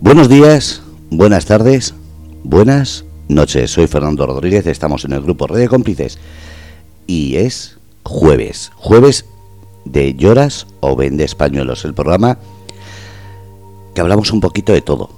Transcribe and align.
Buenos 0.00 0.28
días, 0.28 0.80
buenas 1.10 1.44
tardes, 1.44 1.92
buenas 2.44 3.04
noches. 3.26 3.72
Soy 3.72 3.88
Fernando 3.88 4.26
Rodríguez, 4.26 4.64
estamos 4.68 5.04
en 5.04 5.12
el 5.12 5.22
grupo 5.22 5.48
Red 5.48 5.58
de 5.58 5.68
Cómplices 5.68 6.20
y 7.08 7.34
es 7.34 7.78
jueves, 8.04 8.70
jueves 8.76 9.24
de 9.84 10.14
Lloras 10.14 10.68
o 10.78 10.94
Vende 10.94 11.24
Españolos, 11.24 11.84
el 11.84 11.94
programa 11.94 12.38
que 13.92 14.00
hablamos 14.00 14.30
un 14.30 14.40
poquito 14.40 14.72
de 14.72 14.82
todo, 14.82 15.10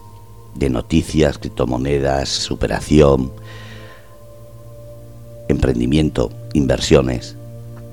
de 0.55 0.71
noticias, 0.71 1.37
criptomonedas, 1.37 2.31
superación, 2.31 3.33
emprendimiento, 5.49 6.33
inversiones 6.55 7.37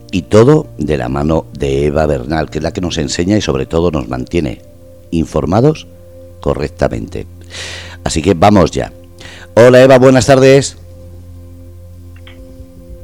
y 0.10 0.22
todo 0.22 0.68
de 0.78 0.96
la 0.96 1.10
mano 1.10 1.48
de 1.52 1.88
Eva 1.88 2.06
Bernal, 2.06 2.50
que 2.50 2.60
es 2.60 2.64
la 2.64 2.72
que 2.72 2.80
nos 2.80 2.98
enseña 2.98 3.36
y 3.36 3.42
sobre 3.42 3.66
todo 3.66 3.92
nos 3.92 4.08
mantiene 4.08 4.62
informados 5.12 5.86
correctamente. 6.48 7.28
Así 8.06 8.22
que 8.22 8.34
vamos 8.34 8.72
ya. 8.72 8.90
Hola 9.54 9.82
Eva, 9.82 9.98
buenas 9.98 10.28
tardes. 10.28 10.78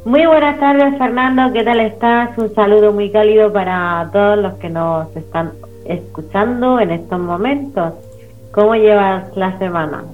Muy 0.05 0.25
buenas 0.25 0.57
tardes 0.61 0.97
Fernando, 0.97 1.51
¿qué 1.51 1.61
tal 1.65 1.81
estás? 1.81 2.37
Un 2.37 2.55
saludo 2.55 2.93
muy 2.93 3.11
cálido 3.11 3.51
para 3.51 4.09
todos 4.13 4.37
los 4.37 4.53
que 4.59 4.69
nos 4.69 5.13
están 5.17 5.51
escuchando 5.83 6.79
en 6.79 6.91
estos 6.91 7.19
momentos. 7.19 7.93
¿Cómo 8.51 8.75
llevas 8.75 9.35
la 9.35 9.57
semana? 9.59 10.05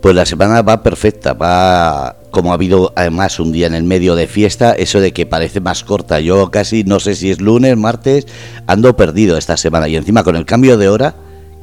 Pues 0.00 0.14
la 0.14 0.26
semana 0.26 0.62
va 0.62 0.80
perfecta, 0.80 1.32
va 1.32 2.14
como 2.30 2.52
ha 2.52 2.54
habido 2.54 2.92
además 2.94 3.40
un 3.40 3.50
día 3.50 3.66
en 3.66 3.74
el 3.74 3.82
medio 3.82 4.14
de 4.14 4.28
fiesta, 4.28 4.74
eso 4.74 5.00
de 5.00 5.12
que 5.12 5.26
parece 5.26 5.58
más 5.58 5.82
corta. 5.82 6.20
Yo 6.20 6.52
casi 6.52 6.84
no 6.84 7.00
sé 7.00 7.16
si 7.16 7.32
es 7.32 7.40
lunes, 7.40 7.76
martes, 7.76 8.28
ando 8.68 8.94
perdido 8.94 9.36
esta 9.36 9.56
semana 9.56 9.88
y 9.88 9.96
encima 9.96 10.22
con 10.22 10.36
el 10.36 10.44
cambio 10.44 10.76
de 10.76 10.88
hora, 10.88 11.14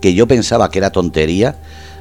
que 0.01 0.13
yo 0.13 0.27
pensaba 0.27 0.69
que 0.69 0.79
era 0.79 0.91
tontería, 0.91 1.55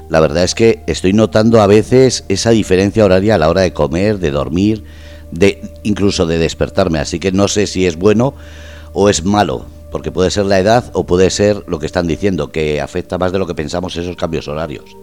la 0.08 0.20
verdad 0.20 0.44
es 0.44 0.54
que 0.54 0.82
estoy 0.86 1.12
notando 1.12 1.60
a 1.60 1.66
veces 1.66 2.24
esa 2.28 2.50
diferencia 2.50 3.04
horaria 3.04 3.34
a 3.34 3.38
la 3.38 3.48
hora 3.48 3.62
de 3.62 3.72
comer, 3.72 4.18
de 4.18 4.30
dormir, 4.30 4.84
de 5.32 5.60
incluso 5.82 6.26
de 6.26 6.38
despertarme, 6.38 6.98
así 6.98 7.18
que 7.18 7.32
no 7.32 7.48
sé 7.48 7.66
si 7.66 7.86
es 7.86 7.96
bueno 7.96 8.34
o 8.92 9.08
es 9.08 9.24
malo, 9.24 9.66
porque 9.90 10.12
puede 10.12 10.30
ser 10.30 10.46
la 10.46 10.58
edad 10.58 10.84
o 10.92 11.04
puede 11.04 11.30
ser 11.30 11.64
lo 11.66 11.78
que 11.78 11.86
están 11.86 12.06
diciendo, 12.06 12.52
que 12.52 12.80
afecta 12.80 13.18
más 13.18 13.32
de 13.32 13.38
lo 13.38 13.46
que 13.46 13.54
pensamos 13.54 13.96
esos 13.96 14.16
cambios 14.16 14.46
horarios. 14.48 14.96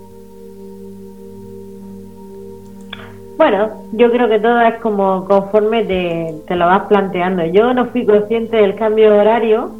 Bueno, 3.38 3.70
yo 3.92 4.12
creo 4.12 4.30
que 4.30 4.40
todo 4.40 4.62
es 4.62 4.76
como 4.76 5.26
conforme 5.26 5.84
te, 5.84 6.56
lo 6.56 6.66
vas 6.66 6.84
planteando. 6.84 7.46
Yo 7.48 7.74
no 7.74 7.88
fui 7.88 8.06
consciente 8.06 8.58
del 8.58 8.76
cambio 8.76 9.12
de 9.12 9.20
horario 9.20 9.72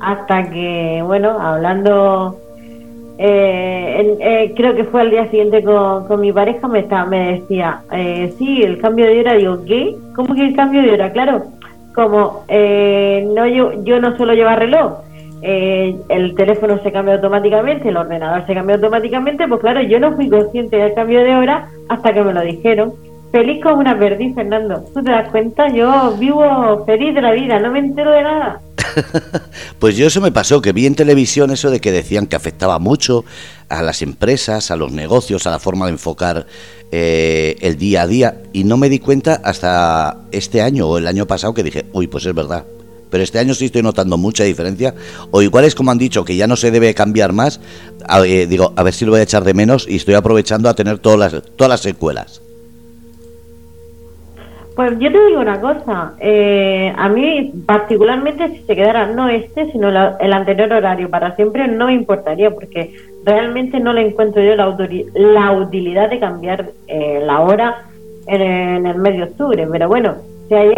hasta 0.00 0.50
que, 0.50 1.02
bueno, 1.04 1.30
hablando, 1.40 2.36
eh, 3.22 4.16
eh, 4.18 4.52
creo 4.56 4.74
que 4.74 4.84
fue 4.84 5.02
al 5.02 5.10
día 5.10 5.28
siguiente 5.30 5.62
con, 5.62 6.20
mi 6.20 6.32
pareja, 6.32 6.66
me, 6.68 6.80
estaba, 6.80 7.04
me 7.04 7.40
decía, 7.40 7.82
eh, 7.92 8.34
sí, 8.38 8.62
el 8.62 8.78
cambio 8.78 9.06
de 9.06 9.20
hora. 9.20 9.34
Digo, 9.34 9.64
¿qué? 9.66 9.94
¿Cómo 10.16 10.34
que 10.34 10.46
el 10.46 10.56
cambio 10.56 10.80
de 10.82 10.92
hora? 10.92 11.12
Claro, 11.12 11.44
como 11.94 12.44
eh, 12.48 13.28
no 13.34 13.46
yo, 13.46 13.82
yo 13.84 14.00
no 14.00 14.16
suelo 14.16 14.32
llevar 14.32 14.58
reloj 14.58 15.00
eh, 15.42 15.96
el 16.08 16.34
teléfono 16.34 16.78
se 16.82 16.92
cambia 16.92 17.14
automáticamente, 17.14 17.88
el 17.88 17.96
ordenador 17.96 18.46
se 18.46 18.54
cambia 18.54 18.76
automáticamente, 18.76 19.48
pues 19.48 19.60
claro, 19.60 19.80
yo 19.80 19.98
no 19.98 20.14
fui 20.14 20.28
consciente 20.28 20.76
del 20.76 20.94
cambio 20.94 21.24
de 21.24 21.34
hora 21.34 21.68
hasta 21.88 22.12
que 22.12 22.22
me 22.22 22.34
lo 22.34 22.42
dijeron. 22.42 22.92
Feliz 23.32 23.62
como 23.62 23.76
una 23.76 23.96
perdiz, 23.98 24.34
Fernando. 24.34 24.84
¿Tú 24.92 25.02
te 25.02 25.10
das 25.10 25.30
cuenta? 25.30 25.72
Yo 25.72 26.16
vivo 26.18 26.84
feliz 26.84 27.14
de 27.14 27.20
la 27.20 27.32
vida, 27.32 27.60
no 27.60 27.70
me 27.70 27.78
entero 27.78 28.10
de 28.10 28.22
nada. 28.22 28.60
pues 29.78 29.96
yo 29.96 30.08
eso 30.08 30.20
me 30.20 30.32
pasó, 30.32 30.60
que 30.60 30.72
vi 30.72 30.86
en 30.86 30.96
televisión 30.96 31.52
eso 31.52 31.70
de 31.70 31.80
que 31.80 31.92
decían 31.92 32.26
que 32.26 32.34
afectaba 32.34 32.80
mucho 32.80 33.24
a 33.68 33.82
las 33.82 34.02
empresas, 34.02 34.72
a 34.72 34.76
los 34.76 34.90
negocios, 34.90 35.46
a 35.46 35.50
la 35.50 35.60
forma 35.60 35.86
de 35.86 35.92
enfocar 35.92 36.46
eh, 36.90 37.56
el 37.60 37.78
día 37.78 38.02
a 38.02 38.06
día, 38.08 38.34
y 38.52 38.64
no 38.64 38.76
me 38.76 38.88
di 38.88 38.98
cuenta 38.98 39.40
hasta 39.44 40.16
este 40.32 40.60
año 40.60 40.88
o 40.88 40.98
el 40.98 41.06
año 41.06 41.26
pasado 41.26 41.54
que 41.54 41.62
dije, 41.62 41.86
uy, 41.92 42.08
pues 42.08 42.26
es 42.26 42.34
verdad, 42.34 42.64
pero 43.10 43.22
este 43.22 43.38
año 43.38 43.54
sí 43.54 43.66
estoy 43.66 43.82
notando 43.82 44.16
mucha 44.16 44.44
diferencia. 44.44 44.94
O 45.30 45.42
igual 45.42 45.64
es 45.64 45.74
como 45.74 45.90
han 45.90 45.98
dicho, 45.98 46.24
que 46.24 46.36
ya 46.36 46.46
no 46.46 46.56
se 46.56 46.70
debe 46.70 46.94
cambiar 46.94 47.32
más. 47.32 47.60
Eh, 48.24 48.46
digo, 48.48 48.72
a 48.76 48.82
ver 48.82 48.94
si 48.94 49.04
lo 49.04 49.10
voy 49.10 49.20
a 49.20 49.24
echar 49.24 49.42
de 49.44 49.52
menos 49.52 49.86
y 49.88 49.96
estoy 49.96 50.14
aprovechando 50.14 50.68
a 50.68 50.74
tener 50.74 50.98
todas 50.98 51.18
las, 51.18 51.42
todas 51.56 51.68
las 51.68 51.80
secuelas. 51.80 52.40
Pues 54.80 54.98
yo 54.98 55.12
te 55.12 55.26
digo 55.26 55.42
una 55.42 55.60
cosa, 55.60 56.14
eh, 56.20 56.90
a 56.96 57.10
mí 57.10 57.52
particularmente 57.66 58.48
si 58.48 58.58
se 58.60 58.74
quedara 58.74 59.08
no 59.08 59.28
este, 59.28 59.70
sino 59.72 59.90
el 59.90 60.32
anterior 60.32 60.72
horario 60.72 61.10
para 61.10 61.36
siempre 61.36 61.68
no 61.68 61.88
me 61.88 61.92
importaría 61.92 62.50
porque 62.50 62.94
realmente 63.26 63.78
no 63.78 63.92
le 63.92 64.06
encuentro 64.06 64.42
yo 64.42 64.56
la, 64.56 64.74
la 65.12 65.52
utilidad 65.52 66.08
de 66.08 66.18
cambiar 66.18 66.70
eh, 66.88 67.20
la 67.22 67.40
hora 67.40 67.88
en, 68.26 68.40
en 68.40 68.86
el 68.86 68.96
mes 68.96 69.18
de 69.18 69.24
octubre, 69.24 69.68
pero 69.70 69.86
bueno, 69.86 70.14
si 70.48 70.54
hay 70.54 70.72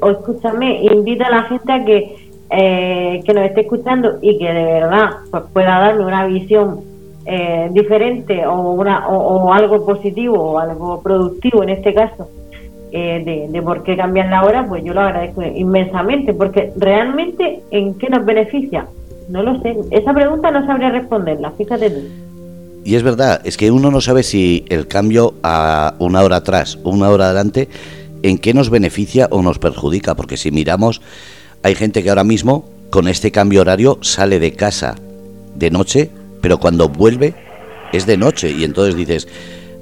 o 0.00 0.10
escúchame, 0.10 0.84
invita 0.84 1.26
a 1.26 1.30
la 1.30 1.42
gente 1.42 1.72
a 1.72 1.84
que, 1.84 2.30
eh, 2.50 3.20
que 3.26 3.34
nos 3.34 3.46
esté 3.46 3.62
escuchando 3.62 4.18
y 4.22 4.38
que 4.38 4.46
de 4.46 4.64
verdad 4.64 5.10
pues, 5.28 5.42
pueda 5.52 5.80
darme 5.80 6.06
una 6.06 6.24
visión 6.24 6.82
eh, 7.26 7.68
diferente 7.72 8.46
o, 8.46 8.70
una, 8.74 9.08
o, 9.08 9.52
algo 9.52 9.84
positivo 9.84 10.38
o 10.38 10.58
algo 10.60 11.02
productivo 11.02 11.64
en 11.64 11.70
este 11.70 11.92
caso 11.92 12.28
eh, 12.92 13.48
de, 13.50 13.62
por 13.62 13.82
qué 13.82 13.96
cambian 13.96 14.30
la 14.30 14.44
hora, 14.44 14.66
pues 14.66 14.84
yo 14.84 14.92
lo 14.92 15.00
agradezco 15.00 15.42
inmensamente, 15.42 16.34
porque 16.34 16.72
realmente 16.76 17.60
en 17.70 17.94
qué 17.94 18.08
nos 18.08 18.24
beneficia, 18.24 18.86
no 19.28 19.42
lo 19.42 19.60
sé. 19.60 19.76
Esa 19.90 20.12
pregunta 20.12 20.50
no 20.50 20.66
sabría 20.66 20.90
responderla, 20.90 21.52
fíjate 21.52 21.90
tú. 21.90 22.00
Y 22.84 22.94
es 22.94 23.02
verdad, 23.02 23.40
es 23.44 23.56
que 23.56 23.70
uno 23.70 23.90
no 23.90 24.00
sabe 24.00 24.22
si 24.22 24.64
el 24.68 24.88
cambio 24.88 25.34
a 25.42 25.94
una 25.98 26.22
hora 26.22 26.36
atrás, 26.36 26.78
una 26.82 27.10
hora 27.10 27.26
adelante, 27.26 27.68
en 28.22 28.38
qué 28.38 28.54
nos 28.54 28.70
beneficia 28.70 29.28
o 29.30 29.42
nos 29.42 29.58
perjudica, 29.58 30.14
porque 30.14 30.36
si 30.36 30.50
miramos, 30.50 31.00
hay 31.62 31.74
gente 31.74 32.02
que 32.02 32.08
ahora 32.08 32.24
mismo 32.24 32.64
con 32.90 33.06
este 33.06 33.30
cambio 33.30 33.60
horario 33.60 33.98
sale 34.02 34.40
de 34.40 34.52
casa 34.52 34.96
de 35.54 35.70
noche, 35.70 36.10
pero 36.40 36.58
cuando 36.58 36.88
vuelve 36.88 37.34
es 37.92 38.06
de 38.06 38.16
noche 38.16 38.50
y 38.50 38.64
entonces 38.64 38.96
dices, 38.96 39.28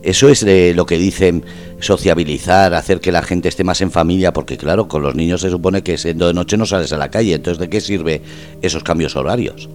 eso 0.02 0.28
es 0.28 0.44
lo 0.76 0.86
que 0.86 0.96
dicen 0.96 1.44
sociabilizar, 1.80 2.74
hacer 2.74 3.00
que 3.00 3.12
la 3.12 3.22
gente 3.22 3.48
esté 3.48 3.64
más 3.64 3.80
en 3.80 3.90
familia, 3.90 4.32
porque 4.32 4.56
claro, 4.56 4.88
con 4.88 5.02
los 5.02 5.14
niños 5.14 5.40
se 5.40 5.50
supone 5.50 5.82
que 5.82 5.96
siendo 5.96 6.26
de 6.26 6.34
noche 6.34 6.56
no 6.56 6.66
sales 6.66 6.92
a 6.92 6.98
la 6.98 7.10
calle, 7.10 7.34
entonces 7.34 7.58
¿de 7.58 7.68
qué 7.68 7.80
sirve 7.80 8.20
esos 8.62 8.82
cambios 8.82 9.16
horarios? 9.16 9.68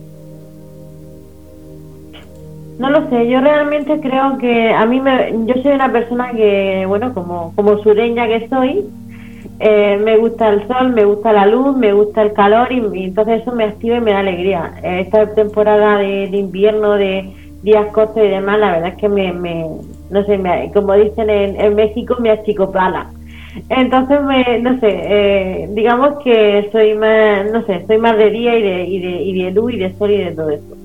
No 2.80 2.90
lo 2.90 3.08
sé, 3.10 3.30
yo 3.30 3.40
realmente 3.40 4.00
creo 4.00 4.38
que 4.40 4.72
a 4.72 4.86
mí 4.86 5.00
me, 5.00 5.32
yo 5.46 5.54
soy 5.62 5.74
una 5.74 5.92
persona 5.92 6.32
que, 6.32 6.86
bueno, 6.88 7.14
como, 7.14 7.54
como 7.56 7.82
sureña 7.84 8.28
que 8.28 8.48
soy, 8.50 8.84
eh, 9.60 10.00
me 10.04 10.18
gusta 10.18 10.50
el 10.50 10.68
sol, 10.68 10.92
me 10.92 11.06
gusta 11.06 11.32
la 11.32 11.46
luz, 11.46 11.78
me 11.78 11.94
gusta 11.94 12.24
el 12.24 12.34
calor 12.34 12.72
y, 12.72 12.80
entonces 13.06 13.42
eso 13.42 13.52
me 13.54 13.66
activa 13.66 13.98
y 13.98 14.02
me 14.02 14.12
da 14.12 14.20
alegría. 14.20 14.74
Esta 14.84 15.34
temporada 15.34 16.00
de, 16.00 16.26
invierno, 16.26 16.94
de 16.94 17.32
días 17.64 17.88
cortos 17.92 18.24
y 18.24 18.28
demás, 18.28 18.60
la 18.60 18.74
verdad 18.74 18.90
es 18.90 18.96
que 18.98 19.10
me, 19.10 19.34
me 19.34 19.66
no 20.10 20.24
sé, 20.26 20.38
me, 20.38 20.72
como 20.74 20.94
dicen 20.94 21.30
en, 21.30 21.60
en 21.60 21.76
México, 21.76 22.18
me 22.20 22.32
achicopala. 22.32 23.10
Entonces, 23.70 24.22
me, 24.24 24.60
no 24.60 24.80
sé, 24.80 24.90
eh, 24.90 25.70
digamos 25.72 26.24
que 26.24 26.70
soy 26.72 26.96
más, 26.96 27.52
no 27.52 27.64
sé, 27.66 27.86
soy 27.88 27.98
más 27.98 28.18
de 28.18 28.30
día 28.30 28.58
y 28.58 28.62
de, 28.62 28.84
y 28.86 29.00
de, 29.00 29.22
y 29.24 29.44
de 29.44 29.52
luz 29.52 29.74
y 29.74 29.78
de 29.78 29.94
sol 29.94 30.12
y 30.12 30.18
de 30.18 30.32
todo 30.32 30.50
eso 30.50 30.84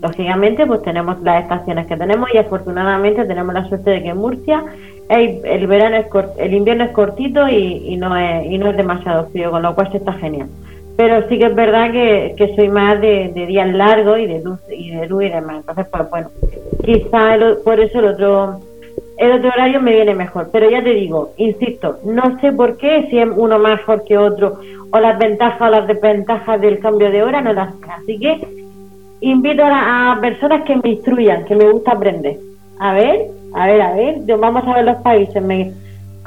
lógicamente 0.00 0.66
pues 0.66 0.82
tenemos 0.82 1.20
las 1.22 1.42
estaciones 1.42 1.86
que 1.86 1.96
tenemos 1.96 2.28
y 2.32 2.38
afortunadamente 2.38 3.24
tenemos 3.24 3.54
la 3.54 3.68
suerte 3.68 3.90
de 3.90 4.02
que 4.02 4.08
en 4.10 4.18
Murcia 4.18 4.64
el, 5.08 5.66
verano 5.66 5.96
es 5.96 6.06
el 6.38 6.54
invierno 6.54 6.84
es 6.84 6.90
cortito 6.90 7.48
y, 7.48 7.96
no 7.96 8.16
es 8.16 8.46
y 8.46 8.58
no 8.58 8.70
es 8.70 8.76
demasiado 8.76 9.28
frío 9.28 9.50
con 9.50 9.62
lo 9.62 9.74
cual 9.74 9.90
se 9.90 9.98
está 9.98 10.12
genial 10.14 10.48
pero 10.96 11.28
sí 11.28 11.38
que 11.38 11.46
es 11.46 11.54
verdad 11.54 11.92
que, 11.92 12.54
soy 12.56 12.68
más 12.68 13.00
de, 13.00 13.32
días 13.46 13.72
largos 13.72 14.18
y 14.18 14.26
de 14.26 14.40
luz 14.42 14.58
y 14.70 14.90
de 14.90 15.06
luz 15.06 15.24
y 15.24 15.28
demás 15.28 15.56
entonces 15.60 15.86
pues 15.90 16.10
bueno 16.10 16.30
quizá 16.84 17.36
por 17.64 17.80
eso 17.80 17.98
el 17.98 18.06
otro 18.06 18.60
el 19.18 19.32
otro 19.32 19.48
horario 19.48 19.80
me 19.80 19.92
viene 19.92 20.14
mejor 20.14 20.48
pero 20.52 20.70
ya 20.70 20.82
te 20.82 20.94
digo 20.94 21.32
insisto 21.36 21.98
no 22.04 22.38
sé 22.40 22.52
por 22.52 22.76
qué 22.76 23.06
si 23.10 23.18
es 23.18 23.28
uno 23.34 23.58
mejor 23.58 24.04
que 24.04 24.18
otro 24.18 24.60
o 24.90 25.00
las 25.00 25.18
ventajas 25.18 25.60
o 25.60 25.70
las 25.70 25.86
desventajas 25.86 26.60
del 26.60 26.78
cambio 26.78 27.10
de 27.10 27.22
hora 27.22 27.40
no 27.40 27.52
las 27.52 27.74
sé 27.74 27.86
así 27.90 28.18
que 28.18 28.56
invito 29.20 29.62
a, 29.64 30.18
personas 30.20 30.62
que 30.62 30.76
me 30.76 30.90
instruyan, 30.90 31.44
que 31.44 31.56
me 31.56 31.70
gusta 31.70 31.92
aprender. 31.92 32.36
A 32.78 32.94
ver, 32.94 33.28
a 33.54 33.66
ver, 33.66 33.82
a 33.82 33.92
ver, 33.94 34.38
vamos 34.38 34.64
a 34.66 34.74
ver 34.74 34.84
los 34.84 34.96
países. 34.96 35.42
Me, 35.42 35.72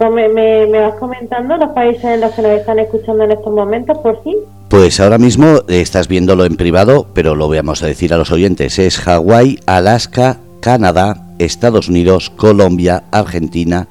me, 0.10 0.68
vas 0.68 0.96
comentando 0.96 1.57
los 1.57 1.69
países 1.72 2.04
en 2.06 2.22
los 2.22 2.31
que 2.31 2.42
nos 2.42 2.51
están 2.51 2.80
escuchando 2.80 3.24
en 3.24 3.31
estos 3.31 3.54
momentos, 3.54 3.98
por 4.00 4.22
fin. 4.24 4.38
Pues 4.69 5.00
ahora 5.00 5.18
mismo 5.18 5.62
estás 5.68 6.07
viéndolo 6.07 6.46
en 6.46 6.56
privado, 6.56 7.07
pero 7.13 7.36
lo 7.36 7.50
vamos 7.50 7.84
a 7.84 7.88
decir 7.88 8.13
a 8.13 8.18
los 8.18 8.31
oyentes. 8.31 8.80
Es 8.80 9.00
Hawái, 9.00 9.60
Alaska, 9.66 10.38
Canadá, 10.62 11.30
Estados 11.40 11.90
Unidos, 11.90 12.30
Colombia, 12.30 13.04
Argentina 13.12 13.88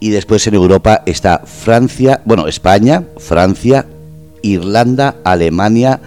y 0.00 0.10
después 0.10 0.46
en 0.46 0.54
Europa 0.54 1.02
está 1.06 1.42
Francia, 1.46 2.20
bueno, 2.24 2.46
España, 2.46 3.04
Francia, 3.16 3.86
Irlanda, 4.42 5.16
Alemania, 5.24 6.00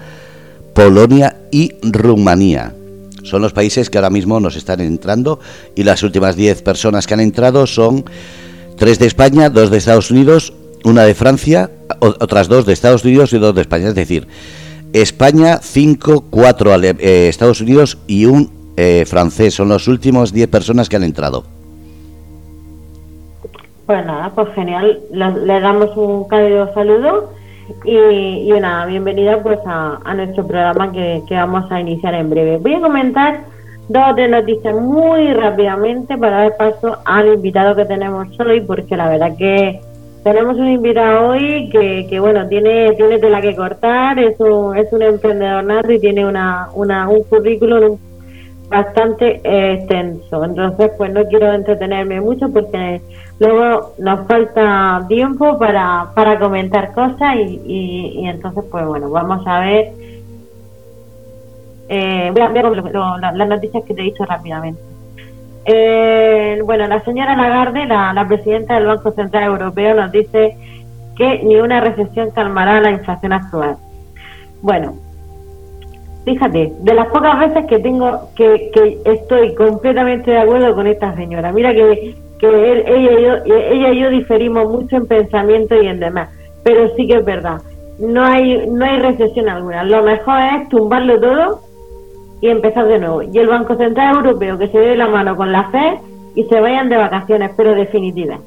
Polonia 0.76 1.38
y 1.52 1.74
Rumanía. 1.82 2.76
Son 3.24 3.42
los 3.42 3.54
países 3.54 3.90
que 3.90 3.98
ahora 3.98 4.10
mismo 4.12 4.40
nos 4.40 4.56
están 4.56 4.82
entrando 4.82 5.40
y 5.76 5.84
las 5.84 6.04
últimas 6.04 6.36
10 6.36 6.62
personas 6.62 7.08
que 7.08 7.16
han 7.16 7.20
entrado 7.22 7.66
son 7.66 8.06
tres 8.78 9.00
de 9.00 9.08
España, 9.08 9.50
dos 9.50 9.70
de 9.70 9.78
Estados 9.78 10.12
Unidos, 10.12 10.54
una 10.86 11.04
de 11.04 11.14
Francia, 11.14 11.70
otras 12.00 12.48
dos 12.48 12.66
de 12.66 12.74
Estados 12.74 13.04
Unidos 13.04 13.34
y 13.34 13.40
dos 13.40 13.54
de 13.54 13.62
España. 13.62 13.90
Es 13.90 13.96
decir, 13.96 14.28
España, 14.94 15.60
cinco, 15.62 16.24
cuatro 16.30 16.74
eh, 16.82 17.28
Estados 17.28 17.62
Unidos 17.62 17.98
y 18.08 18.26
un 18.26 18.52
eh, 18.78 19.06
francés. 19.06 19.56
Son 19.56 19.70
los 19.70 19.88
últimos 19.88 20.32
10 20.32 20.48
personas 20.50 20.88
que 20.88 20.96
han 20.96 21.04
entrado. 21.04 21.44
Pues 23.86 24.06
nada, 24.06 24.32
pues 24.36 24.50
genial. 24.54 25.00
Le, 25.12 25.60
damos 25.60 25.96
un 25.98 26.28
cálido 26.28 26.74
saludo 26.74 27.32
y, 27.86 28.52
una 28.52 28.86
bienvenida 28.86 29.42
pues 29.42 29.60
a, 29.66 30.14
nuestro 30.14 30.46
programa 30.46 30.92
que, 30.92 31.24
vamos 31.32 31.72
a 31.72 31.80
iniciar 31.80 32.14
en 32.14 32.30
breve. 32.30 32.58
Voy 32.58 32.76
a 32.76 32.82
comentar 32.82 33.46
dos 33.90 34.16
de 34.16 34.28
noticias 34.28 34.76
muy 34.76 35.34
rápidamente 35.34 36.18
para 36.18 36.42
dar 36.42 36.58
paso 36.58 36.98
al 37.06 37.34
invitado 37.34 37.76
que 37.76 37.86
tenemos 37.86 38.28
hoy, 38.40 38.62
porque 38.62 38.98
la 38.98 39.10
verdad 39.10 39.36
que 39.38 39.80
tenemos 40.24 40.58
un 40.58 40.68
invitado 40.68 41.30
hoy 41.30 41.70
que, 41.70 42.06
que 42.10 42.20
bueno, 42.20 42.48
tiene, 42.48 42.92
tiene 42.94 43.20
tela 43.20 43.40
que 43.40 43.56
cortar, 43.56 44.20
es 44.20 44.38
un, 44.40 44.76
es 44.78 44.92
un 44.92 45.02
emprendedor 45.02 45.64
nato 45.64 45.92
y 45.92 46.00
tiene 46.00 46.26
una, 46.26 46.70
una, 46.74 47.08
un 47.08 47.24
currículum 47.24 47.98
bastante 48.70 49.40
extenso. 49.44 50.44
Entonces, 50.44 50.92
pues 50.98 51.14
no 51.14 51.24
quiero 51.26 51.54
entretenerme 51.54 52.20
mucho 52.20 52.52
porque 52.52 53.02
luego 53.40 53.94
nos 54.00 54.28
falta 54.28 55.06
tiempo 55.08 55.58
para, 55.58 56.12
para 56.14 56.38
comentar 56.40 56.94
cosas 56.94 57.36
y, 57.38 57.62
y, 57.66 58.28
entonces, 58.28 58.66
pues 58.70 58.86
bueno, 58.86 59.10
vamos 59.10 59.46
a 59.48 59.60
ver. 59.62 59.92
Eh, 61.90 62.32
voy 62.34 62.42
a 62.42 62.50
ver 62.50 62.66
las 62.66 63.48
noticias 63.48 63.84
que 63.86 63.94
te 63.94 64.02
he 64.02 64.06
dicho 64.06 64.26
rápidamente. 64.26 64.82
Eh, 65.70 66.62
bueno, 66.64 66.88
la 66.88 67.04
señora 67.04 67.36
Lagarde, 67.36 67.86
la, 67.86 68.26
presidenta 68.28 68.76
del 68.76 68.88
Banco 68.88 69.12
Central 69.12 69.44
Europeo, 69.44 69.96
nos 69.96 70.12
dice 70.12 70.56
que 71.18 71.44
ni 71.44 71.58
una 71.58 71.82
recesión 71.82 72.32
calmará 72.32 72.80
la 72.80 72.92
inflación 72.92 73.34
actual. 73.34 73.76
Bueno, 74.62 74.96
fíjate, 76.24 76.74
de 76.80 76.94
las 76.94 77.08
pocas 77.08 77.40
veces 77.40 77.66
que 77.66 77.80
tengo 77.80 78.30
que, 78.36 78.72
que 78.74 79.00
estoy 79.06 79.56
completamente 79.56 80.32
de 80.32 80.38
acuerdo 80.38 80.74
con 80.74 80.88
esta 80.88 81.14
señora. 81.16 81.52
Mira 81.52 81.74
que, 81.74 82.16
que 82.40 82.48
ella, 82.48 83.20
y 83.20 83.24
yo, 83.24 83.36
ella 83.46 83.90
y 83.90 84.00
yo 84.00 84.10
diferimos 84.10 84.70
mucho 84.70 84.96
en 84.96 85.08
pensamiento 85.08 85.76
y 85.82 85.88
en 85.88 86.00
demás, 86.00 86.30
pero 86.64 86.96
sí 86.96 87.08
que 87.08 87.16
es 87.16 87.26
verdad. 87.26 87.62
No 88.00 88.24
hay, 88.24 88.68
no 88.70 88.86
hay 88.86 89.00
recesión 89.00 89.50
alguna. 89.50 89.84
Lo 89.84 90.04
mejor 90.04 90.40
es 90.40 90.70
tumbarlo 90.70 91.20
todo 91.20 91.67
y 92.42 92.50
empezar 92.50 92.88
de 92.88 93.00
nuevo. 93.00 93.22
Y 93.22 93.38
el 93.38 93.48
Banco 93.48 93.76
Central 93.76 94.18
Europeo 94.18 94.58
que 94.58 94.70
se 94.70 94.78
dé 94.78 94.96
la 94.96 95.08
mano 95.08 95.36
con 95.36 95.52
la 95.52 95.70
fe 95.70 96.00
y 96.36 96.44
se 96.46 96.60
vayan 96.60 96.90
de 96.90 96.98
vacaciones, 96.98 97.52
pero 97.58 97.74
definitivas. 97.74 98.40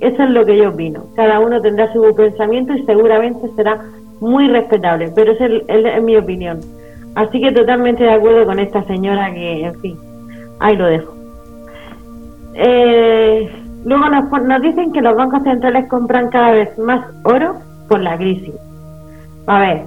Eso 0.00 0.22
es 0.22 0.30
lo 0.30 0.44
que 0.44 0.56
yo 0.56 0.70
opino. 0.70 1.04
Cada 1.14 1.40
uno 1.40 1.60
tendrá 1.60 1.92
su 1.92 2.14
pensamiento 2.14 2.74
y 2.74 2.84
seguramente 2.84 3.48
será 3.56 3.80
muy 4.20 4.48
respetable, 4.48 5.12
pero 5.14 5.32
esa 5.32 5.46
es 5.46 6.02
mi 6.02 6.16
opinión. 6.16 6.60
Así 7.14 7.40
que 7.40 7.52
totalmente 7.52 8.04
de 8.04 8.12
acuerdo 8.12 8.44
con 8.44 8.58
esta 8.58 8.84
señora 8.84 9.32
que, 9.32 9.64
en 9.64 9.80
fin, 9.80 9.98
ahí 10.60 10.76
lo 10.76 10.86
dejo. 10.86 11.14
Eh, 12.54 13.50
luego 13.84 14.08
nos, 14.08 14.42
nos 14.42 14.62
dicen 14.62 14.92
que 14.92 15.00
los 15.00 15.16
bancos 15.16 15.42
centrales 15.42 15.88
compran 15.88 16.28
cada 16.30 16.52
vez 16.52 16.78
más 16.78 17.06
oro 17.24 17.54
por 17.88 18.00
la 18.00 18.16
crisis. 18.16 18.54
A 19.46 19.60
ver, 19.60 19.82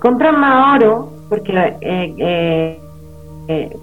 compran 0.00 0.38
más 0.38 0.76
oro 0.76 1.10
porque 1.28 1.52
eh, 1.80 2.14
eh, 2.18 2.80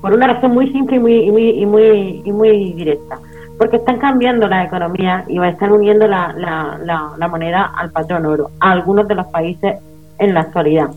por 0.02 0.14
una 0.14 0.28
razón 0.28 0.54
muy 0.54 0.72
simple 0.72 0.98
y 0.98 1.00
muy, 1.00 1.20
y 1.20 1.32
muy, 1.32 1.50
y 1.50 1.66
muy, 1.66 2.22
y 2.26 2.32
muy 2.32 2.74
directa. 2.74 3.20
Porque 3.58 3.78
están 3.78 3.98
cambiando 3.98 4.48
la 4.48 4.66
economía 4.66 5.24
y 5.28 5.44
están 5.44 5.72
uniendo 5.72 6.08
la, 6.08 6.34
la, 6.38 7.14
la 7.18 7.28
moneda 7.28 7.72
al 7.76 7.92
patrón 7.92 8.26
oro 8.26 8.52
a 8.60 8.72
algunos 8.72 9.08
de 9.08 9.16
los 9.16 9.26
países 9.28 9.78
en 10.20 10.34
la 10.34 10.42
actualidad. 10.42 10.90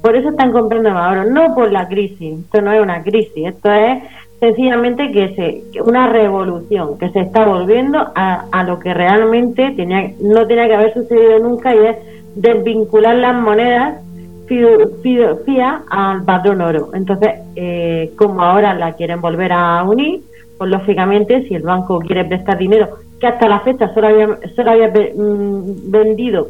Por 0.00 0.14
eso 0.16 0.28
están 0.28 0.52
comprando 0.52 0.90
más 0.90 1.12
oro, 1.12 1.24
no 1.24 1.54
por 1.54 1.72
la 1.72 1.88
crisis, 1.88 2.38
esto 2.38 2.60
no 2.60 2.72
es 2.72 2.82
una 2.82 3.02
crisis, 3.02 3.46
esto 3.46 3.72
es 3.72 4.02
sencillamente 4.38 5.10
que 5.10 5.34
se 5.34 5.80
una 5.80 6.06
revolución 6.08 6.98
que 6.98 7.08
se 7.10 7.20
está 7.20 7.46
volviendo 7.46 7.98
a, 8.14 8.44
a 8.52 8.62
lo 8.64 8.78
que 8.78 8.92
realmente 8.92 9.70
tenía 9.70 10.10
no 10.20 10.46
tenía 10.46 10.66
que 10.66 10.74
haber 10.74 10.92
sucedido 10.92 11.38
nunca 11.38 11.74
y 11.74 11.78
es 11.78 11.96
desvincular 12.34 13.16
las 13.16 13.34
monedas 13.34 14.04
fía 14.46 15.82
al 15.90 16.24
patrón 16.24 16.60
oro. 16.60 16.90
Entonces, 16.94 17.30
eh, 17.56 18.12
como 18.16 18.42
ahora 18.42 18.74
la 18.74 18.92
quieren 18.92 19.20
volver 19.20 19.52
a 19.52 19.82
unir, 19.84 20.22
pues 20.58 20.70
lógicamente 20.70 21.46
si 21.48 21.54
el 21.54 21.62
banco 21.62 21.98
quiere 22.00 22.24
prestar 22.24 22.58
dinero, 22.58 22.88
que 23.20 23.26
hasta 23.26 23.48
la 23.48 23.60
fecha 23.60 23.92
solo 23.94 24.08
había, 24.08 24.38
solo 24.54 24.70
había 24.70 24.88
mm, 24.88 25.90
vendido 25.90 26.48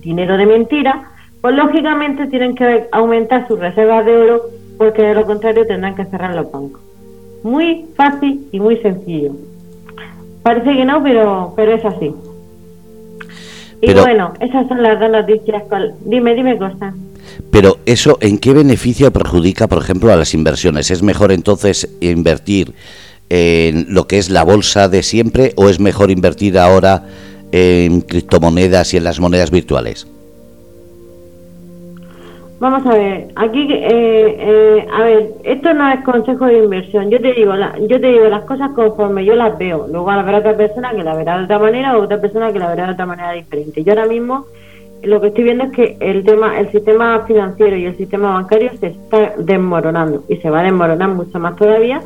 dinero 0.00 0.36
de 0.36 0.46
mentira, 0.46 1.10
pues 1.40 1.54
lógicamente 1.54 2.26
tienen 2.26 2.54
que 2.54 2.88
aumentar 2.92 3.46
sus 3.48 3.58
reservas 3.58 4.04
de 4.04 4.16
oro 4.16 4.42
porque 4.78 5.02
de 5.02 5.14
lo 5.14 5.24
contrario 5.24 5.66
tendrán 5.66 5.94
que 5.94 6.04
cerrar 6.06 6.34
los 6.34 6.50
bancos. 6.50 6.80
Muy 7.42 7.86
fácil 7.96 8.48
y 8.52 8.60
muy 8.60 8.76
sencillo. 8.76 9.32
Parece 10.42 10.76
que 10.76 10.84
no, 10.84 11.02
pero, 11.02 11.52
pero 11.56 11.72
es 11.72 11.84
así. 11.84 12.14
Y 13.80 13.94
bueno, 13.94 14.32
esas 14.38 14.68
son 14.68 14.82
las 14.82 14.98
dos 15.00 15.10
noticias. 15.10 15.64
Dime, 16.04 16.34
dime 16.34 16.56
cosas. 16.56 16.94
Pero 17.50 17.78
eso, 17.86 18.18
¿en 18.20 18.38
qué 18.38 18.52
beneficio 18.52 19.12
perjudica, 19.12 19.68
por 19.68 19.82
ejemplo, 19.82 20.12
a 20.12 20.16
las 20.16 20.34
inversiones? 20.34 20.90
¿Es 20.90 21.02
mejor 21.02 21.32
entonces 21.32 21.88
invertir 22.00 22.72
en 23.28 23.86
lo 23.94 24.06
que 24.06 24.18
es 24.18 24.30
la 24.30 24.42
bolsa 24.42 24.88
de 24.88 25.02
siempre 25.02 25.52
o 25.56 25.68
es 25.68 25.80
mejor 25.80 26.10
invertir 26.10 26.58
ahora 26.58 27.04
en 27.52 28.00
criptomonedas 28.00 28.94
y 28.94 28.96
en 28.96 29.04
las 29.04 29.20
monedas 29.20 29.50
virtuales? 29.50 30.06
Vamos 32.62 32.86
a 32.86 32.94
ver, 32.94 33.26
aquí, 33.34 33.66
eh, 33.72 34.36
eh, 34.38 34.86
a 34.92 35.02
ver, 35.02 35.30
esto 35.42 35.74
no 35.74 35.92
es 35.92 36.00
consejo 36.04 36.46
de 36.46 36.58
inversión. 36.58 37.10
Yo 37.10 37.20
te 37.20 37.32
digo, 37.32 37.54
yo 37.88 38.00
te 38.00 38.06
digo 38.06 38.28
las 38.28 38.44
cosas 38.44 38.70
conforme 38.70 39.24
yo 39.24 39.34
las 39.34 39.58
veo. 39.58 39.88
Luego 39.90 40.08
habrá 40.08 40.38
otra 40.38 40.56
persona 40.56 40.92
que 40.92 41.02
la 41.02 41.16
verá 41.16 41.38
de 41.38 41.44
otra 41.44 41.58
manera 41.58 41.98
o 41.98 42.02
otra 42.02 42.20
persona 42.20 42.52
que 42.52 42.60
la 42.60 42.68
verá 42.68 42.86
de 42.86 42.92
otra 42.92 43.06
manera 43.06 43.32
diferente. 43.32 43.82
Yo 43.82 43.90
ahora 43.94 44.06
mismo 44.06 44.46
lo 45.02 45.20
que 45.20 45.28
estoy 45.28 45.44
viendo 45.44 45.64
es 45.64 45.72
que 45.72 45.96
el 46.00 46.24
tema, 46.24 46.58
el 46.58 46.70
sistema 46.70 47.20
financiero 47.26 47.76
y 47.76 47.86
el 47.86 47.96
sistema 47.96 48.32
bancario 48.32 48.70
se 48.78 48.88
está 48.88 49.34
desmoronando 49.38 50.24
y 50.28 50.36
se 50.36 50.50
va 50.50 50.60
a 50.60 50.64
desmoronar 50.64 51.08
mucho 51.10 51.38
más 51.38 51.56
todavía, 51.56 52.00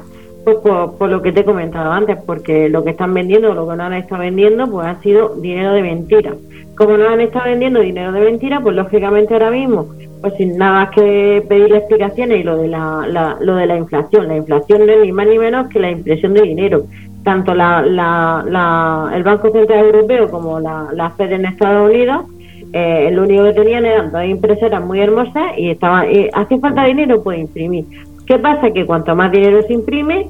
pues 0.45 0.57
por, 0.59 1.09
lo 1.09 1.23
que 1.23 1.33
te 1.33 1.41
he 1.41 1.45
comentado 1.45 1.91
antes, 1.91 2.19
porque 2.25 2.69
lo 2.69 2.85
que 2.85 2.91
están 2.91 3.13
vendiendo, 3.13 3.55
lo 3.55 3.69
que 3.69 3.77
no 3.77 3.85
han 3.85 3.95
estado 3.95 4.23
vendiendo, 4.23 4.67
pues 4.71 4.87
ha 4.87 5.01
sido 5.03 5.35
dinero 5.37 5.73
de 5.73 5.83
mentira. 5.83 6.35
Como 6.77 6.97
no 6.97 7.09
han 7.09 7.21
estado 7.21 7.47
vendiendo 7.47 7.81
dinero 7.81 8.13
de 8.13 8.21
mentira, 8.21 8.61
pues 8.61 8.77
lógicamente 8.77 9.35
ahora 9.35 9.51
mismo 9.51 9.89
pues 10.21 10.35
sin 10.39 10.57
nada 10.57 10.73
más 10.73 10.91
que 10.91 11.45
pedirle 11.49 11.79
explicaciones 11.79 12.41
y 12.41 12.43
lo 12.43 12.57
de 12.57 12.69
la, 12.69 13.37
lo 13.41 13.55
de 13.57 13.67
la 13.67 13.77
inflación. 13.77 14.29
La 14.29 14.37
inflación 14.37 14.87
no 14.87 14.93
es 14.93 15.01
ni 15.03 15.13
más 15.13 15.27
ni 15.27 15.39
menos 15.39 15.69
que 15.69 15.79
la 15.79 15.91
impresión 15.91 16.35
de 16.35 16.43
dinero. 16.43 16.85
Tanto 17.23 17.55
la, 17.55 17.83
la, 17.83 19.11
el 19.15 19.23
Banco 19.23 19.51
Central 19.51 19.87
Europeo 19.87 20.29
como 20.29 20.61
la, 20.61 20.89
la 20.93 21.11
Fed 21.11 21.33
en 21.33 21.45
Estados 21.47 21.91
Unidos, 21.91 22.25
eh, 22.73 23.11
lo 23.13 23.23
único 23.23 23.45
que 23.45 23.53
tenían 23.53 23.85
eran 23.85 24.13
dos 24.13 24.25
impresoras 24.25 24.85
muy 24.85 25.01
hermosas 25.01 25.57
y 25.57 25.71
estaba 25.71 26.11
y 26.11 26.29
hace 26.33 26.59
falta 26.59 26.85
dinero, 26.85 27.23
pues 27.23 27.39
imprimir. 27.39 27.85
¿Qué 28.27 28.39
pasa? 28.39 28.71
Que 28.73 28.85
cuanto 28.85 29.15
más 29.15 29.31
dinero 29.31 29.63
se 29.63 29.73
imprime, 29.73 30.29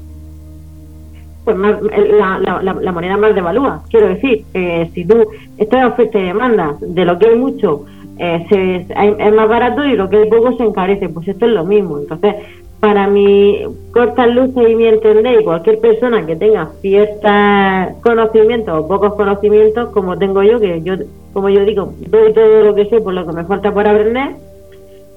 pues 1.43 1.57
más, 1.57 1.81
la, 1.81 2.39
la, 2.39 2.73
la, 2.73 2.91
moneda 2.91 3.17
más 3.17 3.33
devalúa. 3.33 3.81
Quiero 3.89 4.09
decir, 4.09 4.43
eh, 4.53 4.89
si 4.93 5.05
tú, 5.05 5.25
esto 5.57 5.77
es 5.77 5.85
oferta 5.85 6.19
y 6.19 6.23
demanda, 6.23 6.75
de 6.79 7.05
lo 7.05 7.17
que 7.17 7.29
hay 7.29 7.35
mucho 7.35 7.85
eh, 8.19 8.85
es 8.89 9.33
más 9.33 9.47
barato 9.47 9.85
y 9.85 9.95
lo 9.95 10.09
que 10.09 10.17
hay 10.17 10.29
poco 10.29 10.55
se 10.57 10.63
encarece. 10.63 11.09
Pues 11.09 11.27
esto 11.27 11.45
es 11.45 11.51
lo 11.51 11.63
mismo. 11.63 11.99
Entonces, 11.99 12.35
para 12.79 13.07
mi 13.07 13.65
corta 13.91 14.27
luces 14.27 14.69
y 14.69 14.75
mi 14.75 14.85
entender, 14.85 15.41
y 15.41 15.43
cualquier 15.43 15.79
persona 15.79 16.25
que 16.25 16.35
tenga 16.35 16.69
ciertos 16.81 18.01
conocimientos 18.03 18.79
o 18.79 18.87
pocos 18.87 19.15
conocimientos, 19.15 19.89
como 19.89 20.17
tengo 20.17 20.43
yo, 20.43 20.59
que 20.59 20.81
yo, 20.83 20.93
como 21.33 21.49
yo 21.49 21.65
digo, 21.65 21.93
doy 22.09 22.33
todo 22.33 22.63
lo 22.63 22.75
que 22.75 22.85
sé 22.85 23.01
por 23.01 23.13
lo 23.13 23.25
que 23.25 23.33
me 23.33 23.45
falta 23.45 23.73
por 23.73 23.87
aprender, 23.87 24.35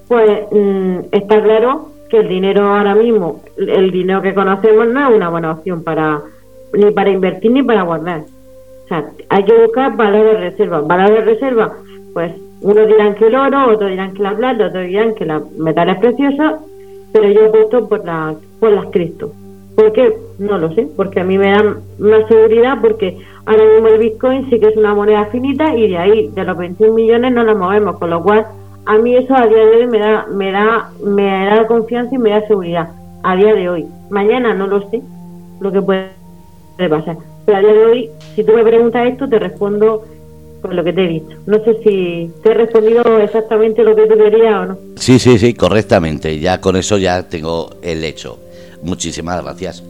pues 0.08 0.42
mm, 0.50 0.98
está 1.12 1.42
claro 1.42 1.90
que 2.08 2.18
el 2.18 2.28
dinero 2.28 2.66
ahora 2.66 2.94
mismo, 2.94 3.42
el 3.56 3.90
dinero 3.90 4.22
que 4.22 4.34
conocemos 4.34 4.88
no 4.88 5.08
es 5.08 5.16
una 5.16 5.28
buena 5.28 5.52
opción 5.52 5.84
para 5.84 6.20
ni 6.72 6.90
para 6.92 7.10
invertir 7.10 7.52
ni 7.52 7.62
para 7.62 7.82
guardar. 7.82 8.22
O 8.84 8.88
sea, 8.88 9.10
hay 9.28 9.44
que 9.44 9.52
buscar 9.52 9.96
valores 9.96 10.32
de 10.32 10.50
reserva. 10.50 10.80
Valores 10.80 11.24
de 11.24 11.32
reserva, 11.32 11.72
pues 12.12 12.32
unos 12.62 12.86
dirán 12.86 13.14
que 13.14 13.26
el 13.26 13.34
oro, 13.34 13.72
otros 13.72 13.90
dirán 13.90 14.14
que 14.14 14.22
la 14.22 14.36
plata, 14.36 14.66
otros 14.66 14.86
dirán 14.86 15.14
que 15.14 15.24
la 15.24 15.42
metales 15.58 15.98
preciosos, 15.98 16.60
pero 17.12 17.28
yo 17.30 17.46
apuesto 17.46 17.88
por, 17.88 18.04
la, 18.04 18.34
por 18.58 18.72
las 18.72 18.86
cripto. 18.86 19.32
¿Por 19.76 19.92
qué? 19.92 20.16
No 20.38 20.58
lo 20.58 20.72
sé, 20.74 20.88
porque 20.96 21.20
a 21.20 21.24
mí 21.24 21.38
me 21.38 21.50
dan 21.50 21.78
más 21.98 22.26
seguridad, 22.28 22.78
porque 22.80 23.18
ahora 23.46 23.64
mismo 23.64 23.88
el 23.88 23.98
Bitcoin 23.98 24.50
sí 24.50 24.60
que 24.60 24.68
es 24.68 24.76
una 24.76 24.94
moneda 24.94 25.26
finita 25.26 25.74
y 25.74 25.88
de 25.88 25.98
ahí, 25.98 26.28
de 26.28 26.44
los 26.44 26.56
21 26.56 26.94
millones, 26.94 27.32
no 27.32 27.44
la 27.44 27.54
movemos, 27.54 27.98
con 27.98 28.10
lo 28.10 28.22
cual 28.22 28.46
a 28.86 28.98
mí 28.98 29.16
eso 29.16 29.34
a 29.34 29.46
día 29.46 29.64
de 29.66 29.76
hoy 29.76 29.86
me 29.86 29.98
da, 29.98 30.26
me 30.30 30.52
da, 30.52 30.90
me 31.04 31.46
da 31.46 31.66
confianza 31.66 32.14
y 32.14 32.18
me 32.18 32.30
da 32.30 32.46
seguridad. 32.46 32.90
a 33.22 33.36
día 33.36 33.54
de 33.54 33.68
hoy. 33.68 33.86
Mañana 34.08 34.54
no 34.54 34.66
lo 34.66 34.88
sé 34.90 35.02
lo 35.60 35.70
que 35.70 35.82
puede 35.82 36.08
pasar. 36.88 37.16
Pero 37.44 37.58
a 37.58 37.60
día 37.60 37.72
de 37.72 37.84
hoy, 37.84 38.10
si 38.34 38.44
tú 38.44 38.52
me 38.52 38.64
preguntas 38.64 39.06
esto, 39.06 39.28
te 39.28 39.38
respondo 39.38 40.04
por 40.60 40.74
lo 40.74 40.84
que 40.84 40.92
te 40.92 41.04
he 41.04 41.08
dicho. 41.08 41.36
No 41.46 41.58
sé 41.64 41.74
si 41.82 42.30
te 42.42 42.50
he 42.50 42.54
respondido 42.54 43.18
exactamente 43.18 43.82
lo 43.82 43.94
que 43.94 44.06
tú 44.06 44.16
querías 44.16 44.54
o 44.54 44.66
no. 44.66 44.78
Sí, 44.96 45.18
sí, 45.18 45.38
sí, 45.38 45.54
correctamente. 45.54 46.38
Ya 46.38 46.60
con 46.60 46.76
eso 46.76 46.98
ya 46.98 47.28
tengo 47.28 47.70
el 47.82 48.04
hecho. 48.04 48.38
Muchísimas 48.82 49.42
gracias. 49.42 49.82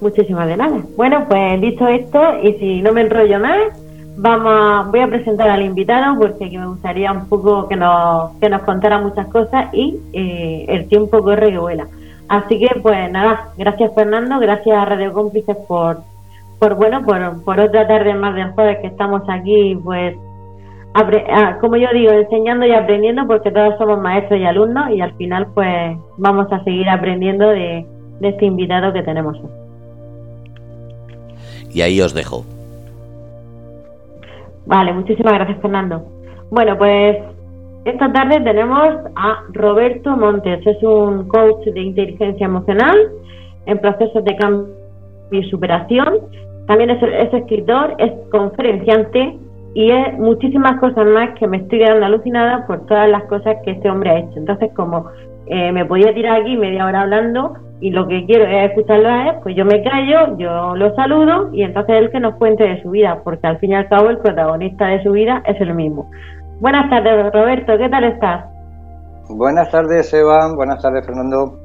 Muchísimas 0.00 0.48
de 0.48 0.56
nada. 0.56 0.82
Bueno, 0.96 1.24
pues 1.28 1.60
dicho 1.60 1.86
esto, 1.88 2.20
y 2.42 2.54
si 2.54 2.82
no 2.82 2.92
me 2.92 3.02
enrollo 3.02 3.40
más, 3.40 3.72
vamos 4.16 4.90
voy 4.90 5.00
a 5.00 5.08
presentar 5.08 5.48
al 5.48 5.62
invitado 5.62 6.18
porque 6.18 6.50
me 6.50 6.66
gustaría 6.66 7.10
un 7.12 7.26
poco 7.28 7.68
que 7.68 7.76
nos, 7.76 8.32
que 8.40 8.48
nos 8.48 8.62
contara 8.62 9.00
muchas 9.00 9.26
cosas 9.28 9.72
y 9.72 9.98
eh, 10.12 10.66
el 10.68 10.88
tiempo 10.88 11.22
corre 11.22 11.50
que 11.50 11.58
vuela. 11.58 11.86
Así 12.28 12.58
que, 12.58 12.80
pues 12.80 13.10
nada, 13.10 13.48
gracias 13.56 13.92
Fernando, 13.94 14.38
gracias 14.38 14.76
a 14.76 14.84
Radio 14.84 15.12
Cómplices 15.12 15.56
por, 15.68 16.00
por 16.58 16.74
bueno, 16.76 17.02
por, 17.02 17.44
por 17.44 17.60
otra 17.60 17.86
tarde 17.86 18.14
más 18.14 18.34
del 18.34 18.52
jueves 18.52 18.78
que 18.80 18.88
estamos 18.88 19.22
aquí, 19.28 19.78
pues, 19.82 20.16
ah, 20.94 21.58
como 21.60 21.76
yo 21.76 21.88
digo, 21.92 22.12
enseñando 22.12 22.66
y 22.66 22.72
aprendiendo, 22.72 23.26
porque 23.26 23.50
todos 23.50 23.76
somos 23.78 24.00
maestros 24.00 24.40
y 24.40 24.44
alumnos, 24.44 24.90
y 24.90 25.00
al 25.00 25.14
final, 25.14 25.48
pues, 25.54 25.96
vamos 26.16 26.50
a 26.52 26.62
seguir 26.64 26.88
aprendiendo 26.88 27.48
de, 27.48 27.86
de 28.20 28.28
este 28.28 28.46
invitado 28.46 28.92
que 28.92 29.02
tenemos. 29.02 29.38
Y 31.72 31.82
ahí 31.82 32.00
os 32.00 32.14
dejo. 32.14 32.44
Vale, 34.66 34.92
muchísimas 34.92 35.34
gracias, 35.34 35.60
Fernando. 35.60 36.04
Bueno, 36.50 36.78
pues 36.78 37.18
esta 37.84 38.12
tarde 38.12 38.40
tenemos 38.40 38.94
a 39.16 39.42
Roberto 39.52 40.16
Montes, 40.16 40.66
es 40.66 40.82
un 40.82 41.28
coach 41.28 41.64
de 41.66 41.80
inteligencia 41.80 42.46
emocional 42.46 42.96
en 43.66 43.78
procesos 43.78 44.24
de 44.24 44.36
cambio 44.36 44.83
y 45.30 45.42
superación. 45.44 46.20
También 46.66 46.90
es, 46.90 47.02
escritor, 47.32 47.94
es 47.98 48.12
conferenciante 48.30 49.38
y 49.74 49.90
es 49.90 50.18
muchísimas 50.18 50.78
cosas 50.80 51.06
más 51.06 51.38
que 51.38 51.46
me 51.46 51.58
estoy 51.58 51.80
quedando 51.80 52.06
alucinada 52.06 52.66
por 52.66 52.86
todas 52.86 53.08
las 53.08 53.24
cosas 53.24 53.56
que 53.64 53.72
este 53.72 53.90
hombre 53.90 54.10
ha 54.10 54.18
hecho. 54.18 54.36
Entonces, 54.36 54.70
como 54.74 55.06
eh, 55.46 55.72
me 55.72 55.84
podía 55.84 56.14
tirar 56.14 56.40
aquí 56.40 56.56
media 56.56 56.86
hora 56.86 57.02
hablando 57.02 57.54
y 57.80 57.90
lo 57.90 58.06
que 58.06 58.24
quiero 58.24 58.46
es 58.46 58.70
escucharlo 58.70 59.08
a 59.08 59.28
él, 59.28 59.34
pues 59.42 59.56
yo 59.56 59.64
me 59.64 59.82
callo, 59.82 60.38
yo 60.38 60.74
lo 60.74 60.94
saludo 60.94 61.50
y 61.52 61.62
entonces 61.62 61.96
él 61.96 62.10
que 62.10 62.20
nos 62.20 62.36
cuente 62.36 62.64
de 62.64 62.82
su 62.82 62.90
vida, 62.90 63.20
porque 63.22 63.46
al 63.46 63.58
fin 63.58 63.72
y 63.72 63.74
al 63.74 63.88
cabo 63.88 64.08
el 64.08 64.18
protagonista 64.18 64.86
de 64.86 65.02
su 65.02 65.12
vida 65.12 65.42
es 65.44 65.60
el 65.60 65.74
mismo. 65.74 66.10
Buenas 66.60 66.88
tardes, 66.88 67.32
Roberto, 67.32 67.76
¿qué 67.76 67.88
tal 67.88 68.04
estás? 68.04 68.46
Buenas 69.28 69.70
tardes, 69.70 70.12
Eva. 70.14 70.54
Buenas 70.54 70.80
tardes, 70.80 71.04
Fernando. 71.04 71.58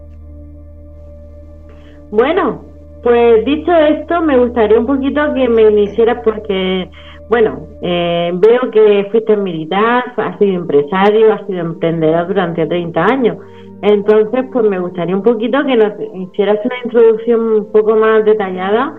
Bueno, 2.11 2.68
pues 3.03 3.45
dicho 3.45 3.71
esto, 3.71 4.21
me 4.21 4.37
gustaría 4.37 4.79
un 4.79 4.85
poquito 4.85 5.33
que 5.33 5.47
me 5.47 5.63
iniciaras 5.63 6.19
porque, 6.23 6.89
bueno, 7.29 7.67
eh, 7.81 8.31
veo 8.33 8.71
que 8.71 9.07
fuiste 9.11 9.37
militar, 9.37 10.03
has 10.17 10.37
sido 10.37 10.55
empresario, 10.55 11.33
has 11.33 11.45
sido 11.47 11.59
emprendedor 11.61 12.27
durante 12.27 12.65
30 12.65 13.05
años. 13.05 13.37
Entonces, 13.81 14.45
pues 14.51 14.69
me 14.69 14.79
gustaría 14.79 15.15
un 15.15 15.23
poquito 15.23 15.63
que 15.65 15.77
nos 15.77 15.93
hicieras 16.13 16.59
una 16.65 16.75
introducción 16.83 17.39
un 17.39 17.71
poco 17.71 17.95
más 17.95 18.25
detallada 18.25 18.93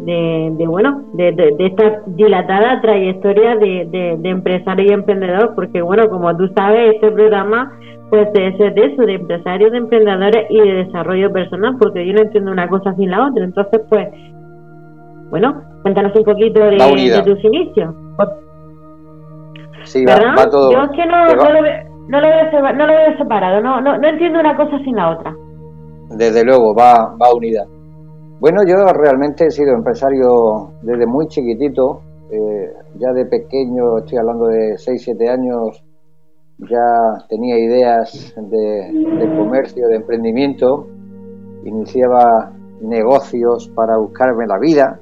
de, 0.00 0.64
bueno, 0.66 1.04
de, 1.14 1.54
esta 1.58 2.02
dilatada 2.06 2.80
trayectoria 2.82 3.56
de, 3.56 4.18
empresario 4.24 4.86
y 4.86 4.92
emprendedor, 4.92 5.54
porque 5.54 5.80
bueno, 5.80 6.08
como 6.08 6.36
tú 6.36 6.48
sabes, 6.54 6.94
este 6.94 7.10
programa 7.10 7.72
pues 8.10 8.28
es 8.34 8.58
de 8.58 8.84
eso, 8.86 9.02
de 9.02 9.14
empresarios, 9.14 9.72
de 9.72 9.78
emprendedores 9.78 10.46
y 10.50 10.60
de 10.60 10.84
desarrollo 10.84 11.32
personal, 11.32 11.76
porque 11.78 12.06
yo 12.06 12.12
no 12.14 12.22
entiendo 12.22 12.52
una 12.52 12.68
cosa 12.68 12.94
sin 12.94 13.10
la 13.10 13.28
otra. 13.28 13.44
Entonces, 13.44 13.80
pues, 13.88 14.08
bueno, 15.30 15.60
cuéntanos 15.82 16.12
un 16.16 16.24
poquito 16.24 16.60
de, 16.64 16.76
tus 17.24 17.44
inicios. 17.44 17.94
Sí, 19.84 20.04
va, 20.04 20.16
todo. 20.50 20.72
Yo 20.72 20.82
es 20.82 20.90
que 20.90 21.06
no, 21.06 21.26
lo, 21.26 21.62
veo, 21.62 21.72
no, 22.08 22.20
lo 22.20 22.28
veo, 22.28 22.72
no 22.74 22.86
lo 22.86 22.92
veo 22.92 23.18
separado, 23.18 23.60
no, 23.60 23.80
no, 23.80 23.96
no 23.98 24.08
entiendo 24.08 24.40
una 24.40 24.56
cosa 24.56 24.78
sin 24.84 24.96
la 24.96 25.10
otra. 25.10 25.34
Desde 26.10 26.44
luego, 26.44 26.74
va, 26.74 27.14
va 27.20 27.34
unida. 27.34 27.64
Bueno, 28.38 28.62
yo 28.66 28.76
realmente 28.92 29.46
he 29.46 29.50
sido 29.50 29.74
empresario 29.74 30.70
desde 30.82 31.06
muy 31.06 31.26
chiquitito, 31.28 32.02
eh, 32.30 32.70
ya 32.98 33.12
de 33.12 33.24
pequeño, 33.26 33.98
estoy 33.98 34.18
hablando 34.18 34.46
de 34.46 34.76
6, 34.76 35.02
7 35.02 35.28
años, 35.28 35.82
ya 36.58 37.26
tenía 37.28 37.58
ideas 37.58 38.34
de, 38.36 39.34
comercio, 39.36 39.88
de 39.88 39.96
emprendimiento, 39.96 40.88
iniciaba 41.64 42.52
negocios 42.80 43.68
para 43.74 43.96
buscarme 43.98 44.46
la 44.46 44.58
vida 44.58 45.00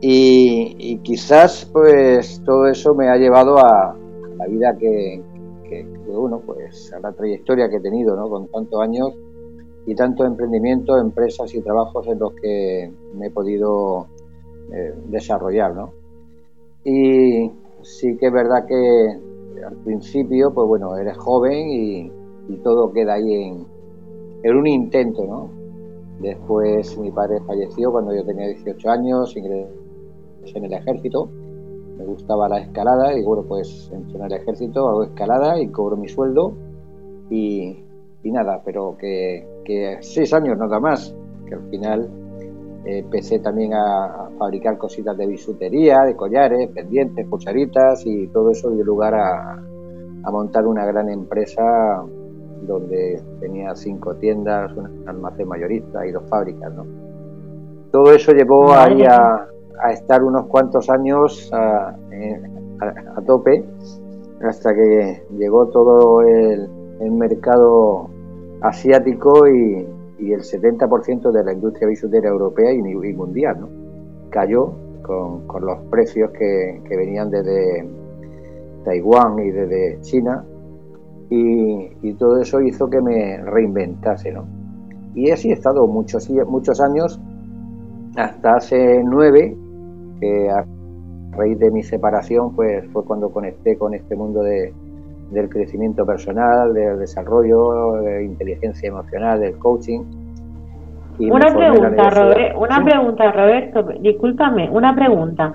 y, 0.00 0.98
quizás 0.98 1.68
pues 1.72 2.42
todo 2.44 2.66
eso 2.66 2.94
me 2.94 3.08
ha 3.08 3.16
llevado 3.16 3.58
a 3.58 3.96
la 4.36 4.46
vida 4.46 4.76
que, 4.76 5.22
que, 5.68 5.86
bueno, 6.06 6.40
pues 6.44 6.92
a 6.92 7.00
la 7.00 7.12
trayectoria 7.12 7.68
que 7.68 7.76
he 7.76 7.80
tenido, 7.80 8.16
¿no? 8.16 8.28
Con 8.28 8.48
tantos 8.48 8.80
años 8.80 9.12
y 9.86 9.94
tanto 9.94 10.24
emprendimiento, 10.24 10.98
empresas 10.98 11.54
y 11.54 11.60
trabajos 11.60 12.06
en 12.08 12.18
los 12.18 12.34
que 12.34 12.92
me 13.14 13.26
he 13.26 13.30
podido 13.30 14.06
eh, 14.72 14.94
desarrollar, 15.06 15.74
¿no? 15.74 15.92
Y 16.84 17.50
sí 17.82 18.16
que 18.16 18.26
es 18.26 18.32
verdad 18.32 18.66
que 18.66 19.31
al 19.66 19.76
principio, 19.84 20.52
pues 20.52 20.68
bueno, 20.68 20.96
eres 20.96 21.16
joven 21.18 21.68
y, 21.68 22.12
todo 22.62 22.92
queda 22.92 23.14
ahí 23.14 23.32
en, 24.44 24.56
un 24.56 24.66
intento, 24.66 25.24
¿no? 25.24 25.50
Después 26.20 26.98
mi 26.98 27.10
padre 27.10 27.40
falleció 27.46 27.90
cuando 27.90 28.14
yo 28.14 28.24
tenía 28.24 28.46
18 28.48 28.90
años, 28.90 29.36
ingresé 29.36 29.68
en 30.54 30.64
el 30.64 30.72
ejército, 30.74 31.30
me 31.96 32.04
gustaba 32.04 32.48
la 32.48 32.60
escalada 32.60 33.16
y 33.16 33.24
bueno, 33.24 33.44
pues 33.48 33.90
entré 33.92 34.18
en 34.18 34.24
el 34.26 34.32
ejército, 34.32 34.88
hago 34.88 35.04
escalada 35.04 35.58
y 35.60 35.68
cobro 35.68 35.96
mi 35.96 36.08
sueldo 36.08 36.52
y, 37.30 37.84
y 38.22 38.30
nada, 38.30 38.62
pero 38.64 38.96
que, 38.98 39.46
que 39.64 39.98
seis 40.00 40.32
años 40.34 40.58
nada 40.58 40.78
más, 40.78 41.14
que 41.46 41.54
al 41.54 41.68
final 41.70 42.10
empecé 42.84 43.38
también 43.38 43.74
a, 43.74 44.28
fabricar 44.38 44.76
cositas 44.78 45.16
de 45.16 45.26
bisutería, 45.26 46.00
de 46.00 46.16
collares, 46.16 46.68
pendientes, 46.70 47.26
cucharitas 47.28 48.02
y 48.06 48.26
todo 48.28 48.50
eso 48.50 48.70
dio 48.70 48.84
lugar 48.84 49.14
a, 49.14 49.52
a 50.24 50.30
montar 50.30 50.66
una 50.66 50.84
gran 50.84 51.08
empresa 51.08 52.02
donde 52.62 53.22
tenía 53.40 53.74
cinco 53.74 54.14
tiendas, 54.16 54.72
un 54.76 55.08
almacén 55.08 55.48
mayorista 55.48 56.06
y 56.06 56.12
dos 56.12 56.28
fábricas. 56.28 56.72
¿no? 56.74 56.84
Todo 57.90 58.12
eso 58.12 58.32
llevó 58.32 58.72
ahí 58.72 59.02
a, 59.02 59.46
a, 59.82 59.92
estar 59.92 60.22
unos 60.22 60.46
cuantos 60.46 60.88
años 60.90 61.50
a, 61.52 61.88
a, 63.16 63.22
tope 63.26 63.64
hasta 64.42 64.74
que 64.74 65.22
llegó 65.36 65.68
todo 65.68 66.22
el, 66.22 66.68
el 67.00 67.10
mercado 67.12 68.08
asiático 68.60 69.46
y, 69.48 69.86
el 70.30 70.42
70% 70.42 71.32
de 71.32 71.44
la 71.44 71.52
industria 71.52 71.88
bisutera 71.88 72.28
europea 72.28 72.72
y, 72.72 72.82
mundial, 73.14 73.60
¿no? 73.60 73.68
Cayó 74.30 74.74
con, 75.02 75.42
los 75.64 75.78
precios 75.90 76.30
que, 76.30 76.80
venían 76.88 77.30
desde 77.30 77.88
Taiwán 78.84 79.38
y 79.40 79.50
desde 79.50 80.00
China 80.02 80.44
y, 81.28 82.12
todo 82.14 82.40
eso 82.40 82.60
hizo 82.60 82.88
que 82.88 83.00
me 83.00 83.38
reinventase, 83.38 84.30
¿no? 84.30 84.44
Y 85.14 85.30
así 85.30 85.50
he 85.50 85.54
estado 85.54 85.86
muchos, 85.86 86.30
muchos 86.46 86.80
años, 86.80 87.20
hasta 88.16 88.56
hace 88.56 89.02
nueve, 89.02 89.56
que 90.20 90.50
a 90.50 90.64
raíz 91.32 91.58
de 91.58 91.70
mi 91.70 91.82
separación 91.82 92.54
pues 92.54 92.86
fue 92.92 93.04
cuando 93.04 93.30
conecté 93.30 93.76
con 93.76 93.94
este 93.94 94.14
mundo 94.14 94.42
de, 94.42 94.72
del 95.32 95.48
crecimiento 95.48 96.04
personal, 96.04 96.74
del 96.74 96.98
desarrollo, 96.98 97.92
de 98.02 98.24
inteligencia 98.24 98.88
emocional, 98.88 99.40
del 99.40 99.58
coaching. 99.58 100.00
una 101.18 101.54
pregunta, 101.54 102.10
Robert, 102.10 102.56
una 102.56 102.84
pregunta, 102.84 103.32
Roberto, 103.32 103.82
discúlpame, 104.00 104.70
una 104.70 104.94
pregunta. 104.94 105.52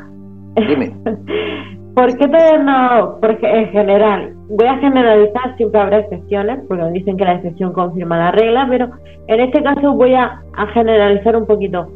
Dime. 0.56 0.94
¿Por 1.98 2.16
qué 2.16 2.28
no? 2.28 3.18
Porque 3.20 3.48
en 3.50 3.70
general, 3.70 4.34
voy 4.50 4.68
a 4.68 4.78
generalizar, 4.78 5.58
siempre 5.58 5.82
habrá 5.82 5.98
excepciones, 5.98 6.60
porque 6.68 6.84
dicen 6.92 7.18
que 7.18 7.26
la 7.26 7.34
excepción 7.34 7.74
confirma 7.74 8.20
la 8.20 8.32
regla, 8.32 8.68
pero 8.70 8.90
en 9.26 9.40
este 9.40 9.64
caso 9.64 9.94
voy 9.94 10.14
a, 10.14 10.44
generalizar 10.76 11.36
un 11.36 11.48
poquito. 11.48 11.88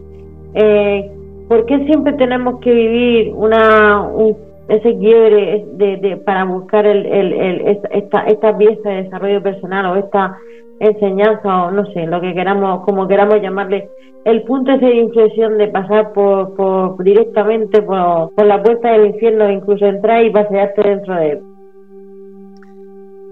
Eh, 0.56 1.08
¿Por 1.48 1.68
qué 1.68 1.86
siempre 1.86 2.14
tenemos 2.14 2.60
que 2.62 2.74
vivir 2.74 3.32
una, 3.36 4.02
un 4.02 4.36
ese 4.72 4.98
quiebre 4.98 5.66
de, 5.74 6.22
para 6.26 6.46
buscar 6.46 6.86
el, 6.86 7.06
el, 7.06 7.78
esta, 7.92 8.22
esta 8.22 8.58
pieza 8.58 8.90
de 8.90 9.04
desarrollo 9.04 9.44
personal 9.44 9.86
o 9.88 9.96
esta 9.98 10.38
enseñanza 10.80 11.66
o 11.66 11.72
no 11.72 11.86
sé, 11.88 12.08
lo 12.08 12.22
que 12.22 12.34
queramos, 12.34 12.86
como 12.86 13.06
queramos 13.06 13.42
llamarle, 13.42 13.90
el 14.24 14.44
punto 14.44 14.72
ese 14.72 14.86
de 14.86 14.96
inflexión 14.96 15.58
de 15.58 15.68
pasar 15.68 16.14
por, 16.14 16.56
por 16.56 17.04
directamente 17.04 17.82
por, 17.82 18.32
la 18.46 18.64
puerta 18.64 18.94
del 18.94 19.08
infierno, 19.08 19.52
incluso 19.52 19.86
entrar 19.86 20.24
y 20.24 20.32
pasearte 20.32 20.82
dentro 20.82 21.16
de 21.16 21.32
él. 21.32 21.42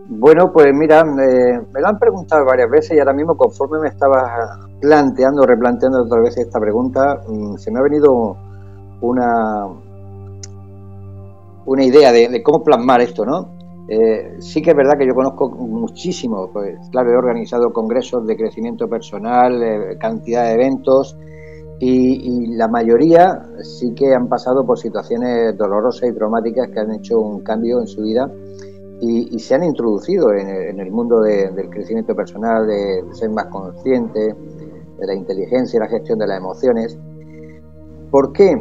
Bueno, 0.10 0.52
pues 0.52 0.74
mira, 0.74 1.06
me 1.06 1.82
lo 1.82 1.88
han 1.88 2.00
preguntado 2.00 2.44
varias 2.46 2.70
veces 2.70 2.98
y 2.98 3.00
ahora 3.00 3.14
mismo 3.14 3.38
conforme 3.38 3.80
me 3.80 3.88
estaba 3.88 4.58
planteando, 4.82 5.44
replanteando 5.46 6.04
otra 6.04 6.20
vez 6.20 6.38
esta 6.38 6.60
pregunta, 6.60 7.22
mm, 7.30 7.56
se 7.56 7.72
me 7.72 7.80
ha 7.80 7.84
venido 7.84 8.36
una, 9.02 9.68
una 11.70 11.86
idea 11.86 12.12
de, 12.12 12.42
cómo 12.42 12.64
plasmar 12.64 13.00
esto, 13.02 13.24
¿no? 13.26 13.54
Eh, 13.88 14.38
sí 14.40 14.62
que 14.62 14.72
es 14.72 14.76
verdad 14.76 14.98
que 14.98 15.06
yo 15.06 15.14
conozco 15.14 15.52
muchísimo, 15.52 16.50
pues 16.52 16.78
claro, 16.92 17.12
he 17.12 17.16
organizado 17.16 17.72
congresos 17.72 18.26
de 18.26 18.36
crecimiento 18.36 18.88
personal, 18.88 19.62
eh, 19.62 19.98
cantidad 20.00 20.46
de 20.46 20.54
eventos 20.54 21.16
y, 21.80 22.56
la 22.56 22.68
mayoría 22.68 23.28
sí 23.62 23.94
que 23.96 24.14
han 24.14 24.28
pasado 24.28 24.66
por 24.66 24.78
situaciones 24.80 25.56
dolorosas 25.58 26.10
y 26.10 26.14
traumáticas 26.14 26.70
que 26.74 26.80
han 26.80 26.92
hecho 26.92 27.20
un 27.20 27.42
cambio 27.42 27.80
en 27.80 27.88
su 27.88 28.02
vida 28.02 28.30
y, 29.00 29.40
se 29.40 29.56
han 29.56 29.64
introducido 29.64 30.34
en 30.34 30.80
el, 30.80 30.92
mundo 30.92 31.22
del 31.22 31.70
crecimiento 31.70 32.14
personal, 32.16 32.68
de, 32.68 33.04
ser 33.14 33.30
más 33.30 33.46
consciente, 33.46 34.20
de 34.20 35.08
la 35.08 35.14
inteligencia 35.14 35.78
y 35.78 35.80
la 35.80 35.88
gestión 35.88 36.20
de 36.20 36.28
las 36.28 36.38
emociones. 36.38 36.98
¿Por 38.12 38.34
qué? 38.34 38.52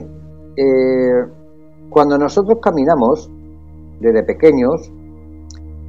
Eh, 0.57 1.38
cuando 1.91 2.19
nosotros 2.19 2.59
caminamos 2.63 3.31
desde 4.01 4.23
pequeños, 4.23 4.91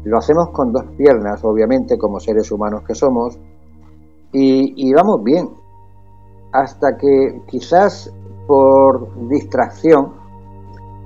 lo 0.04 0.18
hacemos 0.18 0.50
con 0.50 0.72
dos 0.72 0.86
piernas, 0.98 1.44
obviamente, 1.44 1.98
como 1.98 2.20
seres 2.20 2.52
humanos 2.52 2.84
que 2.88 2.96
somos, 2.96 3.38
y, 4.32 4.94
vamos 4.94 5.24
bien, 5.24 5.50
hasta 6.52 6.98
que 6.98 7.42
quizás 7.48 8.14
por 8.48 9.28
distracción, 9.28 10.14